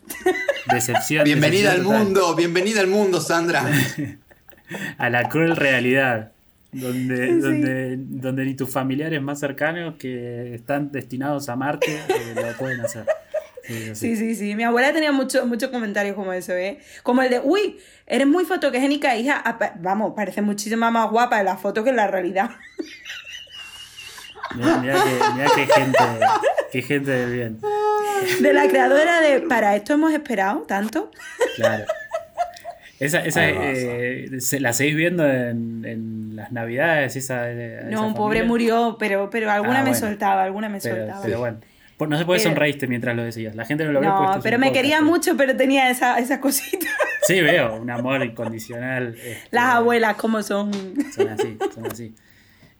Decepción. 0.71 1.23
Bienvenida 1.23 1.71
al 1.71 1.83
total. 1.83 1.99
mundo, 1.99 2.35
bienvenida 2.35 2.81
al 2.81 2.87
mundo, 2.87 3.21
Sandra. 3.21 3.65
A 4.97 5.09
la 5.11 5.29
cruel 5.29 5.55
realidad. 5.55 6.31
Donde, 6.81 7.17
Sí. 7.27 7.39
donde, 7.39 7.95
donde 7.97 8.45
ni 8.45 8.53
tus 8.55 8.69
familiares 8.71 9.21
más 9.21 9.39
cercanos 9.39 9.95
que 9.97 10.53
están 10.55 10.91
destinados 10.91 11.49
a 11.49 11.55
Marte 11.55 11.95
eh, 11.95 12.33
lo 12.35 12.57
pueden 12.57 12.81
hacer. 12.81 13.05
Sí, 13.95 14.15
sí. 14.15 14.35
Sí. 14.35 14.53
Mi 14.55 14.63
abuela 14.63 14.93
tenía 14.93 15.11
muchos 15.11 15.47
muchos 15.47 15.69
comentarios 15.71 16.15
como 16.15 16.31
eso, 16.33 16.53
¿eh? 16.53 16.77
Como 17.01 17.23
el 17.23 17.31
de, 17.31 17.39
uy, 17.43 17.77
eres 18.05 18.27
muy 18.27 18.45
fotogénica, 18.45 19.15
hija. 19.17 19.37
Apa- 19.43 19.73
Vamos, 19.79 20.13
parece 20.15 20.41
muchísimo 20.43 20.91
más 20.91 21.09
guapa 21.09 21.39
en 21.39 21.45
la 21.45 21.57
foto 21.57 21.83
que 21.83 21.89
en 21.89 21.95
la 21.95 22.05
realidad. 22.07 22.51
Mira, 24.55 24.77
mira 24.81 24.93
que, 25.03 25.33
mira 25.35 25.49
qué 25.55 25.65
gente, 25.67 25.99
qué 26.71 26.81
gente 26.83 27.11
de 27.11 27.33
bien. 27.33 27.59
De 28.41 28.53
la 28.53 28.67
creadora 28.67 29.19
de, 29.21 29.41
para 29.41 29.75
esto 29.75 29.93
hemos 29.93 30.13
esperado 30.13 30.61
tanto. 30.67 31.09
Claro. 31.55 31.85
Esa, 32.99 33.19
esa 33.25 33.47
eh, 33.49 34.29
se- 34.39 34.59
la 34.61 34.71
seguís 34.73 34.95
viendo 34.95 35.27
en, 35.29 35.83
en 35.85 36.35
las 36.35 36.51
navidades, 36.51 37.15
esa, 37.15 37.45
No, 37.47 37.89
esa 37.89 38.01
un 38.01 38.13
pobre 38.13 38.43
murió, 38.43 38.95
pero, 38.99 39.29
pero 39.29 39.51
alguna 39.51 39.79
Ah, 39.79 39.83
me 39.83 39.89
bueno. 39.91 40.07
soltaba, 40.07 40.43
alguna 40.43 40.69
me 40.69 40.79
Pero, 40.79 40.95
soltaba. 40.97 41.21
pero 41.23 41.39
bueno. 41.39 41.57
Por- 41.97 42.09
no 42.09 42.17
sé 42.17 42.25
por 42.25 42.35
qué 42.35 42.41
Pero- 42.43 42.51
sonreíste 42.53 42.87
mientras 42.87 43.15
lo 43.15 43.23
decías. 43.23 43.55
La 43.55 43.65
gente 43.65 43.85
no 43.85 43.91
lo 43.93 43.99
ve 44.01 44.05
no, 44.07 44.39
pero 44.43 44.57
me 44.57 44.67
podcast, 44.67 44.73
quería 44.75 44.97
pero- 44.97 45.07
mucho, 45.09 45.37
pero 45.37 45.55
tenía 45.55 45.89
esa, 45.89 46.19
esa 46.19 46.39
cosita. 46.41 46.87
Sí, 47.27 47.41
veo, 47.41 47.75
un 47.81 47.89
amor 47.89 48.23
incondicional. 48.23 49.15
este, 49.15 49.37
Las 49.51 49.75
abuelas, 49.75 50.15
como 50.15 50.41
son. 50.43 50.71
Son 51.13 51.27
así, 51.29 51.57
son 51.73 51.85
así. 51.91 52.13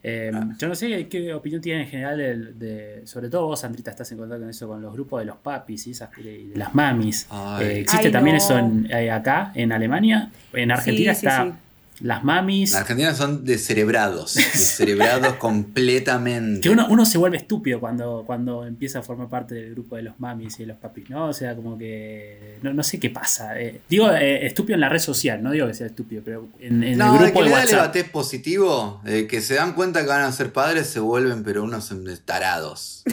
Eh, 0.02 0.30
Ah. 0.32 0.48
Yo 0.58 0.68
no 0.68 0.74
sé 0.74 1.08
qué 1.08 1.34
opinión 1.34 1.60
tienen 1.60 1.82
en 1.82 1.88
general, 1.88 2.18
del- 2.18 2.58
de, 2.58 3.02
sobre 3.06 3.28
todo 3.28 3.46
vos, 3.46 3.60
Sandrita, 3.60 3.90
estás 3.90 4.10
en 4.12 4.18
contacto 4.18 4.42
con 4.42 4.50
eso, 4.50 4.68
con 4.68 4.80
los 4.82 4.92
grupos 4.92 5.20
de 5.20 5.26
los 5.26 5.36
papis 5.38 5.86
y 5.88 5.90
esas, 5.92 6.10
de 6.16 6.52
las 6.54 6.74
mamis. 6.74 7.26
Eh, 7.60 7.80
¿Existe 7.80 8.06
Ay, 8.08 8.12
también 8.12 8.36
no. 8.36 8.42
eso 8.42 8.58
en- 8.58 8.88
eh, 8.90 9.10
acá, 9.10 9.50
en 9.54 9.72
Alemania? 9.72 10.30
En 10.52 10.70
Argentina 10.70 11.12
Sí, 11.14 11.20
sí, 11.22 11.26
está 11.26 11.44
sí. 11.44 11.52
Las 12.00 12.24
mamis. 12.24 12.72
En 12.74 12.80
Argentina 12.80 13.14
son 13.14 13.44
descerebrados, 13.44 14.34
descerebrados 14.34 15.34
completamente. 15.36 16.60
Que 16.60 16.70
uno, 16.70 16.86
uno 16.90 17.06
se 17.06 17.18
vuelve 17.18 17.36
estúpido 17.38 17.80
cuando, 17.80 18.24
cuando 18.26 18.64
empieza 18.66 18.98
a 18.98 19.02
formar 19.02 19.28
parte 19.28 19.54
del 19.54 19.70
grupo 19.72 19.96
de 19.96 20.02
los 20.02 20.18
mamis 20.20 20.56
y 20.58 20.62
de 20.62 20.66
los 20.68 20.76
papis, 20.78 21.08
¿no? 21.10 21.26
O 21.28 21.32
sea, 21.32 21.54
como 21.56 21.78
que. 21.78 22.58
No, 22.62 22.72
no 22.74 22.82
sé 22.82 23.00
qué 23.00 23.10
pasa. 23.10 23.58
eh. 23.60 23.80
digo 23.88 24.10
eh, 24.12 24.46
estúpido 24.46 24.74
en 24.74 24.80
la 24.80 24.88
red 24.88 24.98
social, 24.98 25.42
no 25.42 25.50
digo 25.52 25.66
que 25.66 25.74
sea 25.74 25.86
estúpido, 25.86 26.22
pero 26.24 26.48
en, 26.60 26.82
en 26.84 26.98
No, 26.98 27.12
el 27.14 27.18
de 27.18 27.24
grupo 27.24 27.38
que 27.40 27.44
de 27.44 27.50
le 27.50 27.56
da 27.56 27.62
el 27.62 27.76
WhatsApp. 27.76 28.10
positivo, 28.10 29.00
de 29.04 29.26
que 29.26 29.40
se 29.40 29.54
dan 29.54 29.72
cuenta 29.74 30.02
que 30.02 30.08
van 30.08 30.22
a 30.22 30.32
ser 30.32 30.52
padres, 30.52 30.86
se 30.88 31.00
vuelven, 31.00 31.42
pero 31.44 31.64
unos 31.64 31.90
tarados. 32.24 33.04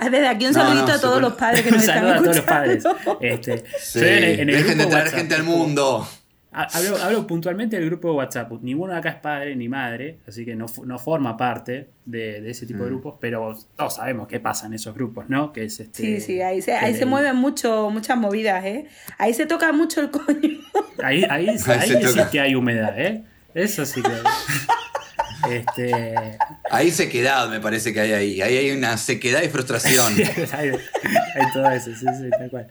Desde 0.00 0.28
aquí 0.28 0.46
un 0.46 0.52
No, 0.52 0.60
saludito 0.60 0.86
no, 0.86 0.92
a 0.92 1.00
todos 1.00 1.20
los 1.20 1.32
padres 1.34 1.62
que 1.62 1.70
nos 1.70 1.80
están 1.82 1.96
saludo 1.98 2.12
a 2.14 2.18
todos 2.22 2.36
los 2.36 2.44
padres. 2.44 2.76
escuchando. 2.84 3.18
Este, 3.20 3.64
Sí, 3.80 3.98
yo 4.00 4.06
en 4.06 4.12
el- 4.24 4.40
en 4.40 4.48
el 4.50 4.56
dejen 4.56 4.78
de 4.78 4.86
traer 4.86 5.04
WhatsApp, 5.04 5.18
gente 5.18 5.34
al 5.34 5.42
mundo. 5.44 6.08
Ha- 6.54 6.68
Hablo, 6.76 6.96
hablo 7.02 7.26
puntualmente 7.26 7.76
del 7.78 7.86
grupo 7.86 8.08
de 8.08 8.14
WhatsApp. 8.14 8.52
Ninguno 8.60 8.92
de 8.92 8.98
acá 8.98 9.08
es 9.08 9.14
padre 9.16 9.56
ni 9.56 9.68
madre, 9.68 10.18
así 10.28 10.44
que 10.44 10.54
no, 10.54 10.66
no 10.84 10.98
forma 10.98 11.36
parte 11.36 11.88
de, 12.04 12.40
de 12.42 12.50
ese 12.50 12.66
tipo 12.66 12.80
de 12.80 12.90
Mm. 12.90 12.92
grupos, 12.92 13.14
pero 13.20 13.56
todos 13.76 13.94
sabemos 13.96 14.28
qué 14.28 14.38
pasa 14.38 14.66
en 14.66 14.74
esos 14.74 14.94
grupos, 14.94 15.28
¿no? 15.30 15.52
Que 15.52 15.64
es 15.64 15.80
este, 15.80 16.02
Sí, 16.02 16.20
sí, 16.20 16.42
ahí 16.42 16.60
se, 16.60 16.74
ahí 16.74 16.92
el- 16.92 16.98
se 16.98 17.06
mueven 17.06 17.36
mucho, 17.36 17.88
muchas 17.90 18.18
movidas, 18.18 18.64
¿eh? 18.66 18.86
Ahí 19.18 19.32
se 19.32 19.46
toca 19.46 19.72
mucho 19.72 20.00
el 20.02 20.10
coño. 20.10 20.60
Ahí, 21.02 21.24
ahí, 21.28 21.48
ahí, 21.48 21.58
se 21.58 22.06
sí 22.06 22.20
que 22.30 22.38
hay 22.40 22.54
humedad, 22.54 22.94
¿eh? 23.00 23.24
Eso 23.54 23.84
sí 23.84 24.00
que 24.02 24.08
hay. 24.12 24.22
este, 25.50 26.38
Hay 26.70 26.90
sequedad, 26.90 27.48
me 27.48 27.60
parece 27.60 27.92
que 27.92 28.00
hay 28.00 28.12
ahí. 28.12 28.40
Ahí 28.42 28.56
hay 28.56 28.70
una 28.70 28.96
sequedad 28.96 29.42
y 29.42 29.48
frustración. 29.48 30.12
hay, 30.52 30.68
hay 30.70 31.52
todo 31.52 31.68
eso, 31.70 31.90
sí, 31.94 32.06
sí, 32.18 32.30
tal 32.38 32.50
cual. 32.50 32.68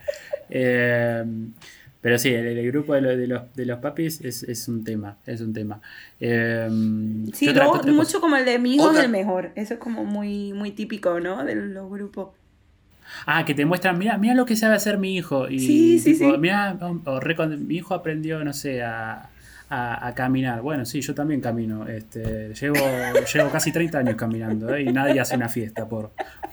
Eh, 0.50 1.24
pero 2.02 2.18
sí, 2.18 2.30
el, 2.30 2.46
el 2.58 2.72
grupo 2.72 2.94
de, 2.94 3.02
lo- 3.02 3.16
de 3.16 3.28
los, 3.28 3.54
de 3.56 3.66
los 3.66 3.80
papis 3.80 4.22
es, 4.22 4.44
es 4.44 4.68
un 4.68 4.84
tema, 4.84 5.18
es 5.26 5.40
un 5.42 5.54
tema. 5.54 5.82
Eh, 6.20 6.68
Sí, 7.34 7.48
mucho 7.94 8.20
como 8.20 8.36
el 8.38 8.46
de 8.46 8.60
mi 8.60 8.76
hijo 8.76 8.86
Otra- 8.86 9.00
es 9.00 9.06
el 9.06 9.12
mejor. 9.12 9.52
Eso 9.56 9.76
es 9.76 9.80
como 9.80 10.04
muy, 10.04 10.54
muy 10.54 10.72
típico, 10.72 11.20
¿no? 11.20 11.44
De 11.46 11.56
los 11.56 11.90
grupos. 11.90 12.30
Ah, 13.26 13.46
que 13.46 13.54
te 13.54 13.66
muestran, 13.66 13.98
mira, 13.98 14.18
mira 14.18 14.34
lo 14.34 14.46
que 14.46 14.56
sabe 14.56 14.76
hacer 14.76 14.98
mi 14.98 15.16
hijo. 15.16 15.50
Y 15.50 15.60
Sí, 15.60 16.00
sí, 16.00 16.14
tipo, 16.14 16.32
sí. 16.32 16.38
Mira, 16.38 16.78
o 17.06 17.20
mi 17.58 17.76
hijo 17.76 17.94
aprendió, 17.94 18.44
no 18.44 18.54
sé, 18.54 18.84
a, 18.84 19.30
a- 19.72 20.08
a 20.08 20.14
caminar. 20.14 20.62
Bueno, 20.62 20.86
sí, 20.86 21.02
yo 21.02 21.16
también 21.16 21.40
camino. 21.42 21.88
Este, 21.88 22.54
llevo, 22.54 22.76
llevo 23.34 23.50
casi 23.50 23.72
30 23.72 24.00
años 24.00 24.16
caminando 24.16 24.76
¿eh? 24.76 24.82
y 24.84 24.92
nadie 24.92 25.20
hace 25.20 25.36
una 25.36 25.50
fiesta 25.50 25.88
por... 25.88 26.12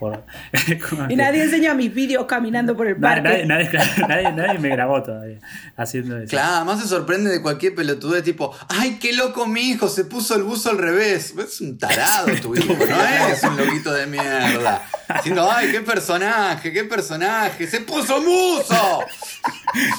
Y 0.62 0.76
que- 0.78 1.16
nadie 1.16 1.42
enseña 1.42 1.74
mis 1.74 1.92
vídeos 1.92 2.24
caminando 2.26 2.76
por 2.76 2.86
el 2.86 2.96
parque. 2.96 3.22
nadie, 3.22 3.46
nadie- 3.46 3.68
claro, 3.68 3.90
nadie- 4.08 4.32
nadie 4.32 4.58
me 4.60 4.68
grabó 4.68 5.02
todavía 5.02 5.38
haciendo 5.76 6.16
eso. 6.18 6.30
Claro, 6.30 6.54
además 6.56 6.80
se 6.80 6.86
sorprende 6.88 7.30
de 7.30 7.42
cualquier 7.42 7.74
pelotudez 7.74 8.22
tipo, 8.22 8.56
¡ay, 8.68 8.98
qué 9.00 9.12
loco 9.12 9.46
mi 9.46 9.60
hijo! 9.70 9.88
Se 9.88 10.04
puso 10.04 10.36
el 10.36 10.44
buzo 10.44 10.70
al 10.70 10.78
revés. 10.78 11.34
Es 11.36 11.60
un 11.60 11.76
tarado 11.78 12.28
tu 12.40 12.54
hijo, 12.54 12.72
¿no 12.74 13.04
es? 13.32 13.42
Un 13.42 13.56
loquito 13.56 13.92
de 13.92 14.06
mierda. 14.06 14.82
Diciendo, 15.16 15.48
¡ay, 15.50 15.72
qué 15.72 15.80
personaje, 15.80 16.72
qué 16.72 16.84
personaje! 16.84 17.66
¡Se 17.66 17.80
puso 17.80 18.20
buzo! 18.22 19.00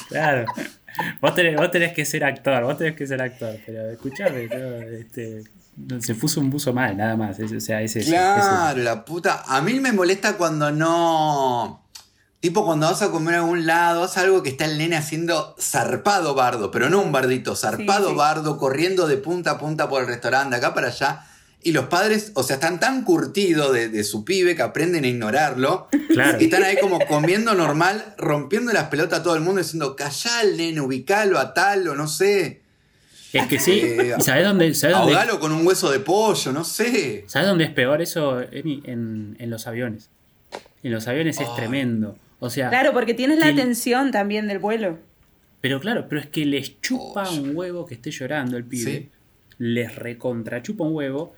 Claro. 0.08 0.46
Vos 1.22 1.34
tenés, 1.36 1.56
vos 1.56 1.72
tenés 1.72 1.94
que 1.94 2.06
ser 2.06 2.24
actor, 2.24 2.64
vos 2.64 2.78
tenés 2.78 2.96
que 2.96 3.08
ser 3.08 3.22
actor, 3.22 3.56
pero 3.66 3.90
escuchame, 3.90 4.48
no, 4.48 4.76
este, 4.98 5.44
se 6.00 6.16
puso 6.16 6.42
un 6.42 6.50
buzo 6.50 6.74
mal, 6.74 6.98
nada 6.98 7.16
más. 7.16 7.40
es- 7.40 7.52
o 7.52 7.60
sea, 7.60 7.82
es 7.82 7.96
eso, 7.96 8.00
es 8.00 8.08
eso. 8.08 8.16
Claro, 8.18 8.82
la 8.84 9.06
puta. 9.06 9.44
A 9.48 9.62
mí 9.62 9.80
me 9.80 9.92
molesta 9.94 10.34
cuando 10.38 10.72
no. 10.72 11.86
Tipo 12.42 12.66
cuando 12.66 12.88
vas 12.88 13.02
a 13.02 13.12
comer 13.12 13.36
a 13.36 13.38
algún 13.40 13.66
lado, 13.66 14.06
es 14.06 14.18
algo 14.18 14.42
que 14.44 14.50
está 14.50 14.64
el 14.66 14.78
nene 14.78 14.96
haciendo 14.96 15.56
zarpado 15.60 16.36
bardo, 16.36 16.72
pero 16.72 16.90
no 16.90 17.02
un 17.02 17.12
bardito, 17.12 17.54
zarpado 17.56 18.10
sí. 18.12 18.16
bardo, 18.16 18.58
corriendo 18.58 19.08
de 19.08 19.18
punta 19.18 19.52
a 19.52 19.58
punta 19.58 19.90
por 19.90 20.02
el 20.02 20.08
restaurante, 20.08 20.56
acá 20.56 20.74
para 20.74 20.88
allá. 20.88 21.26
Y 21.62 21.74
los 21.74 21.86
padres, 21.88 22.32
o 22.36 22.44
sea, 22.44 22.56
están 22.56 22.80
tan 22.80 23.04
curtidos 23.04 23.74
de, 23.74 23.90
de 23.90 24.04
su 24.06 24.24
pibe 24.24 24.56
que 24.56 24.62
aprenden 24.62 25.04
a 25.04 25.08
ignorarlo. 25.08 25.90
Claro. 26.10 26.38
Y 26.40 26.46
están 26.46 26.64
ahí 26.64 26.78
como 26.80 27.00
comiendo 27.06 27.54
normal, 27.54 28.16
rompiendo 28.18 28.72
las 28.72 28.86
pelotas 28.86 29.20
a 29.20 29.24
todo 29.24 29.36
el 29.36 29.42
mundo, 29.42 29.62
diciendo, 29.62 29.96
callá 29.96 30.40
al 30.40 30.56
nene, 30.56 30.80
ubicalo 30.80 31.38
a 31.38 31.54
tal 31.54 31.88
o 31.90 31.96
no 31.96 32.08
sé. 32.08 32.62
Es 33.34 33.46
que 33.48 33.60
sí. 33.60 33.74
Eh, 33.84 34.16
¿Y 34.18 34.22
sabés 34.22 34.46
dónde, 34.46 34.74
sabés 34.74 34.96
dónde, 34.98 35.14
Ahogalo 35.14 35.40
con 35.40 35.52
un 35.52 35.68
hueso 35.68 35.92
de 35.92 36.00
pollo, 36.00 36.52
no 36.54 36.64
sé. 36.64 37.26
sabés 37.28 37.48
dónde 37.50 37.66
es 37.66 37.72
peor 37.72 38.02
eso, 38.02 38.40
Emi? 38.42 38.82
En, 38.86 39.36
en 39.40 39.50
los 39.50 39.68
aviones. 39.68 40.10
En 40.82 40.92
los 40.94 41.08
aviones 41.10 41.40
es 41.42 41.48
Ay. 41.48 41.56
tremendo. 41.58 42.18
O 42.40 42.50
sea, 42.50 42.70
Claro, 42.70 42.94
porque 42.94 43.14
tienes 43.14 43.38
la 43.38 43.48
que- 43.48 43.62
tensión 43.62 44.12
también 44.12 44.48
del 44.48 44.60
vuelo. 44.60 44.98
pero 45.62 45.82
claro, 45.82 46.06
pero 46.08 46.22
es 46.22 46.28
que 46.28 46.46
les 46.46 46.80
chupa 46.82 47.30
Oh, 47.30 47.34
un 47.36 47.56
huevo 47.56 47.86
que 47.86 47.96
esté 47.96 48.12
llorando 48.12 48.56
el 48.56 48.64
pibe. 48.64 48.92
Sí. 48.92 49.10
Les 49.58 49.94
recontra 49.96 50.64
chupa 50.64 50.86
un 50.86 50.96
huevo, 50.96 51.36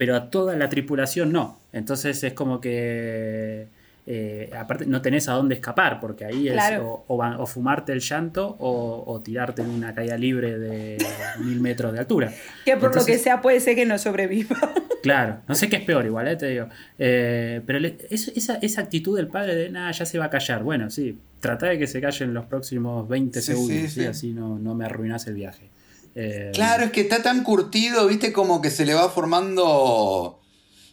pero 0.00 0.16
a 0.16 0.30
toda 0.30 0.56
la 0.56 0.70
tripulación 0.70 1.30
no. 1.30 1.58
Entonces 1.74 2.24
es 2.24 2.32
como 2.32 2.58
que. 2.58 3.66
eh, 4.06 4.50
aparte, 4.56 4.86
no 4.86 5.02
tenés 5.02 5.28
a 5.28 5.32
dónde 5.34 5.54
escapar, 5.56 6.00
porque 6.00 6.24
ahí 6.24 6.48
es 6.48 6.54
Claro. 6.54 7.04
o, 7.06 7.16
o 7.22 7.46
fumarte 7.46 7.92
el 7.92 8.00
llanto 8.00 8.56
o, 8.58 9.04
o 9.06 9.20
tirarte 9.20 9.60
en 9.60 9.68
una 9.68 9.94
caída 9.94 10.16
libre 10.16 10.58
de 10.58 10.96
mil 11.44 11.60
metros 11.60 11.92
de 11.92 11.98
altura. 11.98 12.32
Que 12.64 12.78
por 12.78 12.96
lo 12.96 13.04
que 13.04 13.18
sea 13.18 13.42
puede 13.42 13.60
ser 13.60 13.74
que 13.76 13.84
no 13.84 13.98
sobreviva. 13.98 14.56
Claro, 15.02 15.38
no 15.48 15.54
sé 15.54 15.70
qué 15.70 15.76
es 15.76 15.82
peor 15.84 16.04
igual, 16.04 16.28
eh, 16.28 16.36
te 16.36 16.46
digo. 16.48 16.66
Eh, 16.98 17.62
pero 17.66 17.78
le- 17.78 17.96
es- 18.10 18.28
esa, 18.36 18.56
esa 18.56 18.82
actitud 18.82 19.16
del 19.16 19.28
padre 19.28 19.54
de, 19.54 19.70
nada, 19.70 19.90
ya 19.92 20.04
se 20.04 20.18
va 20.18 20.26
a 20.26 20.30
callar. 20.30 20.62
Bueno, 20.62 20.90
sí, 20.90 21.18
trata 21.40 21.68
de 21.68 21.78
que 21.78 21.86
se 21.86 22.02
calle 22.02 22.26
en 22.26 22.34
los 22.34 22.44
próximos 22.44 23.08
20 23.08 23.40
Sí, 23.40 23.46
segundos, 23.52 23.70
sí, 23.76 23.88
¿sí? 23.88 24.00
sí. 24.02 24.06
así 24.06 24.32
no, 24.34 24.58
no 24.58 24.74
me 24.74 24.84
arruinas 24.84 25.26
el 25.26 25.32
viaje. 25.34 25.70
Eh, 26.14 26.50
Claro, 26.54 26.84
es 26.84 26.90
que 26.92 27.00
está 27.02 27.22
tan 27.22 27.42
curtido, 27.44 28.06
viste, 28.06 28.32
como 28.32 28.60
que 28.60 28.70
se 28.70 28.84
le 28.84 28.94
va 28.94 29.08
formando, 29.10 30.40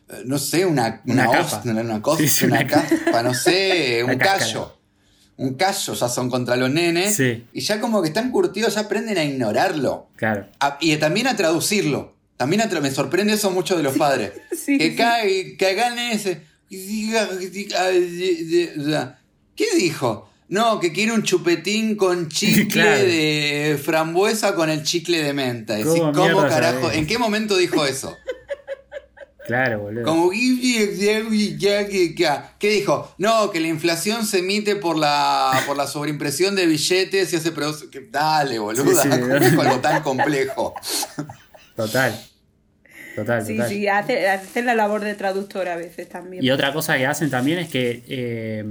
eh, 0.10 0.22
no 0.26 0.38
sé, 0.38 0.66
una, 0.66 1.02
Una 1.06 1.30
una, 1.30 1.82
una, 1.82 2.02
cosa, 2.02 2.18
Sí, 2.22 2.28
sí, 2.28 2.46
una 2.46 2.60
una 2.62 2.68
capa, 2.68 3.24
no 3.24 3.34
sé, 3.34 4.04
un 4.04 4.18
callo. 4.18 4.74
Un 5.38 5.54
callo 5.54 5.94
ya 5.94 6.10
son 6.10 6.30
contra 6.32 6.56
los 6.56 6.70
nenes. 6.72 7.16
Sí. 7.16 7.46
Y 7.54 7.62
ya 7.62 7.80
como 7.80 8.02
que 8.02 8.08
están 8.08 8.32
curtidos, 8.32 8.74
ya 8.76 8.82
aprenden 8.82 9.18
a 9.20 9.24
ignorarlo. 9.24 10.08
Claro. 10.16 10.48
A- 10.60 10.78
y 10.82 10.96
también 10.98 11.28
a 11.28 11.36
traducirlo. 11.36 12.16
También 12.38 12.62
a 12.62 12.70
tra- 12.70 12.82
me 12.82 12.90
sorprende 12.92 13.34
eso 13.34 13.52
mucho 13.52 13.76
de 13.78 13.84
los 13.84 13.98
padres. 13.98 14.32
Que, 14.50 14.56
sí. 14.56 14.96
ca- 14.96 15.22
que 15.22 15.68
hagan 15.68 15.98
ese. 16.00 16.42
¿Qué 19.56 19.66
dijo? 19.76 20.30
No, 20.50 20.80
que 20.80 20.94
quiere 20.94 21.12
un 21.12 21.24
chupetín 21.24 21.96
con 21.98 22.30
chicle 22.30 22.68
Claro. 22.84 23.04
de 23.04 23.78
frambuesa 23.84 24.56
con 24.56 24.70
el 24.70 24.84
chicle 24.84 25.22
de 25.22 25.34
menta. 25.34 25.76
Decís, 25.76 25.92
¿Cómo 25.94 26.14
¿Cómo, 26.14 26.42
carajo? 26.48 26.82
sabés? 26.84 26.98
¿En 26.98 27.06
qué 27.08 27.18
momento 27.18 27.58
dijo 27.58 27.86
eso? 27.86 28.16
Claro, 29.46 29.80
boludo. 29.80 30.04
Como, 30.04 30.30
¿qué 30.32 30.38
dijo? 32.70 33.14
No, 33.18 33.50
que 33.52 33.60
la 33.62 33.68
inflación 33.68 34.26
se 34.26 34.40
emite 34.40 34.76
por 34.76 34.98
la, 34.98 35.64
por 35.66 35.78
la 35.78 35.88
sobreimpresión 35.88 36.54
de 36.56 36.66
billetes 36.66 37.32
y 37.32 37.36
hace 37.38 37.54
produ- 37.54 37.90
que- 37.90 38.02
Dale, 38.12 38.60
boluda, 38.60 39.04
Sí, 39.04 39.10
sí. 39.12 39.20
¿cómo 39.20 39.36
es 39.36 39.54
algo 39.58 39.80
tan 39.80 40.04
complejo? 40.04 40.74
Total. 41.78 42.20
Total, 43.16 43.46
Sí, 43.46 43.54
total. 43.56 43.70
sí, 43.70 43.88
hace, 43.88 44.28
hace 44.30 44.64
la 44.64 44.76
labor 44.76 45.02
de 45.02 45.16
traductor 45.16 45.68
a 45.70 45.78
veces 45.78 46.10
también. 46.10 46.44
Y 46.44 46.52
otra 46.52 46.74
cosa 46.74 46.98
que 46.98 47.06
hacen 47.06 47.30
también 47.30 47.60
es 47.60 47.70
que 47.70 48.04
eh, 48.08 48.66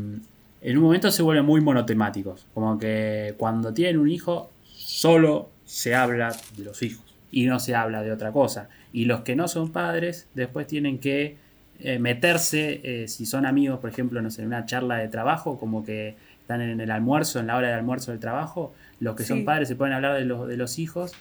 en 0.70 0.76
un 0.78 0.84
momento 0.84 1.10
se 1.10 1.22
vuelven 1.22 1.44
muy 1.44 1.60
monotemáticos. 1.60 2.46
Como 2.54 2.78
que 2.78 3.34
cuando 3.38 3.72
tienen 3.72 3.98
un 3.98 4.08
hijo, 4.08 4.50
solo 4.64 5.50
se 5.64 5.94
habla 5.94 6.34
de 6.56 6.64
los 6.64 6.82
hijos 6.82 7.04
y 7.30 7.46
no 7.46 7.58
se 7.60 7.74
habla 7.74 8.02
de 8.02 8.12
otra 8.12 8.32
cosa. 8.32 8.68
Y 8.92 9.04
los 9.04 9.20
que 9.20 9.36
no 9.36 9.46
son 9.48 9.70
padres 9.70 10.28
después 10.34 10.66
tienen 10.66 10.98
que 10.98 11.36
eh, 11.80 11.98
meterse, 11.98 12.80
eh, 12.82 13.08
si 13.08 13.26
son 13.26 13.44
amigos, 13.46 13.78
por 13.80 13.90
ejemplo, 13.90 14.20
no 14.22 14.30
sé, 14.30 14.40
en 14.42 14.48
una 14.48 14.64
charla 14.64 14.96
de 14.96 15.08
trabajo, 15.08 15.58
como 15.58 15.84
que 15.84 16.16
están 16.40 16.60
en 16.62 16.80
el 16.80 16.90
almuerzo, 16.90 17.38
en 17.40 17.48
la 17.48 17.56
hora 17.56 17.68
de 17.68 17.74
almuerzo 17.74 18.12
del 18.12 18.20
trabajo, 18.20 18.72
los 19.00 19.14
que 19.14 19.24
Sí. 19.24 19.28
son 19.30 19.44
padres 19.44 19.68
se 19.68 19.76
pueden 19.76 19.92
hablar 19.94 20.14
de 20.16 20.24
los, 20.24 20.48
de 20.48 20.56
los 20.56 20.78
hijos 20.78 21.12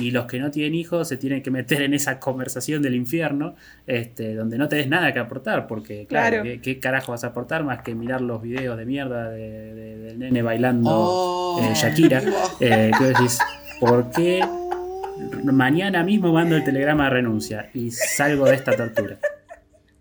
y 0.00 0.10
los 0.10 0.26
que 0.26 0.38
no 0.40 0.50
tienen 0.50 0.74
hijos 0.74 1.06
se 1.08 1.16
tienen 1.16 1.42
que 1.42 1.50
meter 1.50 1.82
en 1.82 1.94
esa 1.94 2.18
conversación 2.18 2.82
del 2.82 2.94
infierno, 2.94 3.54
este, 3.86 4.34
donde 4.34 4.58
no 4.58 4.68
tenés 4.68 4.88
nada 4.88 5.12
que 5.12 5.20
aportar, 5.20 5.66
porque 5.66 6.06
claro, 6.06 6.42
Claro. 6.42 6.42
¿qué, 6.44 6.60
qué 6.60 6.80
carajo 6.80 7.12
vas 7.12 7.22
a 7.24 7.28
aportar 7.28 7.62
más 7.64 7.82
que 7.82 7.94
mirar 7.94 8.20
los 8.20 8.42
videos 8.42 8.76
de 8.76 8.86
mierda 8.86 9.30
de- 9.30 9.74
de- 9.74 9.96
del 9.98 10.18
nene 10.18 10.42
bailando 10.42 10.90
Oh, 10.92 11.60
eh, 11.62 11.72
Shakira? 11.74 12.20
qué. 12.58 12.66
Eh, 12.86 12.90
que 12.98 13.04
vos 13.04 13.08
decís, 13.18 13.38
¿por 13.80 14.10
qué 14.10 14.40
mañana 15.44 16.02
mismo 16.02 16.32
mando 16.32 16.56
el 16.56 16.64
telegrama 16.64 17.04
de 17.04 17.10
renuncia 17.10 17.70
y 17.74 17.90
salgo 17.90 18.46
de 18.46 18.54
esta 18.56 18.76
tortura? 18.76 19.18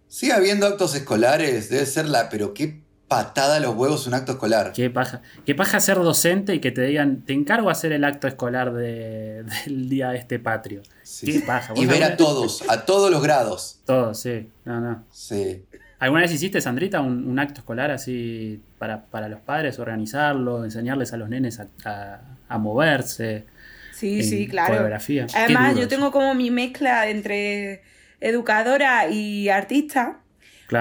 Sigue 0.08 0.34
habiendo 0.34 0.68
actos 0.68 0.96
escolares, 0.96 1.70
debe 1.70 1.86
ser 1.86 2.06
la. 2.08 2.30
Pero 2.30 2.54
qué 2.54 2.82
patada 3.08 3.58
a 3.58 3.60
los 3.60 3.76
huevos 3.76 4.08
un 4.08 4.14
acto 4.16 4.32
escolar. 4.34 4.72
¿Qué 4.74 4.90
paja? 4.90 5.22
¿Qué 5.46 5.54
paja 5.54 5.80
ser 5.80 5.98
docente 5.98 6.56
y 6.56 6.60
que 6.60 6.72
te 6.72 6.82
digan, 6.84 7.22
te 7.22 7.34
encargo 7.34 7.70
hacer 7.70 7.92
el 7.92 8.04
acto 8.04 8.28
escolar 8.28 8.74
de- 8.74 9.44
del 9.66 9.90
día 9.90 10.16
este 10.16 10.40
patrio? 10.40 10.82
Sí. 11.04 11.26
¿Qué 11.32 11.40
paja? 11.42 11.74
¿Vos 11.74 11.84
Y 11.84 11.86
ver 11.86 12.04
a 12.04 12.18
todos, 12.18 12.64
a 12.70 12.86
todos 12.86 13.12
los 13.12 13.22
grados. 13.22 13.80
Todos, 13.86 14.20
sí. 14.20 14.50
No, 14.66 14.80
no. 14.80 15.04
Sí. 15.12 15.64
¿Alguna 16.00 16.24
vez 16.24 16.32
hiciste, 16.34 16.60
Sandrita, 16.60 17.00
un, 17.02 17.28
un 17.28 17.40
acto 17.40 17.60
escolar 17.62 17.92
así 17.92 18.62
para, 18.80 19.06
para 19.06 19.30
los 19.30 19.40
padres, 19.42 19.80
organizarlo, 19.80 20.66
enseñarles 20.66 21.14
a 21.14 21.18
los 21.18 21.30
nenes 21.30 21.60
a, 21.60 21.68
a- 21.86 22.22
a 22.50 22.58
moverse? 22.58 23.46
Sí, 23.94 24.20
en 24.22 24.26
sí, 24.26 24.48
claro. 24.48 24.74
coreografía? 24.74 25.28
Además, 25.36 25.78
yo 25.78 25.88
tengo 25.88 26.12
como 26.12 26.34
mi 26.34 26.50
mezcla 26.52 27.08
entre 27.10 27.84
educadora 28.20 29.08
y 29.08 29.50
artista. 29.50 30.20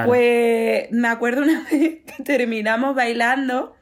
Pues 0.07 0.91
me 0.91 1.09
acuerdo 1.09 1.43
una 1.43 1.67
vez 1.71 2.01
que 2.05 2.23
terminamos 2.25 2.95
bailando, 2.95 3.77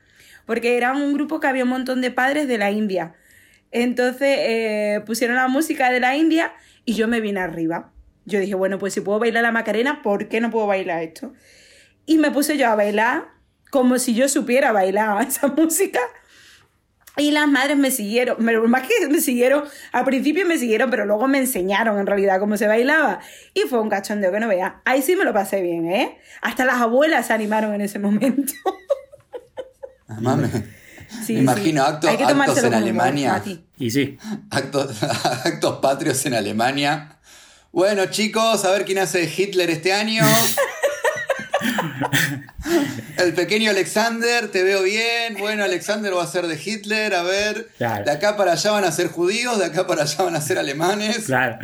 porque 0.47 0.77
era 0.77 0.93
un 0.93 1.13
grupo 1.15 1.41
que 1.41 1.47
había 1.47 1.65
un 1.65 1.71
montón 1.71 2.01
de 2.01 2.11
padres 2.11 2.49
de 2.49 2.59
la 2.59 2.71
India. 2.71 3.15
Entonces 3.71 4.39
eh, 4.41 5.03
pusieron 5.07 5.37
la 5.37 5.49
música 5.49 5.91
de 5.91 6.01
la 6.01 6.17
India 6.17 6.53
y 6.85 6.95
yo 6.95 7.09
me 7.09 7.21
vine 7.21 7.41
arriba. 7.41 7.93
Yo 8.25 8.41
dije, 8.41 8.55
bueno, 8.55 8.79
pues 8.79 8.95
si 8.95 9.01
puedo 9.01 9.19
bailar 9.19 9.43
la 9.43 9.53
Macarena, 9.53 10.03
¿por 10.03 10.29
qué 10.29 10.41
no 10.41 10.51
puedo 10.51 10.67
bailar 10.67 11.03
esto? 11.03 11.33
Y 12.07 12.19
me 12.19 12.31
puse 12.31 12.57
yo 12.57 12.69
a 12.69 12.75
bailar 12.75 13.29
como 13.71 13.99
si 13.99 14.15
yo 14.15 14.29
supiera 14.29 14.73
bailar 14.73 15.23
esa 15.29 15.49
música. 15.49 16.01
Y 17.17 17.33
las 17.33 17.49
madres 17.49 17.77
me 17.77 17.91
siguieron, 17.91 18.37
más 18.71 18.87
que 18.87 19.09
me 19.09 19.21
siguieron, 19.21 19.65
al 19.93 20.05
principio 20.05 20.47
me 20.47 20.59
siguieron, 20.59 20.91
pero 20.91 21.05
luego 21.05 21.27
me 21.29 21.39
enseñaron 21.39 21.99
en 21.99 22.07
realidad 22.07 22.39
cómo 22.39 22.57
se 22.57 22.67
bailaba. 22.67 23.21
Y 23.53 23.63
fue 23.63 23.81
un 23.81 23.91
cachondeo 23.91 24.31
que 24.33 24.41
no 24.41 24.49
veas. 24.49 24.75
Ahí 24.85 25.03
sí 25.03 25.17
me 25.17 25.25
lo 25.25 25.33
pasé 25.33 25.61
bien, 25.61 25.91
¿eh? 25.91 26.19
Hasta 26.41 26.65
las 26.65 26.77
abuelas 26.77 27.27
se 27.27 27.33
animaron 27.33 27.75
en 27.75 27.81
ese 27.81 27.99
momento. 27.99 28.53
Además, 30.09 30.39
me, 30.39 30.81
Sí, 31.25 31.35
me 31.35 31.41
imagino 31.41 31.83
sí. 31.85 31.91
actos, 31.91 32.65
en 32.65 32.75
Alemania. 32.75 33.43
Y 33.77 33.91
sí, 33.91 34.19
Actos, 34.51 35.03
actos 35.45 35.79
patrios 35.81 36.25
en 36.27 36.35
Alemania. 36.35 37.19
Bueno, 37.73 38.07
chicos, 38.07 38.65
a 38.65 38.71
ver 38.71 38.85
quién 38.85 38.99
hace 38.99 39.25
Hitler 39.25 39.71
este 39.71 39.93
año. 39.93 40.23
El 43.19 43.35
pequeño 43.35 43.71
Alexander, 43.71 44.49
te 44.51 44.63
veo 44.63 44.83
bien. 44.83 45.37
Bueno, 45.39 45.65
Alexander 45.65 46.15
va 46.17 46.23
a 46.23 46.27
ser 46.27 46.47
de 46.47 46.59
Hitler. 46.63 47.15
A 47.15 47.23
ver, 47.23 47.69
Claro. 47.79 48.05
de 48.05 48.11
acá 48.11 48.37
para 48.37 48.53
allá 48.53 48.71
van 48.73 48.85
a 48.85 48.93
ser 48.93 49.09
judíos, 49.09 49.59
de 49.59 49.67
acá 49.67 49.87
para 49.87 50.03
allá 50.03 50.25
van 50.25 50.37
a 50.37 50.41
ser 50.41 50.59
alemanes. 50.59 51.27
claro. 51.27 51.59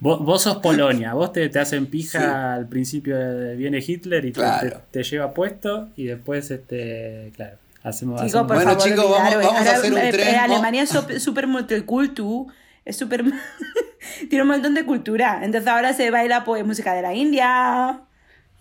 Vos, 0.00 0.18
vos 0.24 0.42
sos 0.42 0.56
Polonia, 0.58 1.14
vos 1.14 1.32
te, 1.32 1.48
te 1.48 1.58
hacen 1.60 1.86
pija 1.86 2.54
al 2.54 2.68
principio, 2.68 3.16
de- 3.16 3.54
viene 3.56 3.78
Hitler 3.86 4.24
y 4.24 4.32
te- 4.32 4.40
Claro. 4.40 4.82
te, 4.90 5.00
te 5.00 5.02
lleva 5.04 5.32
puesto 5.32 5.90
y 5.96 6.06
después, 6.06 6.50
este, 6.50 7.30
claro, 7.36 7.56
hacemos... 7.84 8.20
Por 8.20 8.46
Bueno, 8.46 8.62
favor, 8.62 8.78
chicos, 8.82 9.04
vamos- 9.08 9.44
a 9.54 9.60
hacer 9.60 9.92
un 9.92 9.98
eh, 9.98 10.10
tren, 10.10 10.28
eh. 10.34 10.38
Alemania 10.38 10.82
es 10.82 11.22
súper 11.22 11.46
multicultu, 11.46 12.48
es 12.84 12.96
súper... 12.96 13.22
tiene 14.28 14.42
un 14.42 14.48
montón 14.48 14.74
de 14.74 14.84
cultura. 14.84 15.40
Entonces 15.44 15.68
ahora 15.68 15.92
se 15.92 16.10
baila 16.10 16.42
pues 16.44 16.64
música 16.66 16.94
de 16.94 17.02
la 17.02 17.14
India, 17.14 18.00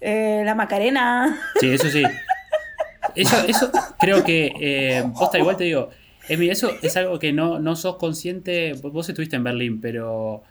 eh, 0.02 0.42
la 0.44 0.56
Macarena. 0.56 1.40
Sí, 1.60 1.70
eso 1.70 1.88
sí. 1.90 2.04
Eso, 3.16 3.36
eso 3.48 3.72
creo 4.00 4.24
que, 4.24 4.54
eh, 4.60 5.04
posta, 5.18 5.38
igual 5.38 5.58
te 5.58 5.66
digo, 5.66 5.90
Emi, 6.30 6.50
eso 6.50 6.72
es 6.82 6.96
algo 6.98 7.20
que 7.20 7.34
no, 7.34 7.60
no 7.60 7.76
sos 7.76 7.98
consciente, 7.98 8.74
vos 8.74 9.10
estuviste 9.10 9.36
en 9.36 9.44
Berlín, 9.44 9.82
pero, 9.82 10.44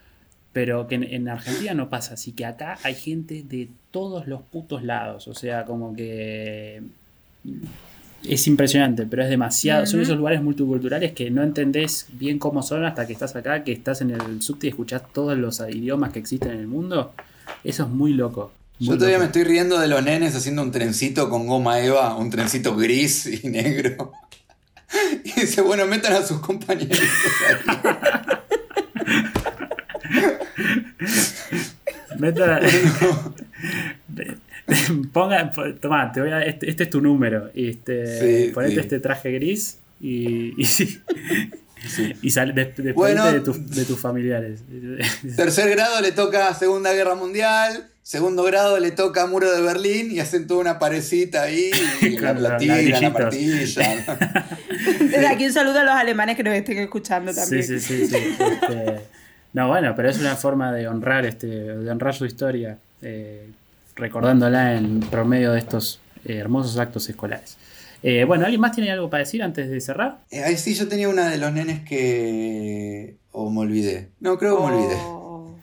pero 0.52 0.86
que 0.86 0.96
en, 0.96 1.04
en 1.04 1.28
Argentina 1.28 1.74
no 1.74 1.88
pasa, 1.88 2.14
así 2.14 2.32
que 2.32 2.44
acá 2.44 2.78
hay 2.82 2.94
gente 2.94 3.44
de 3.44 3.68
todos 3.90 4.26
los 4.26 4.42
putos 4.42 4.82
lados, 4.82 5.28
o 5.28 5.34
sea, 5.34 5.64
como 5.64 5.94
que 5.94 6.82
es 8.28 8.46
impresionante, 8.46 9.06
pero 9.06 9.22
es 9.22 9.30
demasiado, 9.30 9.86
son 9.86 10.00
esos 10.00 10.18
lugares 10.18 10.42
multiculturales 10.42 11.12
que 11.12 11.30
no 11.30 11.42
entendés 11.42 12.08
bien 12.12 12.38
cómo 12.38 12.62
son 12.62 12.84
hasta 12.84 13.06
que 13.06 13.12
estás 13.12 13.34
acá, 13.36 13.64
que 13.64 13.72
estás 13.72 14.02
en 14.02 14.10
el 14.10 14.42
subte 14.42 14.66
y 14.66 14.70
escuchás 14.70 15.02
todos 15.12 15.38
los 15.38 15.60
idiomas 15.60 16.12
que 16.12 16.18
existen 16.18 16.50
en 16.50 16.58
el 16.58 16.66
mundo, 16.66 17.12
eso 17.64 17.84
es 17.84 17.88
muy 17.88 18.12
loco. 18.12 18.52
Yo 18.80 18.96
todavía 18.96 19.18
me 19.18 19.26
estoy 19.26 19.44
riendo 19.44 19.78
de 19.78 19.86
los 19.88 20.02
nenes 20.02 20.34
haciendo 20.34 20.62
un 20.62 20.72
trencito 20.72 21.28
con 21.28 21.46
goma 21.46 21.80
eva, 21.80 22.16
un 22.16 22.30
trencito 22.30 22.74
gris 22.76 23.26
y 23.26 23.46
negro. 23.48 24.12
Y 25.24 25.40
dice, 25.42 25.60
bueno, 25.60 25.86
metan 25.86 26.14
a 26.14 26.22
sus 26.26 26.40
compañeros 26.40 26.98
ahí. 27.48 27.56
Meta- 32.18 32.60
Ponga, 35.12 35.50
po- 35.50 35.74
tomá, 35.74 36.10
te 36.12 36.20
voy 36.20 36.30
a, 36.30 36.42
este, 36.42 36.68
este 36.70 36.82
es 36.84 36.90
tu 36.90 37.00
número. 37.00 37.50
Este, 37.54 38.46
Sí, 38.46 38.52
ponete 38.52 38.74
sí. 38.74 38.80
este 38.80 39.00
traje 39.00 39.30
gris 39.32 39.78
y, 40.00 40.60
y, 40.60 40.66
y 42.22 42.30
sal, 42.30 42.54
des- 42.54 42.66
despedite 42.68 42.92
Bueno. 42.94 43.30
de, 43.32 43.40
tus- 43.40 43.70
de 43.70 43.84
tus 43.84 43.98
familiares. 43.98 44.60
Tercer 45.36 45.70
grado 45.70 46.00
le 46.00 46.12
toca 46.12 46.52
Segunda 46.54 46.92
Guerra 46.92 47.14
Mundial. 47.14 47.89
Segundo 48.02 48.42
grado 48.44 48.78
le 48.80 48.90
toca 48.90 49.26
Muro 49.26 49.50
de 49.52 49.60
Berlín 49.62 50.10
y 50.10 50.20
hacen 50.20 50.46
toda 50.46 50.60
una 50.60 50.78
parecita 50.78 51.42
ahí. 51.42 51.70
Y 52.00 52.08
la, 52.18 52.32
Con 52.34 52.42
la 52.42 52.48
los 52.50 52.58
tiran, 52.58 53.00
la 53.02 53.10
martillan. 53.10 53.98
Desde 55.00 55.26
aquí 55.28 55.46
un 55.46 55.52
saludo 55.52 55.80
a 55.80 55.84
los 55.84 55.94
alemanes 55.94 56.36
que 56.36 56.42
nos 56.42 56.54
estén 56.54 56.78
escuchando 56.78 57.32
Sí, 57.32 57.38
también. 57.40 57.62
sí, 57.62 57.78
sí. 57.80 58.06
sí. 58.06 58.16
Este, 58.16 59.00
no, 59.52 59.68
bueno, 59.68 59.94
pero 59.94 60.08
es 60.08 60.18
una 60.18 60.34
forma 60.36 60.72
de 60.72 60.88
honrar, 60.88 61.26
este, 61.26 61.46
de 61.46 61.90
honrar 61.90 62.14
su 62.14 62.24
historia, 62.24 62.78
eh, 63.02 63.48
recordándola 63.96 64.74
en 64.76 65.00
promedio 65.00 65.52
de 65.52 65.58
estos 65.58 66.00
eh, 66.24 66.36
hermosos 66.36 66.78
actos 66.78 67.08
escolares. 67.08 67.56
Eh, 68.02 68.24
bueno, 68.24 68.44
¿alguien 68.44 68.60
más 68.62 68.72
tiene 68.72 68.90
algo 68.90 69.10
para 69.10 69.24
decir 69.24 69.42
antes 69.42 69.68
de 69.68 69.78
cerrar? 69.80 70.20
Eh, 70.30 70.42
Ahí 70.42 70.56
sí, 70.56 70.74
yo 70.74 70.88
tenía 70.88 71.08
una 71.08 71.28
de 71.28 71.36
los 71.38 71.52
nenes 71.52 71.80
que. 71.86 73.16
O 73.32 73.50
me 73.50 73.60
olvidé. 73.60 74.08
No, 74.20 74.38
creo 74.38 74.56
que 74.56 74.66
me 74.66 74.72
olvidé. 74.72 74.96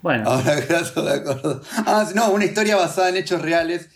Bueno, 0.07 0.23
Ahora 0.29 0.55
no 0.95 1.03
me 1.03 1.11
acuerdo. 1.11 1.61
Ah, 1.75 2.09
no, 2.15 2.31
una 2.31 2.45
historia 2.45 2.77
basada 2.77 3.09
en 3.09 3.17
hechos 3.17 3.41
reales. 3.41 3.89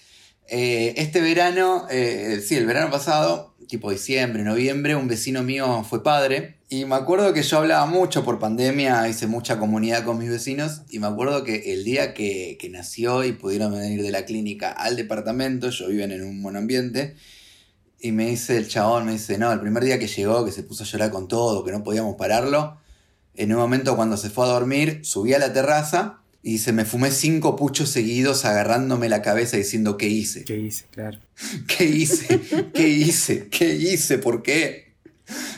Eh, 0.49 0.93
este 0.97 1.21
verano, 1.21 1.87
eh, 1.89 2.43
sí, 2.45 2.57
el 2.57 2.65
verano 2.65 2.91
pasado, 2.91 3.55
tipo 3.69 3.89
diciembre, 3.91 4.43
noviembre, 4.43 4.97
un 4.97 5.07
vecino 5.07 5.41
mío 5.41 5.85
fue 5.89 6.03
padre. 6.03 6.57
Y 6.67 6.83
me 6.83 6.95
acuerdo 6.95 7.31
que 7.31 7.43
yo 7.43 7.59
hablaba 7.59 7.85
mucho 7.85 8.25
por 8.25 8.39
pandemia, 8.39 9.07
hice 9.07 9.25
mucha 9.27 9.57
comunidad 9.57 10.03
con 10.03 10.17
mis 10.17 10.29
vecinos. 10.29 10.81
Y 10.89 10.99
me 10.99 11.07
acuerdo 11.07 11.45
que 11.45 11.71
el 11.71 11.85
día 11.85 12.13
que, 12.13 12.57
que 12.59 12.67
nació 12.67 13.23
y 13.23 13.31
pudieron 13.31 13.71
venir 13.71 14.03
de 14.03 14.11
la 14.11 14.25
clínica 14.25 14.69
al 14.69 14.97
departamento, 14.97 15.69
yo 15.69 15.87
viven 15.87 16.11
en 16.11 16.23
un 16.23 16.41
monoambiente. 16.41 17.15
Y 18.01 18.11
me 18.11 18.25
dice 18.25 18.57
el 18.57 18.67
chabón, 18.67 19.05
me 19.05 19.13
dice, 19.13 19.37
no, 19.37 19.49
el 19.53 19.61
primer 19.61 19.85
día 19.85 19.97
que 19.97 20.07
llegó, 20.07 20.43
que 20.43 20.51
se 20.51 20.63
puso 20.63 20.83
a 20.83 20.87
llorar 20.87 21.09
con 21.09 21.29
todo, 21.29 21.63
que 21.63 21.71
no 21.71 21.85
podíamos 21.85 22.17
pararlo. 22.17 22.80
En 23.35 23.51
un 23.53 23.59
momento 23.59 23.95
cuando 23.95 24.17
se 24.17 24.29
fue 24.29 24.45
a 24.45 24.49
dormir, 24.49 24.99
subí 25.03 25.33
a 25.33 25.39
la 25.39 25.53
terraza 25.53 26.19
y 26.43 26.57
se 26.57 26.73
me 26.73 26.85
fumé 26.85 27.11
cinco 27.11 27.55
puchos 27.55 27.89
seguidos 27.89 28.45
agarrándome 28.45 29.09
la 29.09 29.21
cabeza 29.21 29.57
diciendo, 29.57 29.95
¿qué 29.97 30.07
hice? 30.07 30.43
¿qué 30.43 30.57
hice? 30.57 30.85
Claro. 30.91 31.19
¿Qué 31.67 31.85
hice? 31.85 32.39
¿Qué 32.73 32.87
hice? 32.89 33.47
¿Qué 33.47 33.75
hice? 33.75 34.17
¿Por 34.17 34.41
qué? 34.43 34.91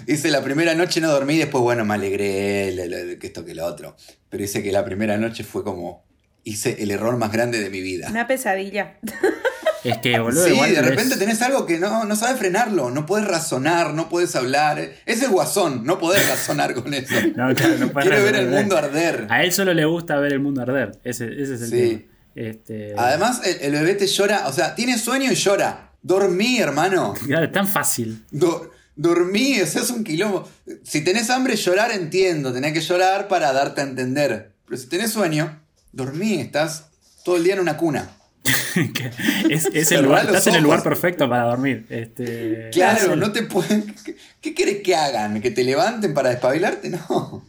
Dice, 0.05 0.29
la 0.29 0.43
primera 0.43 0.75
noche 0.75 1.01
no 1.01 1.09
dormí, 1.11 1.37
después, 1.37 1.63
bueno, 1.63 1.83
me 1.83 1.95
alegré, 1.95 2.71
le- 2.71 2.87
le- 2.87 3.17
que 3.17 3.27
esto, 3.27 3.43
que 3.43 3.55
lo 3.55 3.65
otro. 3.65 3.95
Pero 4.29 4.41
dice 4.43 4.61
que 4.61 4.71
la 4.71 4.85
primera 4.85 5.17
noche 5.17 5.43
fue 5.43 5.63
como, 5.63 6.03
hice 6.43 6.83
el 6.83 6.91
error 6.91 7.17
más 7.17 7.31
grande 7.31 7.59
de 7.59 7.69
mi 7.71 7.81
vida. 7.81 8.07
Una 8.11 8.27
pesadilla. 8.27 8.99
Es 9.83 9.97
que, 9.97 10.17
boludo, 10.19 10.45
sí, 10.45 10.53
igual 10.53 10.73
de 10.73 10.81
repente 10.81 11.17
tenés 11.17 11.41
algo 11.41 11.65
que 11.65 11.77
no, 11.77 12.05
no 12.05 12.15
sabes 12.15 12.37
frenarlo, 12.39 12.89
no 12.91 13.05
puedes 13.05 13.27
razonar, 13.27 13.93
no 13.93 14.07
puedes 14.09 14.35
hablar. 14.35 14.91
Es 15.05 15.21
el 15.21 15.29
guasón, 15.29 15.83
no 15.83 15.99
podés 15.99 16.27
razonar 16.29 16.73
con 16.73 16.93
eso. 16.93 17.13
No, 17.35 17.53
claro, 17.53 17.77
no 17.79 17.91
Quiere 17.93 18.21
ver 18.23 18.35
el 18.35 18.49
mundo 18.49 18.77
arder. 18.77 19.27
A 19.29 19.43
él 19.43 19.51
solo 19.51 19.73
le 19.73 19.85
gusta 19.85 20.15
ver 20.17 20.33
el 20.33 20.39
mundo 20.39 20.61
arder. 20.61 20.99
Ese, 21.03 21.25
ese 21.25 21.55
es 21.55 21.61
el 21.63 21.69
Sí. 21.69 21.89
tema. 21.97 22.01
Este, 22.35 22.93
Además, 22.97 23.41
el, 23.45 23.57
el 23.61 23.71
bebé 23.73 23.93
te 23.95 24.07
llora, 24.07 24.47
o 24.47 24.53
sea, 24.53 24.73
tiene 24.75 24.97
sueño 24.97 25.31
y 25.31 25.35
llora. 25.35 25.91
Dormí, 26.01 26.59
hermano. 26.59 27.13
claro, 27.27 27.45
es 27.45 27.51
tan 27.51 27.67
fácil. 27.67 28.23
Do- 28.31 28.71
dormí, 28.95 29.59
o 29.61 29.65
sea, 29.67 29.81
es 29.81 29.89
un 29.89 30.03
quilombo. 30.03 30.47
Si 30.83 31.03
tenés 31.03 31.29
hambre, 31.29 31.55
llorar, 31.55 31.91
entiendo. 31.91 32.53
Tenés 32.53 32.73
que 32.73 32.81
llorar 32.81 33.27
para 33.27 33.51
darte 33.53 33.81
a 33.81 33.83
entender. 33.83 34.51
Pero 34.65 34.77
si 34.81 34.87
tenés 34.87 35.11
sueño, 35.11 35.59
dormí, 35.91 36.39
estás 36.39 36.85
todo 37.23 37.35
el 37.37 37.43
día 37.43 37.53
en 37.55 37.59
una 37.59 37.77
cuna. 37.77 38.09
es, 39.49 39.65
es 39.73 39.87
Cerrá 39.87 39.99
el 39.99 40.05
lugar, 40.05 40.25
los 40.25 40.35
estás 40.35 40.47
en 40.47 40.55
el 40.55 40.63
lugar 40.63 40.83
perfecto 40.83 41.29
para 41.29 41.43
dormir. 41.43 41.85
Este, 41.89 42.69
Claro, 42.71 43.15
no 43.15 43.31
te 43.31 43.43
pueden. 43.43 43.95
¿Qué, 44.03 44.15
qué 44.41 44.53
querés 44.53 44.81
que 44.81 44.95
hagan? 44.95 45.41
¿Que 45.41 45.51
te 45.51 45.63
levanten 45.63 46.13
para 46.13 46.29
despabilarte? 46.29 46.89
No. 46.89 47.45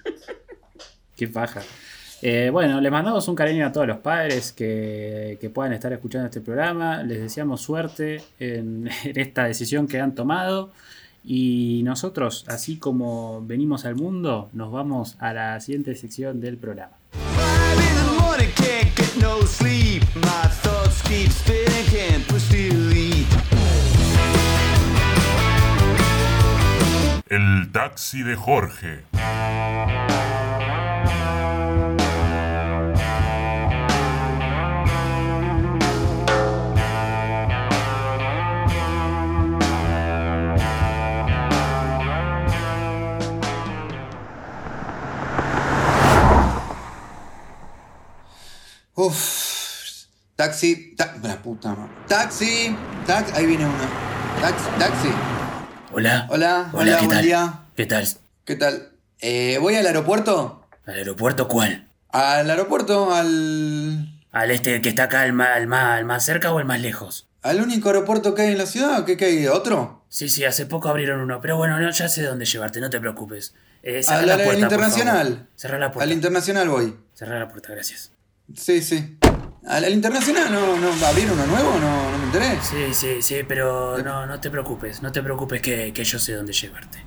Qué 1.16 1.28
paja. 1.28 1.62
Eh, 2.22 2.48
bueno, 2.50 2.80
les 2.80 2.90
mandamos 2.90 3.28
un 3.28 3.34
cariño 3.34 3.66
a 3.66 3.72
todos 3.72 3.86
los 3.86 3.98
padres 3.98 4.52
que, 4.52 5.36
que 5.40 5.50
puedan 5.50 5.72
estar 5.72 5.92
escuchando 5.92 6.26
este 6.26 6.40
programa. 6.40 7.02
Les 7.02 7.20
deseamos 7.20 7.60
suerte 7.60 8.22
en, 8.38 8.88
en 9.04 9.20
esta 9.20 9.44
decisión 9.44 9.86
que 9.86 10.00
han 10.00 10.14
tomado. 10.14 10.72
Y 11.22 11.82
nosotros, 11.84 12.44
así 12.48 12.78
como 12.78 13.42
venimos 13.46 13.84
al 13.84 13.94
mundo, 13.94 14.50
nos 14.52 14.70
vamos 14.72 15.16
a 15.20 15.32
la 15.32 15.60
siguiente 15.60 15.94
sección 15.94 16.40
del 16.40 16.58
programa. 16.58 16.92
Five 17.12 17.82
in 17.82 18.06
the 18.06 18.22
morning, 18.22 18.48
can't 18.56 18.94
get 18.96 19.16
no 19.20 19.40
sleep. 19.46 20.02
My 20.16 20.48
can't 21.04 22.26
push. 22.28 22.44
El 27.30 27.70
taxi 27.72 28.22
de 28.22 28.36
Jorge. 28.36 29.04
Uf. 48.96 49.53
Taxi. 50.36 50.94
ta- 50.96 51.14
la 51.22 51.36
puta 51.42 51.74
madre. 51.74 51.92
Taxi. 52.08 52.76
Taxi. 53.06 53.32
Ahí 53.36 53.46
viene 53.46 53.64
uno. 53.66 53.74
Taxi. 54.40 54.64
Taxi. 54.78 55.08
Hola. 55.92 56.26
Hola, 56.30 56.70
hola, 56.72 56.92
¿qué 56.98 57.06
buen 57.06 57.16
tal? 57.18 57.24
día. 57.24 57.60
¿Qué 57.76 57.86
tal? 57.86 58.08
¿Qué 58.44 58.56
tal? 58.56 58.92
Eh, 59.20 59.58
voy 59.60 59.76
al 59.76 59.86
aeropuerto. 59.86 60.66
¿Al 60.86 60.94
aeropuerto 60.94 61.46
cuál? 61.48 61.88
Al 62.10 62.50
aeropuerto, 62.50 63.12
al. 63.14 64.10
¿Al 64.32 64.50
este 64.50 64.80
que 64.82 64.88
está 64.88 65.04
acá, 65.04 65.20
al 65.22 65.32
más, 65.32 65.50
al 65.54 65.68
más, 65.68 65.98
al 65.98 66.04
más 66.04 66.24
cerca 66.24 66.52
o 66.52 66.58
el 66.58 66.64
más 66.64 66.80
lejos? 66.80 67.28
Al 67.42 67.60
único 67.60 67.88
aeropuerto 67.90 68.34
que 68.34 68.42
hay 68.42 68.52
en 68.52 68.58
la 68.58 68.66
ciudad. 68.66 69.04
¿Qué, 69.04 69.16
qué 69.16 69.26
hay? 69.26 69.46
¿Otro? 69.46 70.04
Sí, 70.08 70.28
sí, 70.28 70.44
hace 70.44 70.66
poco 70.66 70.88
abrieron 70.88 71.20
uno, 71.20 71.40
pero 71.40 71.56
bueno, 71.56 71.78
no, 71.78 71.90
ya 71.90 72.08
sé 72.08 72.22
dónde 72.22 72.44
llevarte, 72.44 72.80
no 72.80 72.90
te 72.90 72.98
preocupes. 73.00 73.54
Eh, 73.84 74.00
Al, 74.08 74.26
la 74.26 74.34
al- 74.34 74.40
al 74.40 74.58
internacional. 74.58 75.48
Cerrá 75.54 75.78
la 75.78 75.86
Al 75.86 75.92
puerta. 75.92 76.12
internacional 76.12 76.68
voy. 76.68 76.96
Cerrá 77.14 77.38
la 77.38 77.48
puerta, 77.48 77.68
gracias. 77.72 78.10
Sí, 78.56 78.82
sí. 78.82 79.18
Al, 79.66 79.84
al 79.84 79.92
internacional 79.92 80.52
no, 80.52 80.76
no 80.76 80.88
va 81.02 81.06
a 81.06 81.10
abrir 81.10 81.30
uno 81.32 81.46
nuevo, 81.46 81.70
no, 81.80 82.10
no 82.10 82.18
me 82.18 82.24
enteré. 82.24 82.58
Sí, 82.62 82.92
sí, 82.92 83.22
sí, 83.22 83.36
pero 83.48 83.98
no, 84.02 84.26
no 84.26 84.38
te 84.40 84.50
preocupes, 84.50 85.02
no 85.02 85.10
te 85.10 85.22
preocupes 85.22 85.62
que, 85.62 85.92
que 85.92 86.04
yo 86.04 86.18
sé 86.18 86.34
dónde 86.34 86.52
llevarte. 86.52 86.98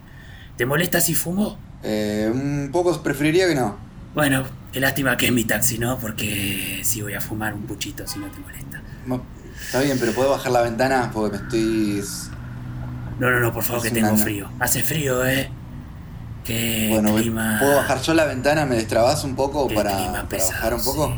¿Te 0.58 0.66
molesta 0.66 1.00
si 1.00 1.14
fumo? 1.14 1.60
Eh, 1.84 2.30
un 2.34 2.70
poco 2.72 3.02
preferiría 3.04 3.48
que 3.48 3.54
no. 3.56 3.78
Bueno, 4.16 4.44
qué 4.72 4.80
lástima 4.80 5.16
que 5.18 5.28
es 5.28 5.32
mi 5.32 5.44
taxi, 5.44 5.78
¿no? 5.78 6.00
Porque 6.00 6.82
sí 6.84 7.02
voy 7.04 7.14
a 7.14 7.22
fumar 7.22 7.54
un 7.54 7.62
puchito 7.68 8.08
si 8.08 8.18
no 8.18 8.28
te 8.28 8.40
molesta. 8.40 8.82
Mo- 9.06 9.22
Está 9.60 9.82
bien, 9.82 9.98
pero 10.00 10.14
puedo 10.14 10.30
bajar 10.32 10.52
la 10.52 10.62
ventana 10.62 11.12
porque 11.14 11.38
me 11.38 11.44
estoy. 11.44 12.04
No, 13.20 13.30
no, 13.30 13.40
no, 13.40 13.54
por 13.54 13.64
favor, 13.64 13.84
que 13.84 13.92
tengo 13.92 14.16
frío. 14.18 14.50
Hace 14.60 14.82
frío, 14.82 15.26
¿eh? 15.26 15.50
Qué 16.46 16.90
Bueno, 16.92 17.16
clima... 17.16 17.58
¿puedo 17.60 17.76
bajar 17.76 18.02
yo 18.02 18.14
la 18.14 18.26
ventana? 18.26 18.66
¿Me 18.66 18.76
destrabas 18.76 19.24
un 19.24 19.36
poco 19.36 19.68
qué 19.68 19.76
para, 19.76 19.96
clima 19.96 20.14
para 20.14 20.28
pesado, 20.28 20.52
bajar 20.54 20.74
un 20.76 20.84
poco? 20.84 21.08
Sí, 21.08 21.14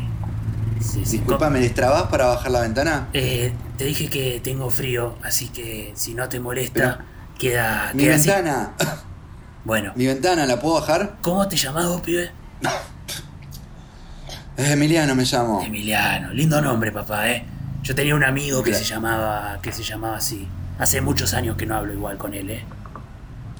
sí. 0.80 1.00
Disculpa, 1.04 1.50
¿me 1.50 1.60
destrabas 1.60 2.04
para 2.04 2.26
bajar 2.26 2.50
la 2.52 2.60
ventana? 2.60 3.08
Eh, 3.12 3.52
te 3.76 3.84
dije 3.84 4.08
que 4.08 4.40
tengo 4.42 4.70
frío, 4.70 5.16
así 5.22 5.48
que 5.48 5.92
si 5.94 6.14
no 6.14 6.28
te 6.28 6.40
molesta, 6.40 6.72
Pero- 6.98 6.98
queda, 7.38 7.90
Mi 7.94 8.04
queda 8.04 8.14
así. 8.16 8.28
ventana. 8.28 8.72
Bueno, 9.64 9.92
Mi 9.94 10.06
ventana, 10.06 10.46
¿la 10.46 10.58
puedo 10.58 10.76
bajar? 10.80 11.16
¿cómo 11.20 11.46
te 11.46 11.56
llamás 11.56 11.86
vos, 11.86 12.00
pibe? 12.00 12.30
Emiliano 14.56 15.14
me 15.14 15.24
llamo. 15.24 15.62
Emiliano, 15.62 16.32
lindo 16.32 16.60
nombre, 16.60 16.92
papá, 16.92 17.30
¿eh? 17.30 17.44
Yo 17.82 17.94
tenía 17.94 18.14
un 18.14 18.24
amigo 18.24 18.62
que 18.62 18.74
se 18.74 18.84
llamaba, 18.84 19.58
que 19.62 19.72
se 19.72 19.82
llamaba 19.82 20.16
así. 20.16 20.46
Hace 20.78 21.00
muchos 21.00 21.32
años 21.34 21.56
que 21.56 21.66
no 21.66 21.76
hablo 21.76 21.92
igual 21.94 22.18
con 22.18 22.34
él, 22.34 22.50
¿eh? 22.50 22.64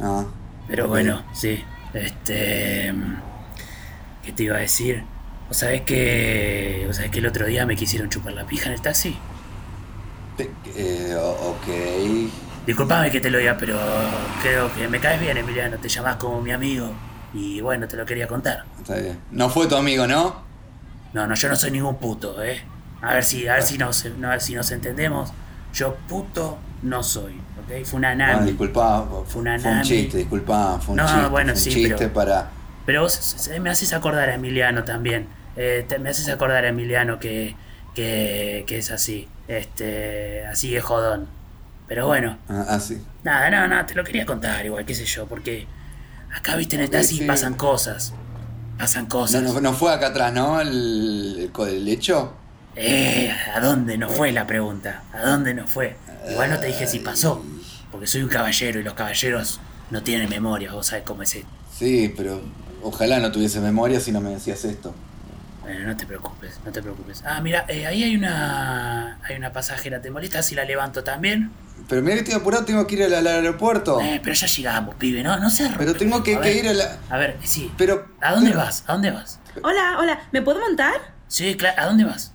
Ah, 0.03 0.25
Pero 0.69 0.89
bueno, 0.89 1.23
sí. 1.33 1.63
Este. 1.95 2.93
¿Qué 4.23 4.33
te 4.33 4.43
iba 4.45 4.57
a 4.57 4.61
decir? 4.61 5.05
¿O 5.51 5.55
sabés 5.55 5.83
que. 5.83 6.87
¿O 6.89 6.93
sabés 6.93 7.11
que 7.11 7.19
el 7.19 7.27
otro 7.27 7.47
día 7.47 7.67
me 7.67 7.75
quisieron 7.77 8.09
chupar 8.09 8.33
la 8.35 8.45
pija 8.47 8.67
en 8.69 8.75
el 8.75 8.81
taxi? 8.81 9.17
Eh, 10.77 11.17
ok. 11.17 12.31
Disculpame 12.67 13.11
que 13.11 13.21
te 13.21 13.31
lo 13.31 13.39
diga, 13.39 13.57
pero 13.59 13.77
creo 14.43 14.73
que 14.75 14.89
me 14.89 15.01
caes 15.01 15.21
bien, 15.21 15.37
Emiliano. 15.37 15.77
Te 15.79 15.89
llamás 15.89 16.17
como 16.17 16.41
mi 16.41 16.53
amigo. 16.53 16.93
Y 17.35 17.61
bueno, 17.61 17.87
te 17.89 17.97
lo 17.97 18.05
quería 18.07 18.27
contar. 18.27 18.65
Está 18.79 18.97
bien. 18.97 19.19
No 19.31 19.49
fue 19.51 19.67
tu 19.67 19.77
amigo, 19.77 20.07
¿no? 20.07 20.43
No, 21.13 21.27
no, 21.27 21.35
yo 21.35 21.49
no 21.49 21.57
soy 21.57 21.71
ningún 21.73 21.97
puto, 21.97 22.43
¿eh? 22.43 22.63
A 23.03 23.15
ver 23.15 23.25
si, 23.25 23.49
a 23.49 23.55
ver 23.55 23.63
si 23.63 23.79
nos, 23.79 24.05
a 24.05 24.09
ver 24.29 24.41
si 24.41 24.55
nos 24.55 24.71
entendemos. 24.71 25.33
Yo 25.73 25.95
puto 26.09 26.59
no 26.83 27.03
soy, 27.03 27.35
¿ok? 27.65 27.85
Fue 27.85 27.99
una 27.99 28.11
Ah, 28.11 28.15
nami. 28.15 28.47
disculpa, 28.49 29.07
fue, 29.27 29.43
una 29.43 29.59
fue 29.59 29.71
un 29.71 29.83
chiste, 29.83 30.19
disculpa, 30.19 30.79
fue 30.81 30.93
un 30.93 30.97
No, 30.99 31.07
chiste. 31.07 31.27
bueno, 31.29 31.53
fue 31.53 31.59
un 31.59 31.65
sí, 31.65 31.71
chiste 31.71 31.95
pero- 31.99 32.13
para. 32.13 32.51
Pero 32.87 33.03
vos 33.03 33.49
me 33.61 33.71
haces 33.71 33.93
acordar 33.93 34.29
a 34.29 34.35
Emiliano 34.35 34.83
también. 34.85 35.29
Eh, 35.57 35.85
te- 35.89 35.99
me 35.99 36.11
haces 36.11 36.29
acordar 36.29 36.65
a 36.65 36.69
Emiliano 36.69 37.19
que, 37.19 37.55
que, 37.95 38.65
que 38.67 38.79
es 38.79 38.91
así. 38.91 39.29
Este, 39.49 40.47
así 40.47 40.71
de 40.71 40.81
jodón. 40.81 41.27
Pero 41.89 42.07
bueno, 42.07 42.39
Ah, 42.49 42.65
ah, 42.69 42.81
sí. 42.81 43.03
nada, 43.25 43.51
no, 43.51 43.67
no, 43.75 43.85
te 43.85 43.95
lo 43.95 44.05
quería 44.05 44.25
contar 44.25 44.65
igual, 44.65 44.85
qué 44.87 44.95
sé 44.95 45.05
yo, 45.07 45.27
porque 45.27 45.67
acá, 46.33 46.55
viste, 46.55 46.77
en 46.77 46.83
el 46.83 46.91
taxi 46.91 47.19
sí. 47.19 47.25
pasan 47.25 47.55
cosas. 47.55 48.15
Pasan 48.79 49.07
cosas. 49.07 49.43
no, 49.43 49.61
no 49.61 49.73
fue 49.75 49.93
acá 49.93 50.07
atrás, 50.09 50.33
¿no? 50.33 50.61
El, 50.61 51.51
el 51.69 51.89
hecho. 51.89 52.33
Eh, 52.77 53.35
¿a 53.55 53.61
dónde 53.61 53.99
no 53.99 54.09
fue 54.09 54.31
la 54.31 54.47
pregunta? 54.47 55.03
¿A 55.13 55.23
dónde 55.23 55.53
no 55.53 55.67
fue? 55.67 55.97
Igual 56.31 56.51
no 56.51 56.61
te 56.61 56.69
dije 56.69 56.87
si 56.87 57.01
pasó, 57.01 57.45
porque 57.91 58.07
soy 58.07 58.23
un 58.23 58.29
caballero 58.29 58.79
y 58.79 58.85
los 58.85 58.95
caballeros 58.95 59.61
no 59.91 60.03
tienen 60.05 60.31
memoria, 60.31 60.73
vos 60.73 60.87
sabés 60.87 61.05
cómo 61.05 61.23
es 61.25 61.35
esto. 61.35 61.49
Sí, 61.77 62.15
pero 62.17 62.41
ojalá 62.83 63.19
no 63.19 63.33
tuviese 63.33 63.61
memoria 63.61 63.99
si 63.99 64.13
no 64.13 64.21
me 64.21 64.31
decías 64.31 64.65
esto. 64.65 64.95
Bueno, 65.71 65.87
no 65.87 65.97
te 65.97 66.05
preocupes, 66.05 66.59
no 66.65 66.73
te 66.73 66.83
preocupes. 66.83 67.23
Ah, 67.25 67.41
mira, 67.41 67.65
eh, 67.69 67.87
ahí 67.87 68.03
hay 68.03 68.17
una 68.17 69.21
hay 69.23 69.37
una 69.37 69.53
pasajera. 69.53 70.03
¿Te 70.03 70.11
molesta 70.11 70.43
si 70.43 70.57
la 70.57 70.65
levanto 70.65 71.05
también? 71.05 71.53
Pero 71.89 72.03
mira 72.03 72.15
que 72.15 72.23
estoy 72.23 72.35
apurado, 72.35 72.65
tengo 72.65 72.85
que 72.89 72.97
ir 72.97 73.05
al, 73.05 73.15
al 73.15 73.25
aeropuerto. 73.29 74.01
Eh, 74.01 74.19
pero 74.21 74.35
ya 74.35 74.49
llegamos, 74.49 74.97
pibe, 74.97 75.23
¿no? 75.23 75.37
No 75.39 75.49
seas 75.49 75.73
Pero 75.79 75.95
tengo 75.95 76.25
que, 76.25 76.35
A 76.35 76.41
que 76.41 76.49
ver, 76.49 76.65
ir 76.65 76.69
a 76.71 76.75
la... 76.75 76.99
A 77.09 77.19
ver, 77.19 77.37
sí. 77.45 77.71
Pero... 77.79 78.05
¿A 78.21 78.33
dónde 78.33 78.51
pero- 78.51 78.63
vas? 78.63 78.83
¿A 78.89 78.95
dónde 78.95 79.13
vas? 79.13 79.39
Hola, 79.63 79.97
hola, 80.01 80.19
¿me 80.33 80.43
puedo 80.43 80.59
montar? 80.59 80.95
Sí, 81.29 81.57
claro, 81.57 81.81
¿a 81.81 81.87
dónde 81.87 82.03
vas? 82.03 82.33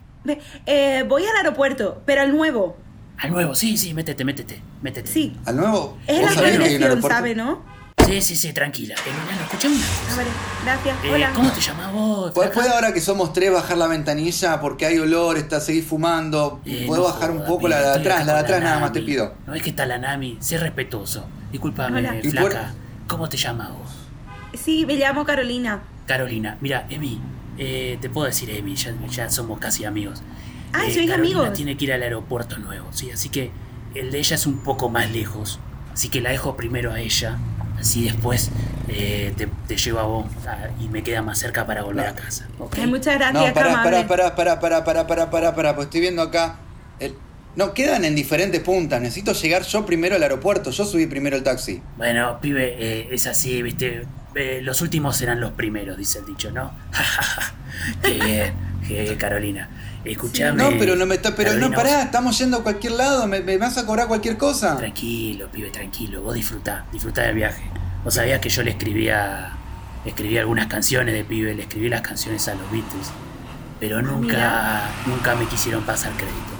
Eh, 0.65 1.03
voy 1.05 1.25
al 1.25 1.35
aeropuerto, 1.35 2.01
pero 2.05 2.21
al 2.21 2.31
nuevo. 2.31 2.77
Al 3.17 3.31
nuevo, 3.31 3.53
sí, 3.53 3.75
sí, 3.77 3.93
métete, 3.93 4.23
métete, 4.23 4.61
métete. 4.81 5.09
Sí, 5.11 5.37
¿Al 5.45 5.57
nuevo? 5.57 5.97
es 6.07 6.21
¿Vos 6.21 6.35
la 6.37 6.41
un 6.41 6.51
dirección? 6.51 7.01
¿sabe, 7.01 7.35
no? 7.35 7.74
Sí, 8.05 8.21
sí, 8.21 8.35
sí, 8.35 8.53
tranquila. 8.53 8.95
Emiliano, 9.05 9.41
escuchame 9.43 9.75
una 9.75 9.85
A 9.85 9.89
cosa. 10.05 10.17
ver, 10.17 10.27
gracias. 10.63 10.97
Eh, 11.03 11.11
Hola. 11.11 11.31
¿Cómo 11.33 11.51
te 11.51 11.61
llamás 11.61 11.91
vos? 11.91 12.31
¿Puede, 12.33 12.49
flaca? 12.51 12.53
puede 12.67 12.75
ahora 12.75 12.93
que 12.93 13.01
somos 13.01 13.33
tres 13.33 13.51
bajar 13.51 13.77
la 13.77 13.87
ventanilla 13.87 14.61
porque 14.61 14.85
hay 14.85 14.99
olor, 14.99 15.37
está 15.37 15.59
seguir 15.59 15.83
fumando? 15.83 16.61
Eh, 16.65 16.83
¿Puedo 16.85 17.01
no 17.01 17.07
bajar 17.07 17.31
un 17.31 17.43
poco 17.45 17.67
la 17.67 17.79
de 17.81 17.99
atrás? 17.99 18.25
La 18.27 18.33
de 18.35 18.39
atrás 18.41 18.61
nada 18.61 18.79
más 18.79 18.91
te 18.93 19.01
pido. 19.01 19.33
No 19.47 19.55
es 19.55 19.63
que 19.63 19.71
está 19.71 19.85
la 19.87 19.97
Nami, 19.97 20.37
sé 20.39 20.57
respetuoso. 20.59 21.25
Disculpame, 21.51 21.99
Hola. 21.99 22.15
Y 22.21 22.29
por- 22.31 22.51
flaca. 22.51 22.73
¿Cómo 23.07 23.27
te 23.27 23.37
llamas 23.37 23.69
vos? 23.71 23.91
Sí, 24.53 24.85
me 24.85 24.95
llamo 24.95 25.25
Carolina. 25.25 25.81
Carolina, 26.05 26.57
mira, 26.61 26.85
Emi, 26.89 27.19
eh, 27.57 27.97
te 28.01 28.09
puedo 28.09 28.27
decir 28.27 28.49
Emi, 28.51 28.75
ya, 28.75 28.93
ya 29.09 29.29
somos 29.29 29.59
casi 29.59 29.83
amigos. 29.85 30.21
Ah, 30.73 30.85
Eh, 30.85 30.93
¿sois 30.93 31.09
Carolina 31.09 31.15
amigos? 31.39 31.53
tiene 31.53 31.75
que 31.77 31.85
ir 31.85 31.93
al 31.93 32.03
aeropuerto 32.03 32.57
nuevo, 32.59 32.87
sí, 32.91 33.09
así 33.09 33.29
que 33.29 33.49
el 33.95 34.11
de 34.11 34.19
ella 34.19 34.35
es 34.35 34.45
un 34.45 34.59
poco 34.59 34.89
más 34.89 35.09
lejos, 35.11 35.59
así 35.93 36.09
que 36.09 36.21
la 36.21 36.29
dejo 36.31 36.55
primero 36.57 36.91
a 36.91 36.99
ella, 36.99 37.37
así 37.79 38.03
después 38.05 38.51
eh, 38.87 39.33
te, 39.37 39.47
te 39.67 39.77
llevo 39.77 39.99
a 39.99 40.03
vos 40.03 40.25
ah, 40.47 40.67
y 40.79 40.87
me 40.89 41.03
queda 41.03 41.21
más 41.21 41.39
cerca 41.39 41.65
para 41.65 41.83
volver 41.83 42.05
No. 42.05 42.11
a 42.11 42.15
casa. 42.15 42.47
¿ok? 42.59 42.75
Ay, 42.79 42.87
muchas 42.87 43.15
gracias, 43.15 43.47
No, 43.47 43.53
pará, 43.53 43.83
pará, 43.83 44.07
pará, 44.07 44.35
pará, 44.35 44.59
pará, 44.59 44.83
pará, 44.83 45.07
pará, 45.07 45.29
pará, 45.29 45.55
pará, 45.55 45.75
pues 45.75 45.85
estoy 45.87 46.01
viendo 46.01 46.21
acá. 46.21 46.57
el- 46.99 47.15
No, 47.55 47.73
quedan 47.73 48.03
en 48.05 48.15
diferentes 48.15 48.59
puntas. 48.61 49.01
Necesito 49.01 49.31
llegar 49.33 49.63
yo 49.63 49.85
primero 49.85 50.15
al 50.15 50.23
aeropuerto. 50.23 50.71
Yo 50.71 50.83
subí 50.85 51.05
primero 51.07 51.35
el 51.37 51.43
taxi. 51.43 51.81
Bueno, 51.97 52.39
pibe, 52.41 52.75
eh, 52.77 53.07
es 53.11 53.27
así, 53.27 53.61
viste, 53.61 54.05
Eh, 54.37 54.59
los 54.61 54.81
últimos 54.81 55.15
serán 55.15 55.39
los 55.39 55.53
primeros, 55.53 55.97
dice 55.97 56.19
el 56.19 56.25
dicho, 56.25 56.51
¿no? 56.51 56.73
Qué 58.03 58.13
bien, 58.13 58.53
qué 58.85 59.15
Carolina. 59.17 59.69
Escuchame. 60.05 60.61
No, 60.61 60.69
pero 60.77 60.95
no 60.95 61.05
me 61.05 61.15
está. 61.15 61.35
Pero 61.35 61.49
Carolina, 61.49 61.69
no, 61.69 61.75
pará, 61.75 62.03
estamos 62.03 62.37
yendo 62.37 62.57
a 62.57 62.63
cualquier 62.63 62.93
lado. 62.93 63.27
¿Me, 63.27 63.41
me 63.41 63.57
vas 63.57 63.77
a 63.77 63.85
cobrar 63.85 64.07
cualquier 64.07 64.37
cosa? 64.37 64.77
Tranquilo, 64.77 65.49
pibe, 65.51 65.69
tranquilo. 65.71 66.21
Vos 66.21 66.35
disfrutá, 66.35 66.85
disfrutá 66.91 67.23
del 67.23 67.35
viaje. 67.35 67.63
Vos 68.03 68.13
sabías 68.13 68.39
que 68.39 68.49
yo 68.49 68.61
le 68.61 68.71
escribía, 68.71 69.53
le 70.03 70.11
escribía 70.11 70.41
algunas 70.41 70.67
canciones 70.67 71.15
de 71.15 71.23
pibe, 71.23 71.55
le 71.55 71.63
escribí 71.63 71.89
las 71.89 72.01
canciones 72.01 72.47
a 72.47 72.53
los 72.53 72.71
Beatles, 72.71 73.09
pero 73.79 74.03
nunca, 74.03 74.83
nunca 75.07 75.33
me 75.35 75.47
quisieron 75.47 75.83
pasar 75.83 76.11
crédito. 76.13 76.53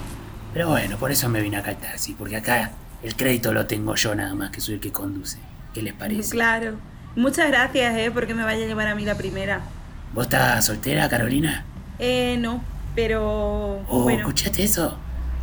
Pero 0.53 0.69
bueno, 0.69 0.97
por 0.97 1.11
eso 1.11 1.29
me 1.29 1.41
vine 1.41 1.57
acá 1.57 1.69
al 1.69 1.77
taxi, 1.77 2.13
porque 2.13 2.37
acá 2.37 2.71
el 3.03 3.15
crédito 3.15 3.53
lo 3.53 3.67
tengo 3.67 3.93
yo 3.93 4.15
nada 4.15 4.33
más, 4.33 4.49
que 4.49 4.59
soy 4.59 4.75
el 4.75 4.79
que 4.79 4.91
conduce. 4.91 5.37
¿Qué 5.73 5.83
les 5.83 5.93
parece? 5.93 6.31
Claro. 6.31 6.77
Muchas 7.15 7.47
gracias, 7.47 7.95
eh, 7.95 8.09
porque 8.11 8.33
me 8.33 8.43
vaya 8.43 8.63
a 8.63 8.67
llevar 8.67 8.87
a 8.87 8.95
mí 8.95 9.05
la 9.05 9.15
primera. 9.15 9.61
¿Vos 10.13 10.25
estás 10.25 10.65
soltera, 10.65 11.07
Carolina? 11.09 11.63
Eh, 11.99 12.37
no, 12.39 12.61
pero 12.95 13.83
Oh, 13.89 14.03
bueno, 14.03 14.19
¿escuchaste 14.19 14.63
eso? 14.63 14.97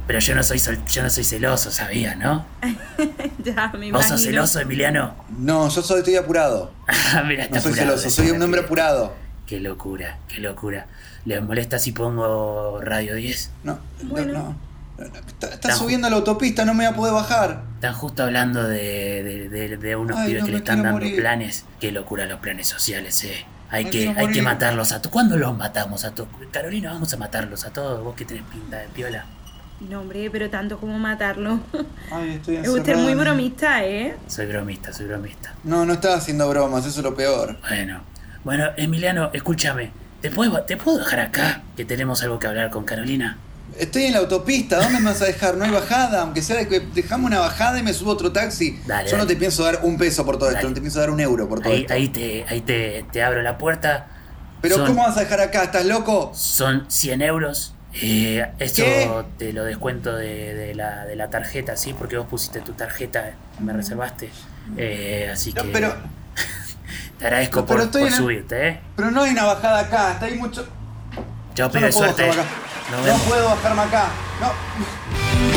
Pero 0.07 0.19
yo 0.19 0.35
no 0.35 0.43
soy 0.43 0.59
sol- 0.59 0.85
yo 0.87 1.03
no 1.03 1.11
soy 1.11 1.23
celoso, 1.25 1.71
¿sabías, 1.71 2.17
no? 2.17 2.45
ya 3.45 3.69
me 3.75 3.87
imagino. 3.87 3.99
¿Vos 3.99 4.07
sos 4.09 4.23
celoso, 4.23 4.59
Emiliano? 4.61 5.15
No, 5.39 5.69
yo 5.69 5.83
soy, 5.83 5.99
estoy 6.01 6.17
apurado. 6.17 6.73
Ah, 7.15 7.23
Mira, 7.27 7.45
está 7.45 7.57
No 7.57 7.63
soy 7.63 7.73
apurado, 7.73 7.99
celoso, 7.99 8.11
soy 8.23 8.31
un 8.31 8.43
hombre 8.43 8.63
apurado. 8.63 9.15
Qué 9.47 9.61
locura, 9.61 10.19
qué 10.29 10.41
locura. 10.41 10.87
¿Les 11.25 11.41
molesta 11.43 11.79
si 11.79 11.93
pongo 11.93 12.81
Radio 12.83 13.15
10? 13.15 13.51
No, 13.65 13.79
no, 14.03 14.09
Bueno. 14.09 14.33
no. 14.33 14.73
Está, 15.27 15.49
está 15.49 15.69
Tan- 15.71 15.79
subiendo 15.79 16.07
a 16.07 16.11
la 16.11 16.17
autopista, 16.17 16.65
no 16.65 16.75
me 16.75 16.85
voy 16.87 16.93
a 16.93 16.97
poder 16.97 17.15
bajar. 17.15 17.63
Están 17.75 17.95
justo 17.95 18.23
hablando 18.25 18.63
de, 18.65 19.23
de- 19.23 19.49
de- 19.49 19.77
de 19.77 19.97
unos 19.97 20.17
Ay, 20.17 20.29
pibes 20.29 20.43
no, 20.43 20.47
que 20.47 20.53
le 20.53 20.59
están 20.59 20.77
dando 20.83 20.93
morir. 20.99 21.17
planes. 21.17 21.65
Qué 21.81 21.91
locura 21.93 22.27
los 22.27 22.41
planes 22.41 22.67
sociales, 22.69 23.23
eh. 23.25 23.45
Hay 23.73 23.87
que, 23.87 24.09
hay 24.11 24.29
que 24.29 24.43
matarlos 24.43 24.93
a 24.93 24.99
todos. 25.01 25.13
¿Cuándo 25.13 25.37
los 25.37 25.57
matamos 25.57 26.05
a 26.05 26.15
todos? 26.15 26.29
Carolina, 26.51 26.93
vamos 26.93 27.13
a 27.13 27.17
matarlos 27.17 27.65
a 27.65 27.71
todos. 27.73 28.05
Vos 28.05 28.15
que 28.15 28.25
tenés 28.25 28.45
pinta 28.45 28.79
de 28.79 28.87
piola. 28.89 29.25
No, 29.89 30.01
hombre, 30.01 30.31
pero 30.31 30.49
tanto 30.49 30.79
como 30.79 30.97
matarlo. 30.99 31.59
Ay, 32.13 32.35
estoy 32.37 32.57
Es 32.57 32.69
usted 32.69 32.79
encerrado. 32.81 33.03
muy 33.05 33.15
bromista, 33.15 33.85
¿eh? 33.85 34.17
Soy 34.29 34.47
bromista, 34.47 34.93
soy 34.93 35.07
bromista. 35.07 35.55
No, 35.65 35.85
no 35.85 35.95
estaba 35.95 36.17
haciendo 36.17 36.49
bromas, 36.49 36.87
eso 36.87 37.01
es 37.01 37.05
lo 37.05 37.15
peor. 37.17 37.57
Bueno, 37.69 38.03
bueno, 38.45 38.67
Emiliano, 38.77 39.31
escúchame. 39.33 39.91
¿Te 40.21 40.31
puedo, 40.31 40.61
¿Te 40.63 40.77
puedo 40.77 40.99
dejar 40.99 41.19
acá? 41.19 41.63
Que 41.77 41.85
tenemos 41.85 42.23
algo 42.23 42.39
que 42.39 42.47
hablar 42.47 42.71
con 42.71 42.85
Carolina. 42.85 43.39
Estoy 43.83 44.05
en 44.05 44.13
la 44.13 44.21
autopista, 44.21 44.77
¿dónde 44.79 45.01
me 45.01 45.07
vas 45.07 45.21
a 45.23 45.25
dejar? 45.25 45.57
No 45.57 45.65
hay 45.65 45.73
bajada, 45.73 46.21
aunque 46.23 46.41
sea 46.41 46.69
que 46.69 46.79
dejame 46.79 47.27
una 47.27 47.41
bajada 47.41 47.81
y 47.81 47.83
me 47.83 47.93
subo 47.93 48.13
a 48.13 48.15
otro 48.15 48.31
taxi. 48.31 48.81
Dale, 48.87 49.11
Yo 49.11 49.17
no 49.19 49.27
te 49.27 49.35
pienso 49.35 49.65
dar 49.65 49.81
un 49.83 49.99
peso 49.99 50.25
por 50.25 50.39
todo 50.39 50.53
esto, 50.53 50.69
no 50.69 50.73
te 50.75 50.81
pienso 50.81 51.01
dar 51.01 51.11
un 51.11 51.19
euro 51.19 51.49
por 51.49 51.61
todo 51.61 51.73
Ahí, 51.73 51.81
esto. 51.81 51.95
ahí, 51.95 52.09
te, 52.09 52.45
ahí 52.49 52.61
te, 52.61 53.05
te 53.11 53.23
abro 53.25 53.43
la 53.43 53.59
puerta. 53.59 54.07
Pero 54.61 54.77
Son- 54.77 54.87
¿cómo 54.87 55.03
vas 55.03 55.17
a 55.17 55.21
dejar 55.21 55.41
acá? 55.41 55.65
¿Estás 55.65 55.85
loco? 55.87 56.31
Son 56.33 56.85
100 56.89 57.23
euros. 57.23 57.75
Eh, 58.01 58.47
esto 58.61 58.85
¿Qué? 58.85 59.11
te 59.37 59.53
lo 59.53 59.65
descuento 59.65 60.15
de, 60.15 60.55
de 60.55 60.75
la, 60.77 61.05
de 61.05 61.17
la 61.17 61.29
tarjeta, 61.29 61.77
¿sí? 61.77 61.93
Porque 61.93 62.17
vos 62.17 62.29
pusiste 62.29 62.61
tu 62.61 62.75
tarjeta, 62.75 63.33
me 63.59 63.73
reservaste. 63.73 64.31
Eh, 64.77 65.29
así 65.33 65.53
No, 65.55 65.63
que 65.65 65.69
pero, 65.71 65.93
te 67.19 67.25
agradezco 67.25 67.61
no, 67.61 67.67
pero 67.67 67.91
por, 67.91 68.01
por 68.01 68.13
subirte, 68.13 68.69
¿eh? 68.69 68.81
pero 68.95 69.11
no 69.11 69.23
hay 69.25 69.33
una 69.33 69.43
bajada 69.45 69.81
acá, 69.81 70.13
está 70.13 70.27
ahí 70.27 70.37
mucho. 70.37 70.69
Chau, 71.55 71.67
no 71.67 71.73
pibes, 71.73 71.95
suerte. 71.95 72.27
No, 72.27 73.19
puedo 73.29 73.49
bajarme 73.51 73.83
acá. 73.83 74.09
No. 74.41 75.52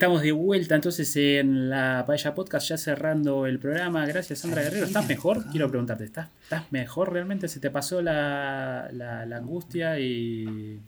Estamos 0.00 0.22
de 0.22 0.32
vuelta 0.32 0.74
entonces 0.76 1.14
en 1.14 1.68
la 1.68 2.04
Paella 2.06 2.34
Podcast, 2.34 2.70
ya 2.70 2.78
cerrando 2.78 3.44
el 3.44 3.58
programa. 3.58 4.06
Gracias, 4.06 4.38
Sandra 4.38 4.62
Guerrero. 4.62 4.86
¿Estás 4.86 5.06
mejor? 5.06 5.44
Quiero 5.50 5.68
preguntarte, 5.68 6.04
¿estás, 6.04 6.30
estás 6.42 6.72
mejor 6.72 7.12
realmente? 7.12 7.48
¿Se 7.48 7.60
te 7.60 7.70
pasó 7.70 8.00
la, 8.00 8.88
la, 8.94 9.26
la 9.26 9.36
angustia 9.36 9.98
y, 9.98 10.80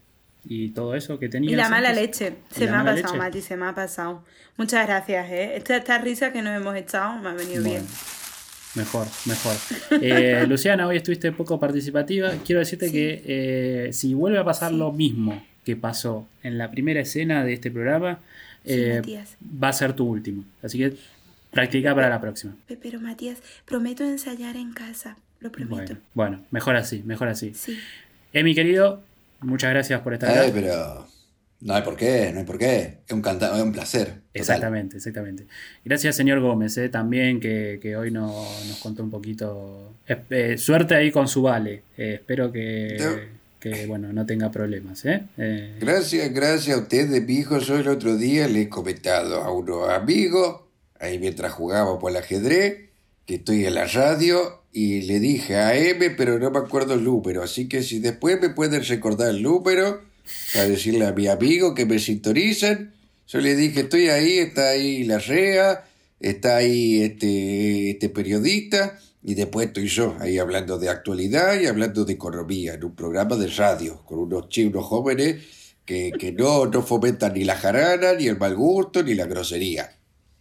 y 0.46 0.70
todo 0.70 0.94
eso 0.94 1.18
que 1.18 1.28
tenías? 1.28 1.52
Y 1.52 1.56
la 1.56 1.68
mala 1.68 1.92
leche. 1.92 2.36
¿Y 2.52 2.54
Se 2.54 2.66
me 2.66 2.74
ha 2.74 2.84
pasado, 2.84 2.94
leche? 2.94 3.18
Mati, 3.18 3.40
se 3.42 3.54
me 3.58 3.66
ha 3.66 3.74
pasado. 3.74 4.24
Muchas 4.56 4.86
gracias, 4.86 5.30
¿eh? 5.30 5.56
Esta, 5.56 5.76
esta 5.76 5.98
risa 5.98 6.32
que 6.32 6.40
nos 6.40 6.56
hemos 6.56 6.74
echado 6.74 7.18
me 7.18 7.28
ha 7.28 7.34
venido 7.34 7.62
Bueno, 7.62 7.80
bien. 7.80 7.86
Mejor, 8.76 9.06
mejor. 9.26 9.56
Eh, 10.00 10.46
Luciana, 10.48 10.86
hoy 10.86 10.96
estuviste 10.96 11.32
poco 11.32 11.60
participativa. 11.60 12.30
Quiero 12.46 12.60
decirte 12.60 12.90
que 12.90 13.22
eh, 13.26 13.92
si 13.92 14.14
vuelve 14.14 14.38
a 14.38 14.44
pasar 14.44 14.72
lo 14.72 14.90
mismo 14.90 15.44
que 15.66 15.76
pasó 15.76 16.26
en 16.42 16.56
la 16.56 16.70
primera 16.70 17.00
escena 17.00 17.44
de 17.44 17.52
este 17.52 17.70
programa, 17.70 18.20
eh, 18.64 18.94
Matías. 18.96 19.36
va 19.62 19.68
a 19.68 19.72
ser 19.72 19.92
tu 19.94 20.04
último. 20.06 20.44
Así 20.62 20.78
que 20.78 20.94
practica 21.50 21.94
para 21.94 22.08
la 22.08 22.20
próxima. 22.20 22.54
Pe- 22.66 22.78
Pero, 22.80 23.00
Matías, 23.00 23.38
prometo 23.66 24.04
ensayar 24.04 24.56
en 24.56 24.72
casa. 24.72 25.16
Lo 25.40 25.50
prometo. 25.50 25.94
Bueno, 26.14 26.36
bueno, 26.38 26.44
mejor 26.50 26.76
así, 26.76 27.02
mejor 27.04 27.28
así. 27.28 27.52
Sí. 27.54 27.78
Emi, 28.32 28.54
querido, 28.54 29.02
muchas 29.40 29.70
gracias 29.70 30.00
por 30.02 30.14
estar 30.14 30.30
Ay, 30.30 30.50
acá. 30.50 30.52
pero. 30.54 31.12
No 31.64 31.74
hay 31.74 31.82
por 31.82 31.94
qué, 31.96 32.30
no 32.32 32.40
hay 32.40 32.44
por 32.44 32.58
qué. 32.58 32.98
Es 33.06 33.12
un, 33.12 33.22
canta 33.22 33.56
es 33.56 33.62
un 33.62 33.70
placer. 33.72 34.06
total. 34.06 34.22
Exactamente, 34.34 34.96
exactamente. 34.96 35.46
Gracias, 35.84 36.16
señor 36.16 36.40
Gómez, 36.40 36.76
eh, 36.78 36.88
también 36.88 37.38
que, 37.38 37.78
que 37.80 37.94
hoy 37.96 38.10
no- 38.10 38.26
nos 38.66 38.78
contó 38.80 39.04
un 39.04 39.10
poquito. 39.10 39.94
eh, 40.08 40.16
eh, 40.30 40.58
suerte 40.58 40.96
ahí 40.96 41.12
con 41.12 41.28
su 41.28 41.42
vale. 41.42 41.82
Eh, 41.96 42.14
espero 42.14 42.50
que, 42.50 42.96
que, 43.62 43.86
bueno, 43.86 44.12
no 44.12 44.26
tenga 44.26 44.50
problemas. 44.50 45.04
¿eh? 45.04 45.22
Eh, 45.38 45.76
Gracias, 45.80 46.34
gracias 46.34 46.76
a 46.76 46.80
ustedes, 46.80 47.24
viejo. 47.24 47.58
Yo 47.58 47.78
el 47.78 47.86
otro 47.86 48.16
día 48.16 48.48
le 48.48 48.62
he 48.62 48.68
comentado 48.68 49.40
a 49.40 49.52
unos 49.52 49.88
amigos, 49.88 50.62
ahí 50.98 51.20
mientras 51.20 51.52
jugaba 51.52 51.96
por 52.00 52.10
el 52.10 52.16
ajedrez, 52.16 52.90
que 53.24 53.36
estoy 53.36 53.64
en 53.64 53.76
la 53.76 53.86
radio, 53.86 54.64
y 54.72 55.02
le 55.02 55.20
dije 55.20 55.54
a 55.54 55.76
M, 55.76 56.10
pero 56.10 56.40
no 56.40 56.50
me 56.50 56.58
acuerdo 56.58 56.94
el 56.94 57.04
número. 57.04 57.40
Así 57.40 57.68
que 57.68 57.84
si 57.84 58.00
después 58.00 58.40
me 58.40 58.50
pueden 58.50 58.82
recordar 58.82 59.30
el 59.30 59.42
número, 59.44 60.02
para 60.52 60.66
decirle 60.66 61.06
a 61.06 61.12
mi 61.12 61.28
amigo 61.28 61.72
que 61.72 61.86
me 61.86 62.00
sintonicen, 62.00 62.92
yo 63.28 63.40
le 63.40 63.54
dije, 63.54 63.82
estoy 63.82 64.08
ahí, 64.08 64.38
está 64.38 64.70
ahí 64.70 65.04
la 65.04 65.18
REA, 65.18 65.84
está 66.18 66.56
ahí 66.56 67.00
este, 67.02 67.90
este 67.90 68.08
periodista, 68.08 68.98
y 69.24 69.34
después 69.34 69.68
estoy 69.68 69.86
yo 69.88 70.16
ahí 70.20 70.38
hablando 70.38 70.78
de 70.78 70.88
actualidad 70.88 71.60
y 71.60 71.66
hablando 71.66 72.04
de 72.04 72.12
economía 72.14 72.74
en 72.74 72.84
un 72.84 72.94
programa 72.94 73.36
de 73.36 73.46
radio 73.48 74.02
con 74.04 74.18
unos 74.18 74.48
chicos 74.48 74.84
jóvenes 74.84 75.36
que, 75.84 76.12
que 76.18 76.32
no, 76.32 76.66
no 76.66 76.82
fomentan 76.82 77.34
ni 77.34 77.44
la 77.44 77.56
jarana, 77.56 78.14
ni 78.14 78.26
el 78.28 78.38
mal 78.38 78.54
gusto, 78.54 79.02
ni 79.02 79.14
la 79.14 79.26
grosería. 79.26 79.90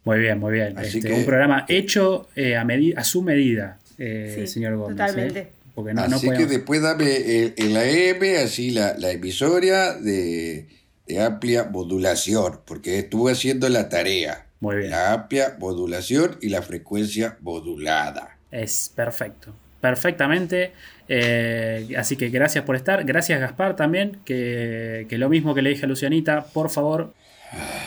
Muy 0.03 0.19
bien, 0.19 0.39
muy 0.39 0.53
bien. 0.53 0.77
Así 0.77 0.97
Este, 0.97 1.09
que- 1.09 1.13
un 1.15 1.25
programa 1.25 1.65
hecho 1.69 2.27
eh, 2.35 2.55
a, 2.55 2.63
medi- 2.63 2.93
a 2.97 3.03
su 3.03 3.21
medida, 3.21 3.79
eh, 3.97 4.35
Sí, 4.39 4.47
señor 4.47 4.75
Gómez. 4.77 4.97
totalmente. 4.97 5.39
¿eh? 5.39 5.47
Porque 5.75 5.93
no, 5.93 6.07
no 6.07 6.15
así 6.17 6.29
que 6.29 6.45
después 6.47 6.81
dame 6.81 7.15
el, 7.15 7.53
el 7.57 7.77
AM, 7.77 8.43
así 8.45 8.71
la, 8.71 8.95
la 8.97 9.11
emisora 9.11 9.95
de, 9.97 10.67
de 11.07 11.21
amplia 11.21 11.63
modulación, 11.65 12.59
porque 12.65 12.99
estuve 12.99 13.31
haciendo 13.31 13.69
la 13.69 13.87
tarea. 13.89 14.47
Muy 14.59 14.75
bien. 14.77 14.89
La 14.91 15.13
amplia 15.13 15.55
modulación 15.59 16.37
y 16.41 16.49
la 16.49 16.61
frecuencia 16.61 17.37
modulada. 17.41 18.37
Es 18.51 18.91
perfecto. 18.95 19.53
Perfectamente. 19.79 20.73
Eh, 21.07 21.89
así 21.97 22.15
que 22.15 22.29
gracias 22.29 22.63
por 22.63 22.75
estar. 22.75 23.03
Gracias, 23.03 23.39
Gaspar, 23.39 23.75
también. 23.75 24.19
Que, 24.25 25.07
que 25.09 25.17
lo 25.17 25.29
mismo 25.29 25.55
que 25.55 25.61
le 25.61 25.71
dije 25.71 25.85
a 25.85 25.87
Lucianita, 25.87 26.45
por 26.53 26.69
favor, 26.69 27.13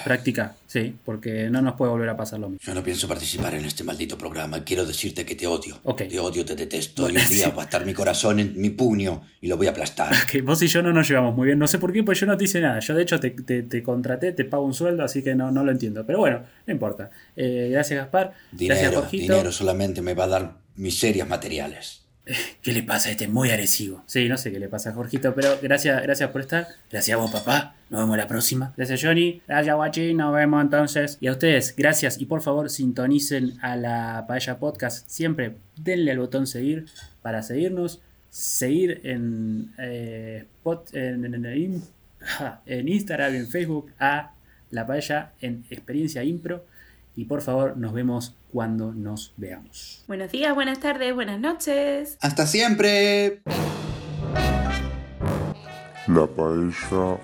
practica. 0.04 0.54
Sí, 0.66 0.94
porque 1.04 1.48
no 1.50 1.62
nos 1.62 1.74
puede 1.74 1.90
volver 1.92 2.08
a 2.08 2.16
pasar 2.16 2.40
lo 2.40 2.48
mismo. 2.48 2.60
Yo 2.64 2.74
no 2.74 2.82
pienso 2.82 3.06
participar 3.06 3.54
en 3.54 3.64
este 3.64 3.84
maldito 3.84 4.18
programa. 4.18 4.64
Quiero 4.64 4.84
decirte 4.84 5.24
que 5.24 5.34
te 5.36 5.46
odio. 5.46 5.78
Ok. 5.84 6.02
Te 6.08 6.18
odio, 6.18 6.44
te 6.44 6.56
detesto. 6.56 7.02
Y 7.02 7.12
Bueno, 7.12 7.20
un 7.28 7.28
día 7.34 7.46
sí. 7.46 7.52
va 7.56 7.62
a 7.62 7.64
estar 7.64 7.86
mi 7.86 7.94
corazón 7.94 8.40
en 8.40 8.60
mi 8.60 8.70
puño 8.70 9.22
y 9.40 9.46
lo 9.48 9.56
voy 9.56 9.66
a 9.68 9.70
aplastar. 9.70 10.12
Que 10.30 10.42
vos 10.42 10.60
y 10.62 10.66
yo 10.66 10.82
no 10.82 10.92
nos 10.92 11.08
llevamos 11.08 11.34
muy 11.36 11.46
bien. 11.46 11.58
No 11.58 11.66
sé 11.68 11.78
por 11.78 11.92
qué, 11.92 12.02
pues 12.02 12.18
yo 12.20 12.26
no 12.26 12.36
te 12.36 12.44
hice 12.44 12.60
nada. 12.60 12.80
Yo, 12.80 12.94
de 12.94 13.02
hecho, 13.02 13.20
te, 13.20 13.30
te- 13.30 13.62
te 13.62 13.82
contraté, 13.82 14.32
te 14.32 14.44
pago 14.44 14.64
un 14.64 14.74
sueldo, 14.74 15.04
así 15.04 15.22
que 15.22 15.34
no, 15.34 15.50
no 15.50 15.64
lo 15.64 15.70
entiendo. 15.70 16.04
Pero 16.04 16.18
bueno, 16.18 16.42
no 16.66 16.72
importa. 16.72 17.10
Eh, 17.36 17.68
gracias, 17.70 18.00
Gaspar. 18.00 18.32
gracias, 18.52 18.78
Dinero, 18.80 19.00
Jorgito. 19.02 19.22
dinero 19.34 19.52
solamente 19.52 20.02
me 20.02 20.14
va 20.14 20.24
a 20.24 20.28
dar 20.28 20.52
miserias 20.76 21.28
materiales. 21.28 22.03
¿Qué 22.62 22.72
le 22.72 22.83
pasa 22.83 23.09
a 23.11 23.12
este 23.12 23.29
muy 23.29 23.51
agresivo? 23.51 24.03
Sí, 24.07 24.29
no 24.31 24.39
sé 24.39 24.51
qué 24.51 24.59
le 24.59 24.68
pasa 24.68 24.91
a 24.91 24.93
Jorgito, 24.95 25.35
pero 25.35 25.59
gracias, 25.62 26.03
gracias 26.03 26.31
por 26.31 26.41
estar. 26.41 26.66
Gracias 26.91 27.14
a 27.14 27.20
vos, 27.20 27.31
papá. 27.31 27.75
Nos 27.91 28.01
vemos 28.01 28.16
la 28.16 28.27
próxima. 28.27 28.72
Gracias, 28.79 29.03
Johnny. 29.03 29.43
Gracias, 29.47 29.77
Guachi. 29.77 30.14
Nos 30.14 30.35
vemos 30.35 30.62
entonces. 30.62 31.18
Y 31.20 31.27
a 31.27 31.33
ustedes, 31.33 31.75
gracias. 31.77 32.18
Y 32.18 32.25
por 32.25 32.41
favor, 32.41 32.70
sintonicen 32.70 33.59
a 33.61 33.77
la 33.77 34.25
Paella 34.27 34.59
Podcast. 34.59 35.07
Siempre 35.07 35.57
denle 35.77 36.12
al 36.12 36.18
botón 36.18 36.47
seguir 36.47 36.87
para 37.20 37.43
seguirnos. 37.43 38.01
Seguir 38.31 39.01
en, 39.05 39.72
eh, 39.79 40.47
Spot- 40.64 40.95
en, 40.95 41.83
en 42.66 42.89
Instagram, 42.89 43.35
en 43.35 43.49
Facebook, 43.49 43.93
a 43.99 44.33
la 44.70 44.87
Paella 44.87 45.33
en 45.41 45.64
Experiencia 45.70 46.25
Impro. 46.25 46.64
Y 47.16 47.27
por 47.27 47.43
favor, 47.43 47.77
nos 47.77 47.93
vemos 47.93 48.35
cuando 48.55 48.92
nos 48.94 49.34
veamos. 49.36 50.05
Buenos 50.07 50.30
días, 50.30 50.55
buenas 50.55 50.78
tardes, 50.78 51.12
buenas 51.12 51.40
noches. 51.40 52.16
Hasta 52.20 52.46
siempre. 52.46 53.42
La 56.07 56.24
paella 56.28 57.18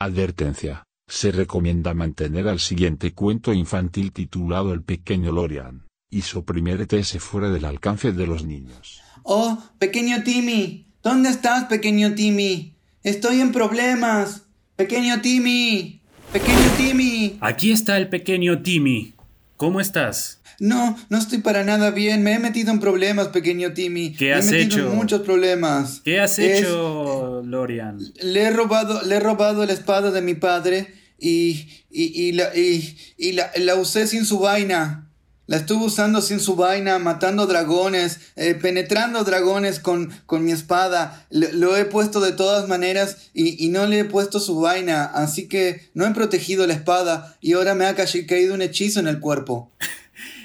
Advertencia. 0.00 0.82
Se 1.06 1.30
recomienda 1.30 1.94
mantener 1.94 2.48
al 2.48 2.58
siguiente 2.58 3.14
cuento 3.14 3.52
infantil 3.52 4.12
titulado 4.12 4.72
El 4.72 4.82
pequeño 4.82 5.30
Lorian, 5.30 5.86
y 6.10 6.22
suprimir 6.22 6.80
ETS 6.80 7.20
fuera 7.20 7.50
del 7.50 7.66
alcance 7.66 8.10
de 8.10 8.26
los 8.26 8.44
niños. 8.44 9.00
Oh, 9.22 9.62
pequeño 9.78 10.24
Timmy. 10.24 10.92
¿Dónde 11.04 11.28
estás, 11.28 11.66
pequeño 11.66 12.16
Timmy? 12.16 12.74
Estoy 13.04 13.40
en 13.40 13.52
problemas. 13.52 14.45
Pequeño 14.76 15.20
Timmy. 15.22 16.00
Pequeño 16.32 16.58
Timmy. 16.76 17.38
Aquí 17.40 17.72
está 17.72 17.96
el 17.96 18.08
pequeño 18.08 18.62
Timmy. 18.62 19.14
¿Cómo 19.56 19.80
estás? 19.80 20.40
No, 20.58 20.96
no 21.08 21.18
estoy 21.18 21.38
para 21.38 21.64
nada 21.64 21.90
bien. 21.90 22.22
Me 22.22 22.34
he 22.34 22.38
metido 22.38 22.72
en 22.72 22.80
problemas, 22.80 23.28
pequeño 23.28 23.72
Timmy. 23.72 24.12
¿Qué 24.12 24.26
Me 24.26 24.32
has 24.34 24.48
he 24.48 24.52
metido 24.64 24.78
hecho? 24.84 24.90
en 24.90 24.96
muchos 24.96 25.22
problemas. 25.22 26.00
¿Qué 26.04 26.20
has 26.20 26.38
Es- 26.38 26.60
hecho, 26.60 27.42
Lorian? 27.44 27.98
Le 28.22 28.42
he 28.42 28.50
robado, 28.50 29.02
le 29.02 29.16
he 29.16 29.20
robado 29.20 29.64
la 29.64 29.72
espada 29.72 30.10
de 30.10 30.20
mi 30.22 30.34
padre 30.34 30.92
y, 31.18 31.68
y, 31.90 32.04
y 32.28 32.32
la, 32.32 32.54
y, 32.54 32.96
y 33.16 33.32
la, 33.32 33.50
la 33.56 33.76
usé 33.76 34.06
sin 34.06 34.26
su 34.26 34.40
vaina. 34.40 35.05
La 35.46 35.58
estuve 35.58 35.84
usando 35.84 36.20
sin 36.22 36.40
su 36.40 36.56
vaina, 36.56 36.98
matando 36.98 37.46
dragones, 37.46 38.20
eh, 38.34 38.54
penetrando 38.54 39.22
dragones 39.22 39.78
con, 39.78 40.10
con 40.26 40.44
mi 40.44 40.50
espada. 40.50 41.24
Lo, 41.30 41.46
lo 41.52 41.76
he 41.76 41.84
puesto 41.84 42.20
de 42.20 42.32
todas 42.32 42.66
maneras 42.68 43.30
y, 43.32 43.64
y 43.64 43.68
no 43.68 43.86
le 43.86 44.00
he 44.00 44.04
puesto 44.04 44.40
su 44.40 44.58
vaina, 44.60 45.04
así 45.04 45.46
que 45.48 45.88
no 45.94 46.04
he 46.04 46.10
protegido 46.14 46.66
la 46.66 46.72
espada 46.74 47.36
y 47.40 47.52
ahora 47.52 47.74
me 47.76 47.86
ha 47.86 47.94
ca- 47.94 48.06
caído 48.28 48.54
un 48.54 48.62
hechizo 48.62 48.98
en 48.98 49.06
el 49.06 49.20
cuerpo. 49.20 49.70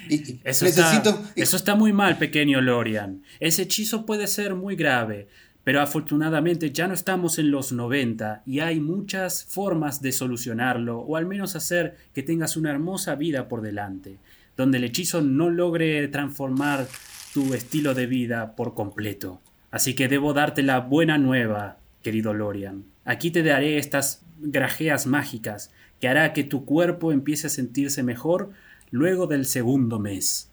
Y- 0.09 0.15
y 0.33 0.41
Eso, 0.43 0.65
necesito... 0.65 1.09
está, 1.11 1.31
eso 1.35 1.55
está 1.57 1.75
muy 1.75 1.93
mal, 1.93 2.17
pequeño 2.17 2.61
Lorian. 2.61 3.23
Ese 3.39 3.63
hechizo 3.63 4.05
puede 4.05 4.27
ser 4.27 4.53
muy 4.55 4.75
grave, 4.75 5.27
pero 5.63 5.81
afortunadamente 5.81 6.71
ya 6.71 6.87
no 6.87 6.93
estamos 6.93 7.39
en 7.39 7.49
los 7.49 7.71
90 7.71 8.43
y 8.45 8.59
hay 8.59 8.79
muchas 8.79 9.45
formas 9.45 10.01
de 10.01 10.11
solucionarlo, 10.11 10.99
o 10.99 11.15
al 11.17 11.25
menos 11.25 11.55
hacer 11.55 11.97
que 12.13 12.23
tengas 12.23 12.57
una 12.57 12.71
hermosa 12.71 13.15
vida 13.15 13.47
por 13.47 13.61
delante, 13.61 14.17
donde 14.61 14.77
el 14.77 14.85
hechizo 14.85 15.21
no 15.21 15.49
logre 15.49 16.07
transformar 16.07 16.87
tu 17.33 17.53
estilo 17.53 17.93
de 17.93 18.05
vida 18.07 18.55
por 18.55 18.73
completo. 18.73 19.41
Así 19.71 19.93
que 19.93 20.07
debo 20.07 20.33
darte 20.33 20.63
la 20.63 20.79
buena 20.79 21.17
nueva, 21.17 21.77
querido 22.03 22.33
Lorian. 22.33 22.85
Aquí 23.05 23.31
te 23.31 23.43
daré 23.43 23.77
estas 23.77 24.21
grajeas 24.39 25.05
mágicas 25.07 25.71
que 25.99 26.07
hará 26.07 26.33
que 26.33 26.43
tu 26.43 26.65
cuerpo 26.65 27.11
empiece 27.11 27.47
a 27.47 27.49
sentirse 27.49 28.03
mejor 28.03 28.51
luego 28.89 29.27
del 29.27 29.45
segundo 29.45 29.99
mes. 29.99 30.49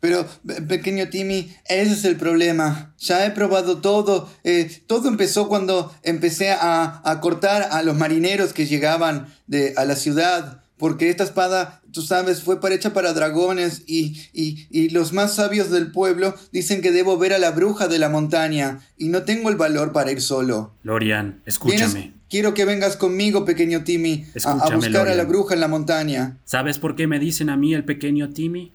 Pero, 0.00 0.26
pe- 0.46 0.62
pequeño 0.62 1.08
Timmy, 1.10 1.52
ese 1.68 1.92
es 1.92 2.04
el 2.04 2.16
problema. 2.16 2.94
Ya 2.98 3.26
he 3.26 3.30
probado 3.32 3.78
todo. 3.82 4.30
Eh, 4.44 4.70
todo 4.86 5.08
empezó 5.08 5.48
cuando 5.48 5.92
empecé 6.02 6.52
a, 6.52 7.02
a 7.04 7.20
cortar 7.20 7.68
a 7.70 7.82
los 7.82 7.96
marineros 7.96 8.52
que 8.54 8.66
llegaban 8.66 9.26
de, 9.46 9.74
a 9.76 9.84
la 9.84 9.96
ciudad. 9.96 10.62
Porque 10.80 11.10
esta 11.10 11.22
espada, 11.22 11.80
tú 11.92 12.02
sabes, 12.02 12.42
fue 12.42 12.60
para- 12.60 12.74
hecha 12.74 12.92
para 12.92 13.12
dragones 13.12 13.84
y, 13.86 14.18
y, 14.32 14.66
y 14.70 14.88
los 14.88 15.12
más 15.12 15.36
sabios 15.36 15.70
del 15.70 15.92
pueblo 15.92 16.34
dicen 16.52 16.80
que 16.82 16.90
debo 16.90 17.16
ver 17.18 17.32
a 17.34 17.38
la 17.38 17.52
bruja 17.52 17.86
de 17.86 17.98
la 18.00 18.08
montaña 18.08 18.80
y 18.98 19.10
no 19.10 19.22
tengo 19.22 19.50
el 19.50 19.56
valor 19.56 19.92
para 19.92 20.10
ir 20.10 20.20
solo. 20.22 20.74
Lorian, 20.82 21.26
¿Vienes? 21.26 21.42
escúchame. 21.46 22.14
Quiero 22.28 22.54
que 22.54 22.64
vengas 22.64 22.96
conmigo, 22.96 23.44
pequeño 23.44 23.84
Timmy, 23.84 24.24
a- 24.44 24.74
buscar 24.74 25.06
a 25.08 25.14
la 25.14 25.24
bruja 25.24 25.54
en 25.54 25.60
la 25.60 25.68
montaña. 25.68 26.38
¿Sabes 26.44 26.78
por 26.78 26.96
qué 26.96 27.06
me 27.06 27.18
dicen 27.20 27.50
a 27.50 27.56
mí 27.56 27.74
el 27.74 27.84
pequeño 27.84 28.30
Timmy? 28.30 28.72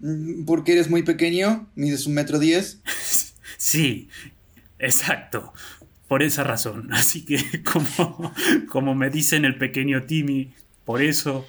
Mm, 0.00 0.44
Porque 0.44 0.72
eres 0.72 0.90
muy 0.90 1.02
pequeño, 1.04 1.68
mides 1.76 2.06
un 2.06 2.14
metro 2.14 2.38
diez. 2.38 2.80
Sí, 3.56 4.08
exacto. 4.78 5.52
Por 6.08 6.22
esa 6.22 6.44
razón. 6.44 6.88
Así 6.92 7.24
que 7.24 7.62
como, 7.62 8.32
como 8.68 8.94
me 8.94 9.10
dicen 9.10 9.44
el 9.44 9.56
pequeño 9.56 10.02
Timmy, 10.04 10.52
por 10.84 11.02
eso 11.02 11.46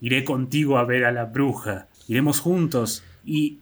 iré 0.00 0.24
contigo 0.24 0.78
a 0.78 0.84
ver 0.84 1.04
a 1.04 1.12
la 1.12 1.24
bruja. 1.24 1.88
Iremos 2.06 2.40
juntos 2.40 3.02
y 3.24 3.58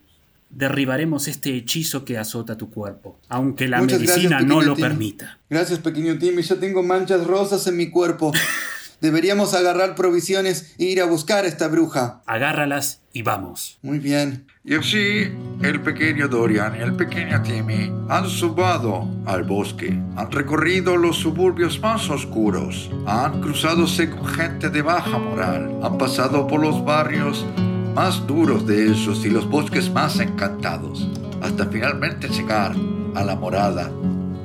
derribaremos 0.50 1.28
este 1.28 1.54
hechizo 1.56 2.04
que 2.04 2.18
azota 2.18 2.56
tu 2.56 2.70
cuerpo, 2.70 3.18
aunque 3.28 3.68
la 3.68 3.80
Muchas 3.80 4.00
medicina 4.00 4.38
gracias, 4.38 4.48
no 4.48 4.62
lo 4.62 4.74
Timmy. 4.74 4.88
permita. 4.88 5.38
Gracias, 5.50 5.80
pequeño 5.80 6.18
Timmy. 6.18 6.42
Ya 6.42 6.56
tengo 6.56 6.82
manchas 6.82 7.26
rosas 7.26 7.66
en 7.66 7.76
mi 7.76 7.90
cuerpo. 7.90 8.32
Deberíamos 9.00 9.54
agarrar 9.54 9.94
provisiones 9.94 10.74
e 10.78 10.84
ir 10.84 11.00
a 11.00 11.06
buscar 11.06 11.44
a 11.44 11.48
esta 11.48 11.68
bruja. 11.68 12.22
Agárralas 12.26 13.02
y 13.12 13.22
vamos. 13.22 13.78
Muy 13.82 13.98
bien. 13.98 14.46
Y 14.64 14.74
así, 14.74 15.32
el 15.62 15.80
pequeño 15.82 16.28
Dorian 16.28 16.76
y 16.76 16.82
el 16.82 16.94
pequeño 16.96 17.42
Timmy 17.42 17.92
han 18.08 18.26
subado 18.28 19.08
al 19.26 19.44
bosque, 19.44 19.88
han 20.16 20.30
recorrido 20.30 20.96
los 20.96 21.16
suburbios 21.16 21.80
más 21.80 22.10
oscuros, 22.10 22.90
han 23.06 23.40
cruzadose 23.40 24.10
con 24.10 24.26
gente 24.26 24.70
de 24.70 24.82
baja 24.82 25.18
moral, 25.18 25.78
han 25.82 25.98
pasado 25.98 26.46
por 26.46 26.60
los 26.60 26.84
barrios 26.84 27.46
más 27.94 28.26
duros 28.26 28.66
de 28.66 28.92
esos 28.92 29.24
y 29.24 29.30
los 29.30 29.48
bosques 29.48 29.90
más 29.90 30.18
encantados, 30.20 31.08
hasta 31.40 31.66
finalmente 31.66 32.28
llegar 32.28 32.74
a 33.14 33.24
la 33.24 33.36
morada 33.36 33.90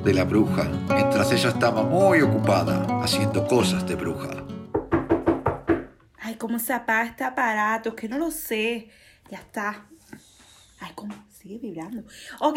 de 0.04 0.14
la 0.14 0.24
bruja, 0.24 0.68
mientras 0.88 1.30
ella 1.32 1.50
estaba 1.50 1.82
muy 1.82 2.22
ocupada 2.22 2.86
haciendo 3.02 3.46
cosas 3.46 3.86
de 3.86 3.94
bruja. 3.94 4.41
Cómo 6.42 6.58
se 6.58 6.72
apaga 6.72 7.08
este 7.08 7.22
aparato, 7.22 7.94
que 7.94 8.08
no 8.08 8.18
lo 8.18 8.32
sé. 8.32 8.88
Ya 9.30 9.38
está. 9.38 9.86
Ay, 10.80 10.90
cómo 10.96 11.14
sigue 11.28 11.58
vibrando. 11.58 12.02
Ok, 12.40 12.56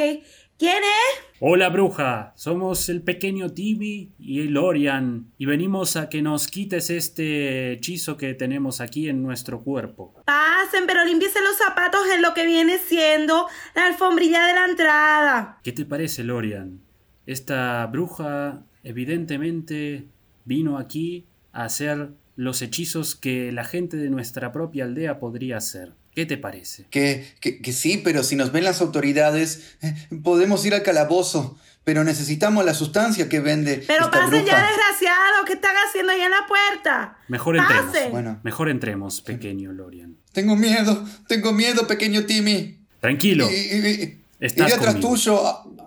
¿quién 0.57 0.81
es? 0.81 1.23
Hola 1.39 1.69
bruja, 1.69 2.33
somos 2.35 2.89
el 2.89 3.03
pequeño 3.03 3.51
Timmy 3.51 4.11
y 4.17 4.39
el 4.41 4.53
Lorian 4.53 5.31
y 5.37 5.45
venimos 5.45 5.97
a 5.97 6.09
que 6.09 6.23
nos 6.23 6.47
quites 6.47 6.89
este 6.89 7.73
hechizo 7.73 8.17
que 8.17 8.33
tenemos 8.33 8.81
aquí 8.81 9.07
en 9.07 9.21
nuestro 9.21 9.61
cuerpo. 9.61 10.15
Pasen, 10.25 10.87
pero 10.87 11.05
límpiese 11.05 11.39
los 11.41 11.55
zapatos 11.55 12.07
en 12.11 12.23
lo 12.23 12.33
que 12.33 12.47
viene 12.47 12.79
siendo 12.79 13.47
la 13.75 13.85
alfombrilla 13.85 14.47
de 14.47 14.53
la 14.55 14.65
entrada. 14.65 15.59
¿Qué 15.61 15.73
te 15.73 15.85
parece, 15.85 16.23
Lorian? 16.23 16.81
Esta 17.27 17.85
bruja 17.85 18.63
evidentemente 18.83 20.07
vino 20.43 20.79
aquí 20.79 21.27
a 21.53 21.65
hacer 21.65 22.09
los 22.35 22.61
hechizos 22.61 23.15
que 23.15 23.51
la 23.51 23.63
gente 23.65 23.97
de 23.97 24.09
nuestra 24.09 24.51
propia 24.51 24.83
aldea 24.85 25.19
podría 25.19 25.57
hacer. 25.57 25.93
¿Qué 26.13 26.25
te 26.25 26.37
parece? 26.37 26.85
Que, 26.89 27.27
que, 27.41 27.61
que 27.61 27.73
sí, 27.73 27.99
pero 28.03 28.23
si 28.23 28.35
nos 28.35 28.51
ven 28.51 28.63
las 28.63 28.79
autoridades, 28.81 29.75
eh, 29.81 29.93
podemos 30.23 30.65
ir 30.65 30.73
al 30.73 30.83
calabozo. 30.83 31.57
Pero 31.83 32.03
necesitamos 32.03 32.65
la 32.65 32.73
sustancia 32.73 33.29
que 33.29 33.39
vende. 33.39 33.83
Pero 33.85 34.05
esta 34.05 34.19
pasen 34.21 34.43
ya, 34.43 34.53
bruja. 34.55 34.67
desgraciado. 34.67 35.45
¿Qué 35.45 35.53
están 35.53 35.75
haciendo 35.87 36.13
ahí 36.13 36.21
en 36.21 36.31
la 36.31 36.47
puerta? 36.47 37.17
Mejor 37.27 37.57
entremos. 37.57 37.93
Bueno, 38.11 38.39
Mejor 38.43 38.69
entremos, 38.69 39.21
pequeño 39.21 39.71
Lorian. 39.71 40.15
tengo 40.31 40.55
miedo, 40.55 41.05
tengo 41.27 41.51
miedo, 41.53 41.85
pequeño 41.85 42.25
Timmy. 42.25 42.79
Tranquilo. 43.01 43.47
Y- 43.51 43.53
y- 43.53 43.87
y- 44.03 44.21
Estás 44.39 44.67
iré 44.67 44.75
atrás 44.77 44.99
tuyo, 44.99 45.41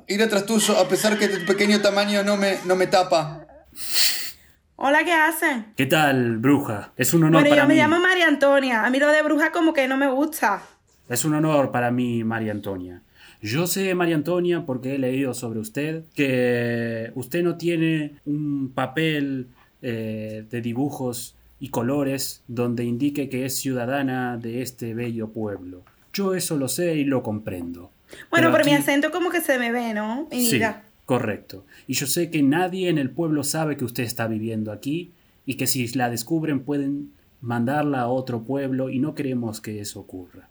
iré 0.06 0.22
atrás 0.24 0.46
tuyo, 0.46 0.78
a 0.78 0.88
pesar 0.88 1.18
que 1.18 1.26
tu 1.28 1.44
pequeño 1.46 1.80
tamaño 1.80 2.22
no 2.22 2.36
me, 2.36 2.58
no 2.64 2.76
me 2.76 2.86
tapa. 2.86 3.44
Hola, 4.80 5.04
¿qué 5.04 5.12
hacen? 5.12 5.66
¿Qué 5.74 5.86
tal, 5.86 6.38
bruja? 6.38 6.92
Es 6.96 7.12
un 7.12 7.24
honor 7.24 7.40
bueno, 7.40 7.50
para 7.50 7.62
yo 7.62 7.68
me 7.68 7.74
mí. 7.74 7.80
llamo 7.80 7.98
María 7.98 8.28
Antonia. 8.28 8.84
A 8.84 8.90
mí 8.90 9.00
lo 9.00 9.10
de 9.10 9.22
bruja 9.22 9.50
como 9.50 9.72
que 9.72 9.88
no 9.88 9.96
me 9.96 10.08
gusta. 10.08 10.62
Es 11.08 11.24
un 11.24 11.34
honor 11.34 11.72
para 11.72 11.90
mí, 11.90 12.22
María 12.22 12.52
Antonia. 12.52 13.02
Yo 13.42 13.66
sé, 13.66 13.92
María 13.96 14.14
Antonia, 14.14 14.64
porque 14.64 14.94
he 14.94 14.98
leído 14.98 15.34
sobre 15.34 15.58
usted, 15.58 16.04
que 16.14 17.10
usted 17.16 17.42
no 17.42 17.56
tiene 17.56 18.20
un 18.24 18.70
papel 18.72 19.48
eh, 19.82 20.44
de 20.48 20.60
dibujos 20.60 21.34
y 21.58 21.70
colores 21.70 22.44
donde 22.46 22.84
indique 22.84 23.28
que 23.28 23.46
es 23.46 23.56
ciudadana 23.56 24.36
de 24.36 24.62
este 24.62 24.94
bello 24.94 25.30
pueblo. 25.32 25.82
Yo 26.12 26.34
eso 26.36 26.56
lo 26.56 26.68
sé 26.68 26.94
y 26.94 27.04
lo 27.04 27.24
comprendo. 27.24 27.90
Bueno, 28.30 28.48
Pero 28.48 28.52
por 28.52 28.64
mi 28.64 28.74
acento 28.74 29.10
como 29.10 29.30
que 29.30 29.40
se 29.40 29.58
me 29.58 29.72
ve, 29.72 29.92
¿no? 29.92 30.28
Y 30.30 30.46
Sí. 30.50 30.60
Correcto. 31.08 31.64
Y 31.86 31.94
yo 31.94 32.06
sé 32.06 32.30
que 32.30 32.42
nadie 32.42 32.90
en 32.90 32.98
el 32.98 33.08
pueblo 33.08 33.42
sabe 33.42 33.78
que 33.78 33.86
usted 33.86 34.04
está 34.04 34.26
viviendo 34.26 34.72
aquí 34.72 35.12
y 35.46 35.54
que 35.54 35.66
si 35.66 35.88
la 35.94 36.10
descubren 36.10 36.60
pueden 36.60 37.12
mandarla 37.40 38.00
a 38.02 38.08
otro 38.08 38.42
pueblo 38.42 38.90
y 38.90 38.98
no 38.98 39.14
queremos 39.14 39.62
que 39.62 39.80
eso 39.80 40.00
ocurra. 40.00 40.50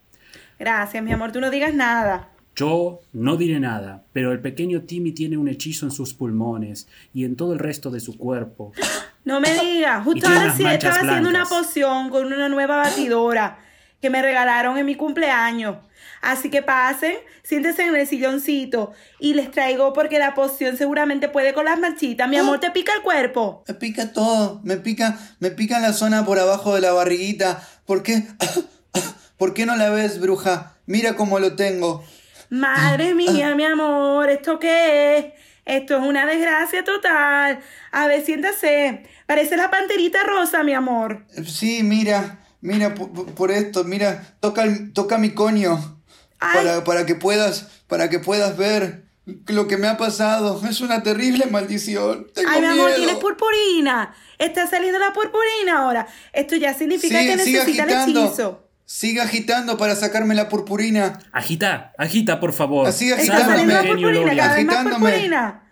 Gracias, 0.57 1.03
mi 1.03 1.11
amor. 1.11 1.31
Tú 1.31 1.41
no 1.41 1.51
digas 1.51 1.75
nada. 1.75 2.31
Yo 2.55 3.01
no 3.13 3.37
diré 3.37 3.59
nada, 3.59 4.05
pero 4.13 4.31
el 4.31 4.39
pequeño 4.39 4.81
Timmy 4.81 5.11
tiene 5.11 5.37
un 5.37 5.47
hechizo 5.47 5.85
en 5.85 5.91
sus 5.91 6.15
pulmones 6.15 6.87
y 7.13 7.23
en 7.25 7.35
todo 7.35 7.53
el 7.53 7.59
resto 7.59 7.91
de 7.91 7.99
su 7.99 8.17
cuerpo. 8.17 8.73
No 9.25 9.41
me 9.41 9.59
digas. 9.59 10.05
Justo 10.05 10.25
ahora 10.25 10.53
sí 10.55 10.65
estaba 10.65 10.95
haciendo 10.95 11.27
una 11.27 11.43
poción 11.43 12.09
con 12.09 12.27
una 12.27 12.47
nueva 12.47 12.77
batidora 12.77 13.59
que 14.01 14.09
me 14.09 14.21
regalaron 14.21 14.77
en 14.77 14.85
mi 14.85 14.95
cumpleaños. 14.95 15.77
Así 16.21 16.49
que 16.49 16.61
pasen, 16.61 17.15
siéntense 17.43 17.83
en 17.83 17.95
el 17.95 18.07
silloncito 18.07 18.91
y 19.19 19.33
les 19.33 19.51
traigo 19.51 19.93
porque 19.93 20.19
la 20.19 20.33
poción 20.33 20.77
seguramente 20.77 21.29
puede 21.29 21.53
con 21.53 21.65
las 21.65 21.79
manchitas. 21.79 22.27
Mi 22.27 22.37
amor, 22.37 22.59
¿te 22.59 22.71
pica 22.71 22.93
el 22.93 23.01
cuerpo? 23.01 23.63
Me 23.67 23.73
pica 23.75 24.11
todo, 24.13 24.59
me 24.63 24.77
pica, 24.77 25.17
me 25.39 25.51
pica 25.51 25.79
la 25.79 25.93
zona 25.93 26.25
por 26.25 26.39
abajo 26.39 26.75
de 26.75 26.81
la 26.81 26.91
barriguita. 26.91 27.61
¿Por 27.85 28.03
qué? 28.03 28.23
¿Por 29.37 29.53
qué 29.53 29.65
no 29.65 29.75
la 29.75 29.89
ves, 29.89 30.19
bruja? 30.19 30.75
Mira 30.85 31.15
cómo 31.15 31.39
lo 31.39 31.55
tengo. 31.55 32.03
Madre 32.49 33.13
mía, 33.15 33.55
mi 33.55 33.65
amor, 33.65 34.29
¿esto 34.29 34.59
qué 34.59 35.17
es? 35.17 35.25
Esto 35.65 35.97
es 35.97 36.03
una 36.03 36.25
desgracia 36.25 36.83
total. 36.83 37.59
A 37.91 38.07
ver, 38.07 38.25
siéntase. 38.25 39.03
Parece 39.25 39.57
la 39.57 39.69
panterita 39.69 40.23
rosa, 40.23 40.63
mi 40.63 40.73
amor. 40.73 41.25
Sí, 41.45 41.83
mira, 41.83 42.39
mira 42.61 42.93
por, 42.95 43.51
esto, 43.51 43.83
mira, 43.83 44.35
toca, 44.39 44.63
el- 44.63 44.93
toca 44.93 45.17
mi 45.17 45.31
coño. 45.31 45.95
Para, 46.39 46.83
para 46.83 47.05
que 47.07 47.15
puedas, 47.15 47.67
para 47.87 48.09
que 48.11 48.19
puedas 48.19 48.55
ver 48.57 49.05
lo 49.47 49.67
que 49.67 49.77
me 49.77 49.87
ha 49.87 49.97
pasado. 49.97 50.61
Es 50.69 50.81
una 50.81 51.01
terrible 51.01 51.47
maldición. 51.47 52.27
Tengo 52.33 52.49
Ay, 52.51 52.61
mi 52.61 52.67
amor, 52.67 52.85
miedo. 52.85 52.95
tienes 52.97 53.15
purpurina. 53.15 54.13
Está 54.37 54.67
saliendo 54.67 54.99
la 54.99 55.13
purpurina 55.13 55.79
ahora. 55.79 56.07
Esto 56.33 56.55
ya 56.55 56.73
significa 56.75 57.19
Sí, 57.19 57.25
que 57.27 57.35
necesita 57.37 57.63
el 57.63 57.89
agitando. 57.89 58.25
hechizo. 58.25 58.63
Sigue 58.85 59.19
agitando 59.19 59.77
para 59.77 59.95
sacarme 59.95 60.33
la 60.35 60.47
purpurina. 60.47 61.19
Agita, 61.33 61.91
agita, 61.97 62.39
por 62.39 62.53
favor. 62.53 62.87
Así 62.87 63.09
Está 63.09 63.21
agitándome. 63.37 63.49
saliendo 63.57 63.73
la 63.73 63.81
purpurina, 63.81 64.35
cada 64.35 64.55
vez 64.55 64.65
más 64.65 64.75
Agitándome. 64.75 65.09
purpurina. 65.11 65.63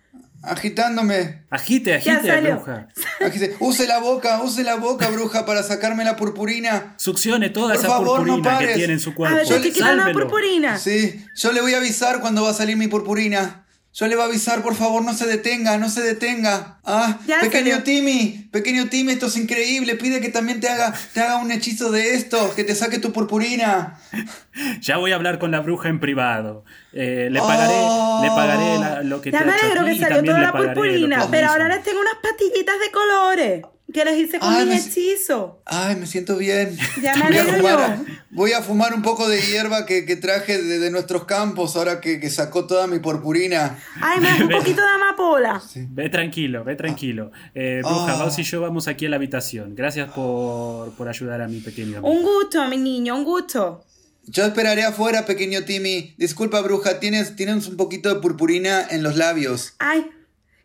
Agitándome. 0.47 1.45
Agite, 1.49 1.95
agite, 1.95 2.41
bruja. 2.41 2.87
Agite- 3.21 3.55
Use 3.59 3.87
la 3.87 3.99
boca, 3.99 4.41
use 4.43 4.63
la 4.63 4.75
boca, 4.75 5.09
bruja, 5.09 5.45
para 5.45 5.63
sacarme 5.63 6.03
la 6.03 6.15
purpurina. 6.15 6.93
Succione 6.97 7.49
toda 7.49 7.73
Por 7.73 7.77
esa 7.83 7.87
favor, 7.87 8.19
no 8.27 8.35
purpurina 8.35 8.59
que 8.59 8.73
tiene 8.75 8.93
en 8.93 8.99
su 8.99 9.11
A 9.11 9.15
cuerpo. 9.15 9.35
ver, 9.37 9.47
te 9.47 9.55
estoy 9.55 9.71
quitando 9.71 9.95
la 9.95 10.03
Sálvelo. 10.03 10.19
purpurina. 10.27 10.77
Sí, 10.79 11.25
yo 11.35 11.51
le 11.51 11.61
voy 11.61 11.73
a 11.73 11.77
avisar 11.77 12.19
cuando 12.21 12.43
va 12.43 12.51
a 12.51 12.53
salir 12.53 12.77
mi 12.77 12.87
purpurina. 12.87 13.64
Yo 13.97 14.07
le 14.07 14.15
voy 14.17 14.23
a 14.23 14.27
avisar, 14.27 14.61
por 14.61 14.75
favor, 14.75 15.05
no 15.05 15.13
se 15.13 15.25
detenga, 15.25 15.77
no 15.77 15.87
se 15.89 16.01
detenga. 16.01 16.79
Ah, 16.83 17.17
Ya 17.27 17.39
pequeño 17.39 17.75
salió. 17.77 17.83
Timmy, 17.83 18.49
pequeño 18.51 18.89
Timmy, 18.89 19.13
esto 19.13 19.27
es 19.27 19.37
increíble. 19.37 19.95
Pide 19.95 20.19
que 20.19 20.27
también 20.27 20.59
te 20.59 20.67
haga, 20.67 20.93
te 21.13 21.21
haga 21.21 21.37
un 21.37 21.49
hechizo 21.49 21.91
de 21.93 22.13
esto, 22.15 22.53
que 22.55 22.65
te 22.65 22.75
saque 22.75 22.99
tu 22.99 23.13
purpurina. 23.13 23.97
Ya 24.81 24.95
voy 24.97 25.11
a 25.11 25.15
hablar 25.15 25.37
con 25.39 25.51
la 25.51 25.59
bruja 25.59 25.89
en 25.89 25.99
privado. 25.99 26.63
Eh, 26.93 27.27
le 27.29 27.39
Oh. 27.41 27.47
pagaré, 27.47 27.75
le 28.21 28.29
pagaré 28.35 28.77
la- 28.79 29.03
lo 29.03 29.21
que 29.21 29.29
Ya 29.31 29.39
te 29.39 29.45
me 29.45 29.51
ha 29.51 29.55
hecho 29.57 29.65
a 29.65 29.69
alegro 29.71 29.85
que 29.85 29.99
salió 29.99 30.23
toda 30.31 30.39
la 30.41 30.51
purpurina. 30.53 31.27
Pero 31.31 31.47
ahora 31.49 31.67
les 31.67 31.83
tengo 31.83 31.99
unas 31.99 32.15
pastillitas 32.21 32.75
de 32.79 32.91
colores 32.91 33.61
que 33.93 34.03
les 34.03 34.17
hice 34.17 34.39
con 34.39 34.53
Ay, 34.53 34.65
mis 34.65 34.83
me- 34.85 34.91
hechizos. 34.91 35.51
Ay, 35.65 35.95
me 35.95 36.05
siento 36.07 36.35
bien. 36.37 36.75
Ya 37.01 37.15
me 37.29 37.29
voy, 37.29 37.37
a 37.37 37.43
fumar, 37.45 37.97
yo. 37.97 38.13
voy 38.31 38.51
a 38.53 38.61
fumar 38.61 38.93
un 38.93 39.01
poco 39.01 39.29
de 39.29 39.39
hierba 39.41 39.85
que, 39.85 40.05
que 40.05 40.15
traje 40.15 40.61
de, 40.61 40.79
de 40.79 40.91
nuestros 40.91 41.25
campos 41.25 41.75
ahora 41.75 42.01
que, 42.01 42.19
que 42.19 42.29
sacó 42.29 42.65
toda 42.67 42.87
mi 42.87 42.99
purpurina. 42.99 43.77
Ay, 44.01 44.19
me 44.19 44.43
un 44.43 44.49
poquito 44.59 44.81
de 44.81 44.87
amapola. 44.89 45.61
Ve 45.75 46.09
tranquilo, 46.09 46.63
ve 46.63 46.75
tranquilo. 46.75 47.31
Eh, 47.53 47.81
bruja, 47.83 48.13
Ah. 48.13 48.17
Baus 48.17 48.37
y 48.39 48.43
yo 48.43 48.59
vamos 48.61 48.87
aquí 48.87 49.05
a 49.05 49.09
la 49.09 49.15
habitación. 49.17 49.75
Gracias 49.75 50.09
por, 50.11 50.91
por 50.95 51.07
ayudar 51.07 51.41
a 51.41 51.47
mi 51.47 51.59
pequeño 51.61 51.99
amigo. 51.99 52.11
Un 52.11 52.23
gusto, 52.23 52.67
mi 52.67 52.77
niño, 52.77 53.15
un 53.15 53.23
gusto. 53.23 53.85
Yo 54.27 54.43
esperaré 54.45 54.83
afuera, 54.83 55.25
pequeño 55.27 55.63
Timmy. 55.65 56.15
Disculpa, 56.17 56.59
bruja, 56.61 56.99
tienes, 56.99 57.35
tienes 57.35 57.67
un 57.67 57.77
poquito 57.77 58.09
de 58.13 58.19
purpurina 58.19 58.85
en 58.89 59.03
los 59.03 59.15
labios. 59.17 59.75
Ay, 59.77 60.07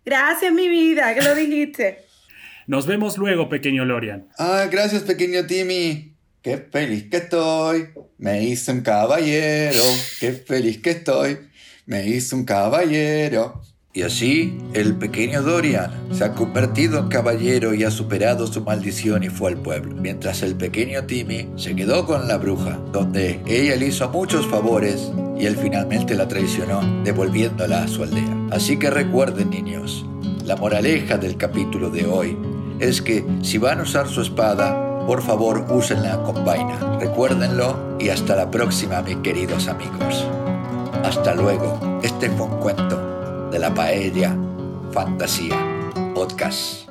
gracias, 0.07 0.51
mi 0.53 0.67
vida, 0.69 1.15
que 1.15 1.21
lo 1.21 1.35
dijiste. 1.37 2.07
Nos 2.71 2.87
vemos 2.87 3.19
luego, 3.19 3.49
pequeño 3.49 3.85
Lorian. 3.85 4.29
Ah, 4.39 4.69
gracias, 4.71 5.03
pequeño 5.03 5.45
Timmy. 5.45 6.15
Qué 6.41 6.57
feliz 6.57 7.11
que 7.11 7.17
estoy. 7.17 7.89
Me 8.17 8.45
hice 8.45 8.71
un 8.71 8.83
caballero. 8.83 9.83
Qué 10.21 10.35
feliz 10.35 10.81
que 10.81 10.91
estoy. 10.91 11.39
Me 11.87 12.07
hice 12.07 12.37
un 12.37 12.45
caballero. 12.45 13.61
Y 13.93 14.03
así, 14.03 14.57
el 14.73 14.95
pequeño 14.95 15.43
Dorian 15.43 15.91
se 16.13 16.23
ha 16.23 16.33
convertido 16.33 17.01
en 17.01 17.09
caballero 17.09 17.75
y 17.75 17.83
ha 17.83 17.91
superado 17.91 18.47
su 18.47 18.63
maldición 18.63 19.25
y 19.25 19.31
fue 19.31 19.51
al 19.51 19.61
pueblo, 19.61 19.97
mientras 19.97 20.45
el 20.45 20.55
pequeño 20.55 21.07
Timmy 21.07 21.49
se 21.57 21.75
quedó 21.75 22.07
con 22.07 22.29
la 22.29 22.39
bruja, 22.39 22.79
donde 22.93 23.41
ella 23.49 23.75
le 23.75 23.87
hizo 23.87 24.09
muchos 24.11 24.47
favores 24.47 25.11
y 25.37 25.47
él 25.47 25.57
finalmente 25.57 26.15
la 26.15 26.29
traicionó, 26.29 27.03
devolviéndola 27.03 27.83
a 27.83 27.89
su 27.89 28.05
aldea. 28.05 28.47
Así 28.53 28.79
que 28.79 28.91
recuerden, 28.91 29.51
niños, 29.51 30.07
la 30.45 30.55
moraleja 30.55 31.19
del 31.19 31.37
capítulo 31.37 31.91
de 31.91 32.07
hoy 32.07 32.37
es 32.81 33.03
que 33.03 33.25
si 33.43 33.59
van 33.59 33.81
a 33.81 33.83
usar 33.83 34.09
su 34.09 34.23
espada, 34.23 35.07
por 35.07 35.23
favor 35.23 35.67
úsenla 35.71 36.23
con 36.23 36.45
vaina. 36.45 36.99
Recuérdenlo 36.99 37.97
y 37.99 38.09
hasta 38.09 38.35
la 38.35 38.51
próxima, 38.51 39.03
mis 39.03 39.17
queridos 39.19 39.69
amigos. 39.69 40.27
Hasta 41.05 41.35
luego. 41.35 42.01
Este 42.03 42.31
fue 42.31 42.47
un 42.47 42.59
cuento 42.59 43.51
de 43.51 43.59
la 43.59 43.73
Paella 43.75 44.37
Fantasía 44.93 45.57
Podcast. 46.15 46.90